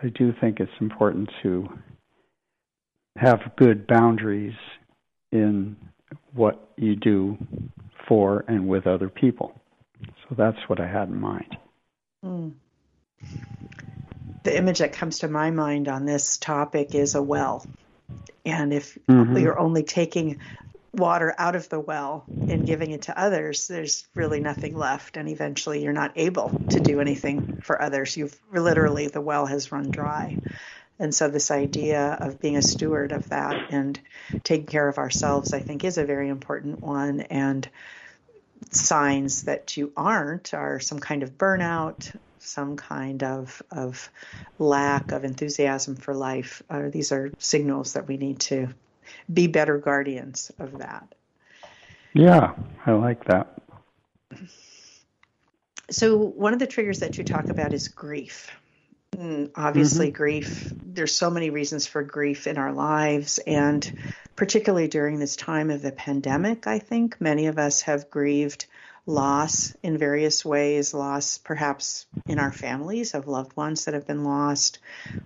I 0.02 0.08
do 0.14 0.32
think 0.40 0.60
it's 0.60 0.70
important 0.80 1.28
to 1.42 1.68
have 3.16 3.40
good 3.56 3.86
boundaries 3.86 4.54
in 5.32 5.76
what 6.34 6.70
you 6.76 6.94
do 6.94 7.36
for 8.08 8.44
and 8.46 8.68
with 8.68 8.86
other 8.86 9.08
people. 9.08 9.60
So 10.04 10.36
that's 10.38 10.58
what 10.68 10.80
I 10.80 10.86
had 10.86 11.08
in 11.08 11.20
mind. 11.20 11.56
Mm. 12.24 12.52
The 14.44 14.56
image 14.56 14.78
that 14.78 14.92
comes 14.92 15.20
to 15.20 15.28
my 15.28 15.50
mind 15.50 15.88
on 15.88 16.06
this 16.06 16.38
topic 16.38 16.94
is 16.94 17.16
a 17.16 17.22
well. 17.22 17.66
And 18.44 18.72
if 18.72 18.96
mm-hmm. 19.08 19.36
you're 19.36 19.58
only 19.58 19.82
taking 19.82 20.38
water 20.96 21.34
out 21.38 21.56
of 21.56 21.68
the 21.68 21.78
well 21.80 22.24
and 22.28 22.66
giving 22.66 22.90
it 22.90 23.02
to 23.02 23.18
others, 23.18 23.68
there's 23.68 24.06
really 24.14 24.40
nothing 24.40 24.76
left. 24.76 25.16
And 25.16 25.28
eventually 25.28 25.82
you're 25.82 25.92
not 25.92 26.12
able 26.16 26.50
to 26.70 26.80
do 26.80 27.00
anything 27.00 27.60
for 27.62 27.80
others. 27.80 28.16
You've 28.16 28.36
literally, 28.52 29.08
the 29.08 29.20
well 29.20 29.46
has 29.46 29.70
run 29.72 29.90
dry. 29.90 30.38
And 30.98 31.14
so, 31.14 31.28
this 31.28 31.50
idea 31.50 32.16
of 32.20 32.40
being 32.40 32.56
a 32.56 32.62
steward 32.62 33.12
of 33.12 33.28
that 33.28 33.70
and 33.70 34.00
taking 34.44 34.66
care 34.66 34.88
of 34.88 34.96
ourselves, 34.96 35.52
I 35.52 35.60
think, 35.60 35.84
is 35.84 35.98
a 35.98 36.04
very 36.04 36.30
important 36.30 36.80
one. 36.80 37.20
And 37.20 37.68
signs 38.70 39.42
that 39.42 39.76
you 39.76 39.92
aren't 39.94 40.54
are 40.54 40.80
some 40.80 40.98
kind 40.98 41.22
of 41.22 41.36
burnout, 41.36 42.14
some 42.38 42.76
kind 42.76 43.22
of, 43.22 43.62
of 43.70 44.10
lack 44.58 45.12
of 45.12 45.24
enthusiasm 45.24 45.96
for 45.96 46.14
life. 46.14 46.62
Uh, 46.70 46.88
these 46.88 47.12
are 47.12 47.30
signals 47.38 47.92
that 47.92 48.08
we 48.08 48.16
need 48.16 48.40
to 48.40 48.68
be 49.32 49.46
better 49.46 49.78
guardians 49.78 50.50
of 50.58 50.78
that. 50.78 51.14
Yeah, 52.12 52.54
I 52.84 52.92
like 52.92 53.24
that. 53.24 53.60
So, 55.90 56.16
one 56.16 56.52
of 56.52 56.58
the 56.58 56.66
triggers 56.66 57.00
that 57.00 57.16
you 57.18 57.24
talk 57.24 57.48
about 57.48 57.72
is 57.72 57.88
grief. 57.88 58.50
Mm, 59.12 59.50
obviously, 59.54 60.08
mm-hmm. 60.08 60.16
grief, 60.16 60.72
there's 60.82 61.14
so 61.14 61.30
many 61.30 61.50
reasons 61.50 61.86
for 61.86 62.02
grief 62.02 62.46
in 62.46 62.58
our 62.58 62.72
lives. 62.72 63.38
And 63.38 63.98
particularly 64.34 64.88
during 64.88 65.18
this 65.18 65.36
time 65.36 65.70
of 65.70 65.82
the 65.82 65.92
pandemic, 65.92 66.66
I 66.66 66.78
think 66.78 67.20
many 67.20 67.46
of 67.46 67.58
us 67.58 67.82
have 67.82 68.10
grieved 68.10 68.66
loss 69.06 69.74
in 69.84 69.96
various 69.96 70.44
ways 70.44 70.92
loss 70.92 71.38
perhaps 71.38 72.06
in 72.26 72.40
our 72.40 72.50
families 72.50 73.14
of 73.14 73.28
loved 73.28 73.56
ones 73.56 73.84
that 73.84 73.94
have 73.94 74.06
been 74.06 74.24
lost 74.24 74.80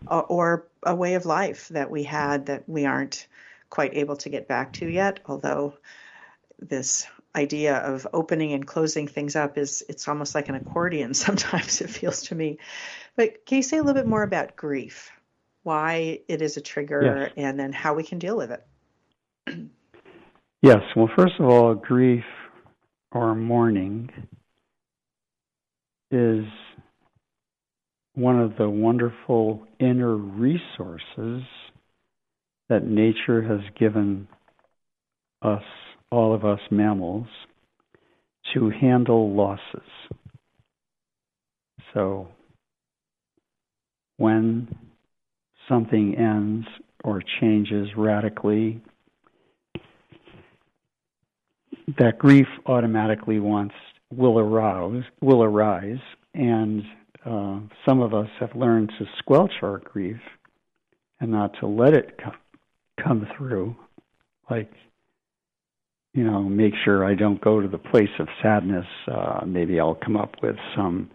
or, 0.07 0.23
or 0.25 0.67
a 0.83 0.95
way 0.95 1.15
of 1.15 1.25
life 1.25 1.69
that 1.69 1.91
we 1.91 2.03
had 2.03 2.47
that 2.47 2.69
we 2.69 2.85
aren't 2.85 3.27
quite 3.71 3.95
able 3.95 4.17
to 4.17 4.29
get 4.29 4.49
back 4.49 4.73
to 4.75 4.87
yet 4.87 5.21
although 5.27 5.75
this 6.59 7.07
idea 7.35 7.77
of 7.77 8.07
opening 8.13 8.53
and 8.53 8.67
closing 8.67 9.07
things 9.07 9.37
up 9.37 9.57
is 9.57 9.85
it's 9.89 10.09
almost 10.09 10.35
like 10.35 10.49
an 10.49 10.55
accordion 10.55 11.15
sometimes 11.27 11.81
it 11.81 11.91
feels 11.91 12.23
to 12.23 12.35
me. 12.35 12.59
But 13.17 13.47
can 13.47 13.57
you 13.57 13.63
say 13.63 13.79
a 13.79 13.83
little 13.83 14.01
bit 14.01 14.09
more 14.09 14.23
about 14.23 14.57
grief? 14.57 15.11
Why 15.63 16.21
it 16.27 16.43
is 16.43 16.57
a 16.57 16.61
trigger 16.61 17.03
yes. 17.03 17.33
and 17.37 17.59
then 17.59 17.73
how 17.73 17.95
we 17.95 18.03
can 18.03 18.19
deal 18.19 18.37
with 18.37 18.51
it? 18.51 19.71
Yes. 20.63 20.83
Well 20.95 21.09
first 21.17 21.33
of 21.41 21.47
all 21.47 21.75
grief 21.75 22.25
or 23.13 23.35
mourning 23.35 24.11
is 26.11 26.45
one 28.13 28.39
of 28.39 28.59
the 28.59 28.69
wonderful 28.69 29.67
inner 29.79 30.15
resources 30.15 31.45
that 32.71 32.87
nature 32.87 33.43
has 33.43 33.61
given 33.79 34.29
us, 35.43 35.63
all 36.11 36.33
of 36.33 36.45
us 36.45 36.61
mammals, 36.71 37.27
to 38.55 38.71
handle 38.71 39.35
losses. 39.35 39.89
So 41.93 42.29
when 44.17 44.75
something 45.69 46.17
ends 46.17 46.67
or 47.03 47.23
changes 47.41 47.89
radically, 47.97 48.81
that 51.99 52.19
grief 52.19 52.47
automatically 52.67 53.41
wants 53.41 53.75
will 54.13 54.39
arouse 54.39 55.03
will 55.21 55.43
arise, 55.43 56.01
and 56.35 56.83
uh, 57.27 57.59
some 57.85 58.01
of 58.01 58.15
us 58.15 58.29
have 58.39 58.55
learned 58.55 58.93
to 58.99 59.07
squelch 59.19 59.53
our 59.63 59.79
grief 59.79 60.21
and 61.21 61.33
not 61.33 61.53
to 61.61 61.67
let 61.67 61.95
it 61.95 62.17
come 63.03 63.27
through, 63.37 63.77
like 64.51 64.71
you 66.13 66.25
know, 66.25 66.43
make 66.43 66.75
sure 66.85 67.05
I 67.05 67.15
don't 67.15 67.41
go 67.41 67.61
to 67.61 67.69
the 67.69 67.79
place 67.79 68.11
of 68.19 68.27
sadness. 68.43 68.87
Uh, 69.07 69.45
maybe 69.47 69.79
I'll 69.79 69.95
come 69.95 70.17
up 70.17 70.35
with 70.43 70.57
some 70.75 71.09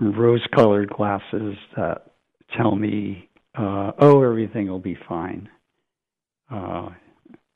rose-colored 0.00 0.90
glasses 0.90 1.56
that 1.76 2.12
tell 2.56 2.76
me, 2.76 3.28
uh, 3.54 3.92
"Oh, 3.98 4.22
everything 4.22 4.68
will 4.68 4.78
be 4.78 4.98
fine." 5.08 5.48
Uh, 6.50 6.90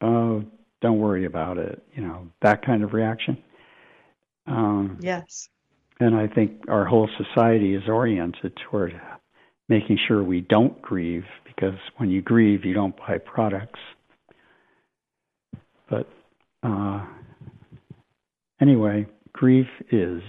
oh, 0.00 0.44
don't 0.80 0.98
worry 0.98 1.26
about 1.26 1.58
it, 1.58 1.82
you 1.94 2.02
know, 2.02 2.28
that 2.42 2.64
kind 2.64 2.82
of 2.82 2.92
reaction. 2.92 3.36
Um, 4.46 4.98
yes. 5.00 5.48
And 6.00 6.14
I 6.14 6.26
think 6.26 6.64
our 6.68 6.86
whole 6.86 7.08
society 7.18 7.74
is 7.74 7.82
oriented 7.86 8.56
toward 8.56 8.98
making 9.70 9.96
sure 10.08 10.22
we 10.22 10.40
don't 10.40 10.82
grieve 10.82 11.24
because 11.46 11.78
when 11.96 12.10
you 12.10 12.20
grieve, 12.20 12.64
you 12.64 12.74
don't 12.74 12.96
buy 12.96 13.18
products. 13.18 13.78
But 15.88 16.08
uh, 16.64 17.06
anyway, 18.60 19.06
grief 19.32 19.68
is 19.92 20.20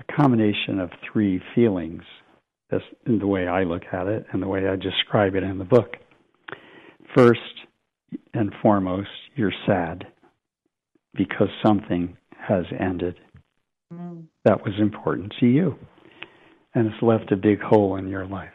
a 0.00 0.12
combination 0.16 0.80
of 0.80 0.90
three 1.12 1.42
feelings. 1.54 2.02
That's 2.70 2.84
in 3.06 3.18
the 3.18 3.26
way 3.26 3.46
I 3.46 3.64
look 3.64 3.82
at 3.92 4.06
it 4.06 4.24
and 4.32 4.42
the 4.42 4.48
way 4.48 4.66
I 4.66 4.76
describe 4.76 5.34
it 5.34 5.42
in 5.42 5.58
the 5.58 5.64
book. 5.64 5.96
First, 7.14 7.40
and 8.32 8.52
foremost, 8.62 9.08
you're 9.36 9.52
sad 9.66 10.06
because 11.14 11.48
something 11.64 12.16
has 12.48 12.64
ended 12.78 13.16
mm. 13.92 14.24
that 14.44 14.64
was 14.64 14.74
important 14.80 15.34
to 15.40 15.46
you 15.46 15.76
and 16.74 16.86
it's 16.86 17.02
left 17.02 17.32
a 17.32 17.36
big 17.36 17.60
hole 17.60 17.96
in 17.96 18.08
your 18.08 18.26
life. 18.26 18.52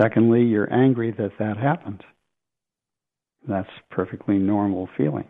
Secondly, 0.00 0.42
you're 0.42 0.72
angry 0.72 1.12
that 1.12 1.32
that 1.38 1.56
happened. 1.56 2.02
That's 3.46 3.68
perfectly 3.90 4.38
normal 4.38 4.88
feeling. 4.96 5.28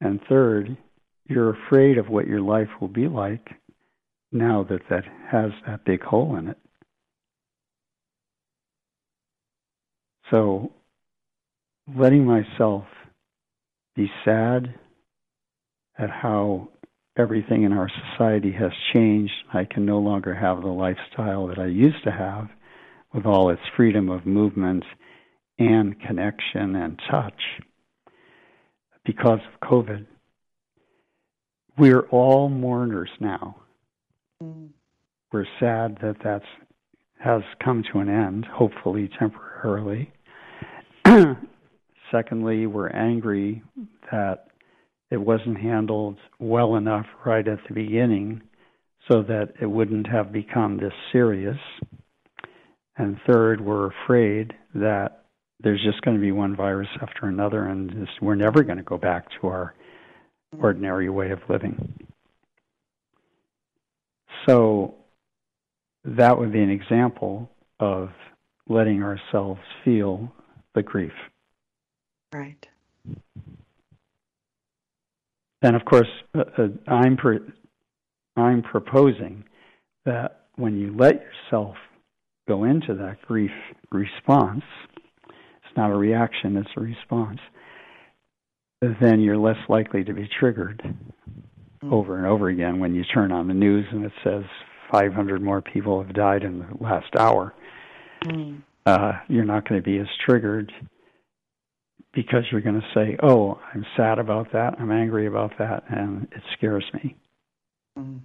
And 0.00 0.20
third, 0.28 0.76
you're 1.28 1.56
afraid 1.66 1.98
of 1.98 2.08
what 2.08 2.26
your 2.26 2.40
life 2.40 2.68
will 2.80 2.88
be 2.88 3.08
like 3.08 3.48
now 4.30 4.66
that 4.68 4.82
that 4.90 5.04
has 5.30 5.50
that 5.66 5.84
big 5.84 6.02
hole 6.02 6.36
in 6.36 6.48
it. 6.48 6.58
So, 10.30 10.72
letting 11.96 12.24
myself 12.24 12.84
be 13.94 14.10
sad 14.24 14.74
at 15.98 16.10
how 16.10 16.68
everything 17.16 17.64
in 17.64 17.72
our 17.72 17.90
society 18.10 18.52
has 18.52 18.72
changed. 18.92 19.32
I 19.52 19.64
can 19.64 19.84
no 19.84 19.98
longer 19.98 20.34
have 20.34 20.62
the 20.62 20.68
lifestyle 20.68 21.46
that 21.48 21.58
I 21.58 21.66
used 21.66 22.02
to 22.04 22.10
have 22.10 22.48
with 23.12 23.26
all 23.26 23.50
its 23.50 23.62
freedom 23.76 24.08
of 24.08 24.26
movement 24.26 24.84
and 25.58 26.00
connection 26.00 26.74
and 26.74 27.00
touch 27.10 27.40
because 29.04 29.40
of 29.52 29.68
COVID. 29.68 30.06
We're 31.78 32.06
all 32.08 32.48
mourners 32.48 33.10
now. 33.20 33.56
Mm. 34.42 34.70
We're 35.32 35.46
sad 35.58 35.98
that 36.02 36.16
that 36.24 36.42
has 37.18 37.42
come 37.64 37.82
to 37.92 38.00
an 38.00 38.08
end, 38.08 38.44
hopefully 38.44 39.08
temporarily. 39.18 40.12
Secondly, 42.10 42.66
we're 42.66 42.90
angry 42.90 43.62
that 44.10 44.46
it 45.12 45.20
wasn't 45.20 45.58
handled 45.58 46.16
well 46.38 46.74
enough 46.76 47.04
right 47.26 47.46
at 47.46 47.58
the 47.68 47.74
beginning 47.74 48.40
so 49.10 49.22
that 49.22 49.52
it 49.60 49.66
wouldn't 49.66 50.06
have 50.06 50.32
become 50.32 50.78
this 50.78 50.94
serious. 51.12 51.58
And 52.96 53.18
third, 53.26 53.60
we're 53.60 53.90
afraid 53.90 54.54
that 54.74 55.24
there's 55.62 55.82
just 55.84 56.00
going 56.00 56.16
to 56.16 56.20
be 56.20 56.32
one 56.32 56.56
virus 56.56 56.88
after 57.02 57.26
another, 57.26 57.66
and 57.66 57.90
this, 57.90 58.08
we're 58.22 58.36
never 58.36 58.62
going 58.62 58.78
to 58.78 58.82
go 58.82 58.96
back 58.96 59.26
to 59.38 59.48
our 59.48 59.74
ordinary 60.58 61.10
way 61.10 61.30
of 61.30 61.40
living. 61.46 62.06
So, 64.48 64.94
that 66.06 66.38
would 66.38 66.52
be 66.52 66.62
an 66.62 66.70
example 66.70 67.50
of 67.78 68.08
letting 68.66 69.02
ourselves 69.02 69.60
feel 69.84 70.32
the 70.74 70.82
grief. 70.82 71.12
Right. 72.32 72.66
And 75.62 75.76
of 75.76 75.84
course, 75.84 76.08
uh, 76.34 76.42
uh, 76.58 76.90
I'm 76.90 77.16
I'm 78.36 78.62
proposing 78.62 79.44
that 80.04 80.46
when 80.56 80.76
you 80.76 80.94
let 80.96 81.22
yourself 81.22 81.76
go 82.48 82.64
into 82.64 82.94
that 82.94 83.22
grief 83.22 83.52
response, 83.92 84.64
it's 85.28 85.76
not 85.76 85.90
a 85.90 85.96
reaction; 85.96 86.56
it's 86.56 86.70
a 86.76 86.80
response. 86.80 87.38
Then 89.00 89.20
you're 89.20 89.38
less 89.38 89.58
likely 89.68 90.02
to 90.04 90.12
be 90.12 90.28
triggered 90.40 90.82
mm. 91.84 91.92
over 91.92 92.18
and 92.18 92.26
over 92.26 92.48
again 92.48 92.80
when 92.80 92.96
you 92.96 93.04
turn 93.04 93.30
on 93.30 93.46
the 93.46 93.54
news 93.54 93.86
and 93.92 94.04
it 94.04 94.12
says 94.24 94.42
500 94.90 95.40
more 95.40 95.62
people 95.62 96.02
have 96.02 96.12
died 96.12 96.42
in 96.42 96.58
the 96.58 96.66
last 96.80 97.14
hour. 97.16 97.54
Mm. 98.24 98.62
Uh, 98.84 99.12
you're 99.28 99.44
not 99.44 99.68
going 99.68 99.80
to 99.80 99.84
be 99.84 99.98
as 99.98 100.08
triggered 100.26 100.72
because 102.12 102.44
you're 102.50 102.60
going 102.60 102.80
to 102.80 102.86
say, 102.94 103.16
"Oh, 103.22 103.58
I'm 103.74 103.86
sad 103.96 104.18
about 104.18 104.52
that. 104.52 104.74
I'm 104.78 104.90
angry 104.90 105.26
about 105.26 105.58
that, 105.58 105.84
and 105.88 106.28
it 106.32 106.42
scares 106.56 106.84
me." 106.94 107.16
Mm. 107.98 108.20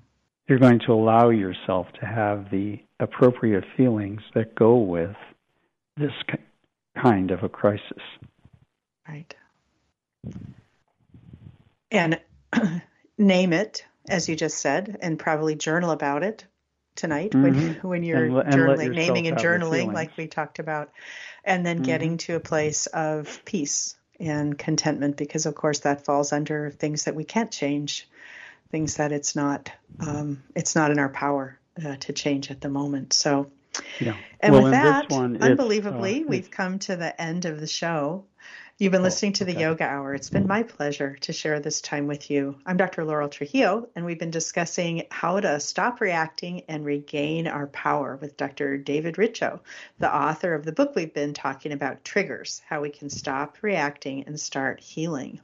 You're 0.48 0.60
going 0.60 0.80
to 0.86 0.94
allow 0.94 1.30
yourself 1.30 1.88
to 2.00 2.06
have 2.06 2.50
the 2.52 2.80
appropriate 3.00 3.66
feelings 3.76 4.22
that 4.34 4.56
go 4.56 4.78
with 4.78 5.16
this 5.98 6.14
kind 7.02 7.32
of 7.32 7.44
a 7.44 7.50
crisis. 7.50 8.02
Right. 9.08 9.36
And 11.92 12.20
name 13.18 13.52
it, 13.52 13.84
as 14.08 14.30
you 14.30 14.38
just 14.38 14.60
said, 14.60 14.98
and 15.02 15.20
probably 15.20 15.56
journal 15.56 15.92
about 15.92 16.24
it 16.24 16.46
tonight 16.98 17.32
mm-hmm. 17.32 17.44
when 17.44 17.74
when 17.82 18.04
you're 18.04 18.26
and, 18.26 18.38
and 18.38 18.54
journaling, 18.54 18.94
naming 18.94 19.28
and 19.28 19.38
journaling, 19.38 19.94
like 19.94 20.18
we 20.18 20.28
talked 20.28 20.60
about, 20.60 20.92
and 21.46 21.66
then 21.66 21.78
mm-hmm. 21.78 21.86
getting 21.86 22.18
to 22.18 22.36
a 22.36 22.40
place 22.42 22.88
of 22.88 23.42
peace 23.46 23.96
and 24.20 24.58
contentment, 24.58 25.16
because 25.16 25.46
of 25.46 25.56
course 25.56 25.80
that 25.80 26.04
falls 26.04 26.34
under 26.34 26.72
things 26.72 27.06
that 27.06 27.16
we 27.16 27.24
can't 27.24 27.52
change, 27.52 28.10
things 28.72 28.98
that 28.98 29.14
it's 29.14 29.36
not 29.36 29.72
um, 30.02 30.44
it's 30.56 30.76
not 30.76 30.92
in 30.92 31.00
our 31.00 31.10
power 31.10 31.58
uh, 31.84 31.96
to 31.98 32.12
change 32.12 32.52
at 32.52 32.60
the 32.60 32.70
moment. 32.70 33.14
So. 33.14 33.52
Yeah. 34.00 34.18
And 34.40 34.54
well, 34.54 34.64
with 34.64 34.72
that, 34.72 35.12
one, 35.12 35.38
unbelievably, 35.40 36.24
uh, 36.24 36.28
we've 36.28 36.50
come 36.50 36.80
to 36.80 36.96
the 36.96 37.22
end 37.22 37.46
of 37.46 37.60
the 37.60 37.68
show. 37.68 38.26
You've 38.80 38.92
been 38.92 39.02
oh, 39.02 39.06
listening 39.06 39.34
to 39.34 39.46
the 39.46 39.54
okay. 39.54 39.62
Yoga 39.62 39.86
Hour. 39.86 40.14
It's 40.14 40.30
been 40.30 40.46
my 40.46 40.62
pleasure 40.62 41.16
to 41.22 41.34
share 41.34 41.60
this 41.60 41.82
time 41.82 42.06
with 42.06 42.30
you. 42.30 42.60
I'm 42.64 42.78
Dr. 42.78 43.04
Laurel 43.04 43.28
Trujillo, 43.28 43.90
and 43.96 44.06
we've 44.06 44.20
been 44.20 44.30
discussing 44.30 45.08
how 45.10 45.40
to 45.40 45.60
stop 45.60 46.00
reacting 46.00 46.62
and 46.68 46.86
regain 46.86 47.48
our 47.48 47.66
power 47.66 48.18
with 48.22 48.38
Dr. 48.38 48.78
David 48.78 49.16
Richo, 49.16 49.62
the 49.98 50.16
author 50.16 50.54
of 50.54 50.64
the 50.64 50.72
book 50.72 50.96
we've 50.96 51.12
been 51.12 51.34
talking 51.34 51.72
about, 51.72 52.04
Triggers 52.04 52.62
How 52.70 52.82
We 52.82 52.92
Can 52.92 53.10
Stop 53.10 53.58
Reacting 53.64 54.26
and 54.28 54.40
Start 54.40 54.80
Healing. 54.80 55.42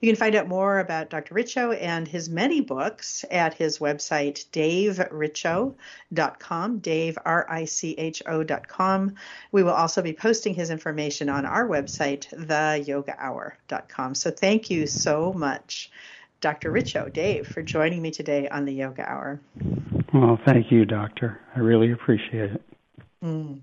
You 0.00 0.08
can 0.08 0.16
find 0.16 0.34
out 0.34 0.48
more 0.48 0.78
about 0.78 1.10
Dr. 1.10 1.34
Richo 1.34 1.78
and 1.80 2.08
his 2.08 2.28
many 2.28 2.60
books 2.60 3.24
at 3.30 3.54
his 3.54 3.78
website, 3.78 4.46
davericho.com, 4.50 6.78
dave, 6.78 7.18
R-I-C-H-O.com. 7.24 9.14
We 9.52 9.62
will 9.62 9.72
also 9.72 10.02
be 10.02 10.12
posting 10.12 10.54
his 10.54 10.70
information 10.70 11.28
on 11.28 11.46
our 11.46 11.68
website, 11.68 12.28
theyogahour.com. 12.34 14.14
So 14.14 14.30
thank 14.30 14.70
you 14.70 14.86
so 14.86 15.32
much, 15.32 15.90
Dr. 16.40 16.72
Richo, 16.72 17.12
Dave, 17.12 17.46
for 17.46 17.62
joining 17.62 18.02
me 18.02 18.10
today 18.10 18.48
on 18.48 18.64
the 18.64 18.72
Yoga 18.72 19.08
Hour. 19.08 19.40
Well, 20.12 20.38
thank 20.44 20.70
you, 20.70 20.84
Doctor. 20.84 21.40
I 21.54 21.60
really 21.60 21.92
appreciate 21.92 22.52
it. 22.52 22.62
Mm. 23.22 23.60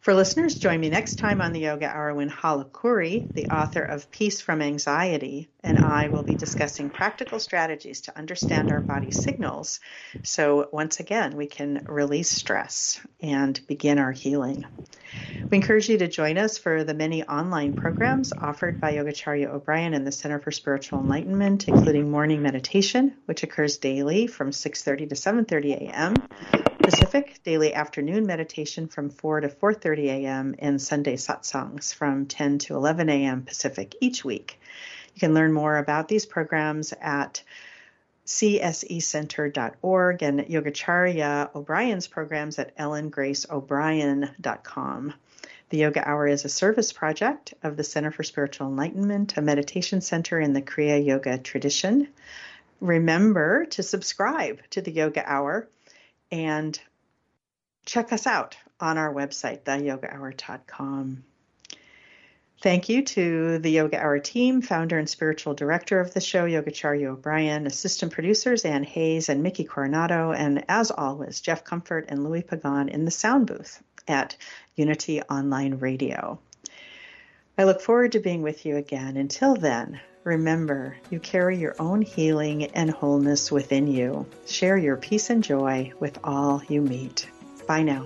For 0.00 0.14
listeners, 0.14 0.54
join 0.54 0.78
me 0.78 0.90
next 0.90 1.16
time 1.16 1.40
on 1.40 1.52
the 1.52 1.60
Yoga 1.60 1.86
Hour 1.86 2.14
when 2.14 2.28
Hala 2.28 2.66
Khouri, 2.66 3.26
the 3.34 3.48
author 3.48 3.82
of 3.82 4.10
Peace 4.12 4.40
from 4.40 4.62
Anxiety, 4.62 5.50
and 5.64 5.76
I 5.76 6.08
will 6.08 6.22
be 6.22 6.36
discussing 6.36 6.88
practical 6.88 7.40
strategies 7.40 8.02
to 8.02 8.16
understand 8.16 8.70
our 8.70 8.80
body 8.80 9.10
signals 9.10 9.80
so 10.22 10.68
once 10.72 11.00
again 11.00 11.36
we 11.36 11.46
can 11.46 11.84
release 11.88 12.30
stress 12.30 13.00
and 13.20 13.60
begin 13.66 13.98
our 13.98 14.12
healing. 14.12 14.64
We 15.50 15.56
encourage 15.56 15.88
you 15.88 15.98
to 15.98 16.08
join 16.08 16.38
us 16.38 16.58
for 16.58 16.84
the 16.84 16.94
many 16.94 17.24
online 17.24 17.72
programs 17.72 18.32
offered 18.32 18.80
by 18.80 18.94
Yogacharya 18.94 19.48
O'Brien 19.48 19.94
and 19.94 20.06
the 20.06 20.12
Center 20.12 20.38
for 20.38 20.52
Spiritual 20.52 21.00
Enlightenment, 21.00 21.68
including 21.68 22.10
morning 22.10 22.42
meditation, 22.42 23.14
which 23.24 23.42
occurs 23.42 23.78
daily 23.78 24.26
from 24.26 24.50
6:30 24.50 25.08
to 25.08 25.14
7:30 25.14 25.88
a.m. 25.88 26.14
Pacific, 26.90 27.40
daily 27.44 27.74
afternoon 27.74 28.24
meditation 28.24 28.88
from 28.88 29.10
4 29.10 29.40
to 29.40 29.48
4:30 29.48 30.04
a.m. 30.06 30.54
and 30.58 30.80
Sunday 30.80 31.16
satsangs 31.16 31.92
from 31.92 32.24
10 32.24 32.60
to 32.60 32.74
11 32.74 33.10
a.m. 33.10 33.42
Pacific 33.42 33.94
each 34.00 34.24
week. 34.24 34.58
You 35.14 35.20
can 35.20 35.34
learn 35.34 35.52
more 35.52 35.76
about 35.76 36.08
these 36.08 36.24
programs 36.24 36.94
at 36.98 37.42
csecenter.org 38.24 40.22
and 40.22 40.40
Yogacharya 40.40 41.54
O'Brien's 41.54 42.06
programs 42.06 42.58
at 42.58 42.74
ellengraceo'brien.com. 42.78 45.14
The 45.68 45.76
Yoga 45.76 46.08
Hour 46.08 46.26
is 46.26 46.46
a 46.46 46.48
service 46.48 46.94
project 46.94 47.52
of 47.62 47.76
the 47.76 47.84
Center 47.84 48.10
for 48.10 48.22
Spiritual 48.22 48.68
Enlightenment, 48.68 49.36
a 49.36 49.42
meditation 49.42 50.00
center 50.00 50.40
in 50.40 50.54
the 50.54 50.62
Kriya 50.62 51.04
Yoga 51.04 51.36
tradition. 51.36 52.08
Remember 52.80 53.66
to 53.66 53.82
subscribe 53.82 54.60
to 54.70 54.80
the 54.80 54.92
Yoga 54.92 55.30
Hour 55.30 55.68
and 56.30 56.78
check 57.86 58.12
us 58.12 58.26
out 58.26 58.56
on 58.80 58.98
our 58.98 59.12
website, 59.12 59.62
theyogahour.com. 59.62 61.24
Thank 62.60 62.88
you 62.88 63.02
to 63.02 63.58
the 63.58 63.70
Yoga 63.70 64.02
Hour 64.02 64.18
team, 64.18 64.62
founder 64.62 64.98
and 64.98 65.08
spiritual 65.08 65.54
director 65.54 66.00
of 66.00 66.12
the 66.12 66.20
show, 66.20 66.44
Yogacharya 66.44 67.06
O'Brien, 67.06 67.68
assistant 67.68 68.12
producers 68.12 68.64
Ann 68.64 68.82
Hayes 68.82 69.28
and 69.28 69.44
Mickey 69.44 69.62
Coronado, 69.62 70.32
and 70.32 70.64
as 70.68 70.90
always, 70.90 71.40
Jeff 71.40 71.62
Comfort 71.62 72.06
and 72.08 72.24
Louis 72.24 72.42
Pagan 72.42 72.88
in 72.88 73.04
the 73.04 73.12
sound 73.12 73.46
booth 73.46 73.80
at 74.08 74.36
Unity 74.74 75.22
Online 75.22 75.78
Radio. 75.78 76.40
I 77.56 77.62
look 77.62 77.80
forward 77.80 78.12
to 78.12 78.20
being 78.20 78.42
with 78.42 78.66
you 78.66 78.76
again. 78.76 79.16
Until 79.16 79.54
then, 79.54 80.00
Remember, 80.28 80.94
you 81.08 81.20
carry 81.20 81.56
your 81.56 81.74
own 81.78 82.02
healing 82.02 82.64
and 82.64 82.90
wholeness 82.90 83.50
within 83.50 83.86
you. 83.86 84.26
Share 84.46 84.76
your 84.76 84.98
peace 84.98 85.30
and 85.30 85.42
joy 85.42 85.90
with 86.00 86.18
all 86.22 86.60
you 86.68 86.82
meet. 86.82 87.26
Bye 87.66 87.82
now. 87.82 88.04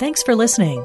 Thanks 0.00 0.24
for 0.24 0.34
listening. 0.34 0.84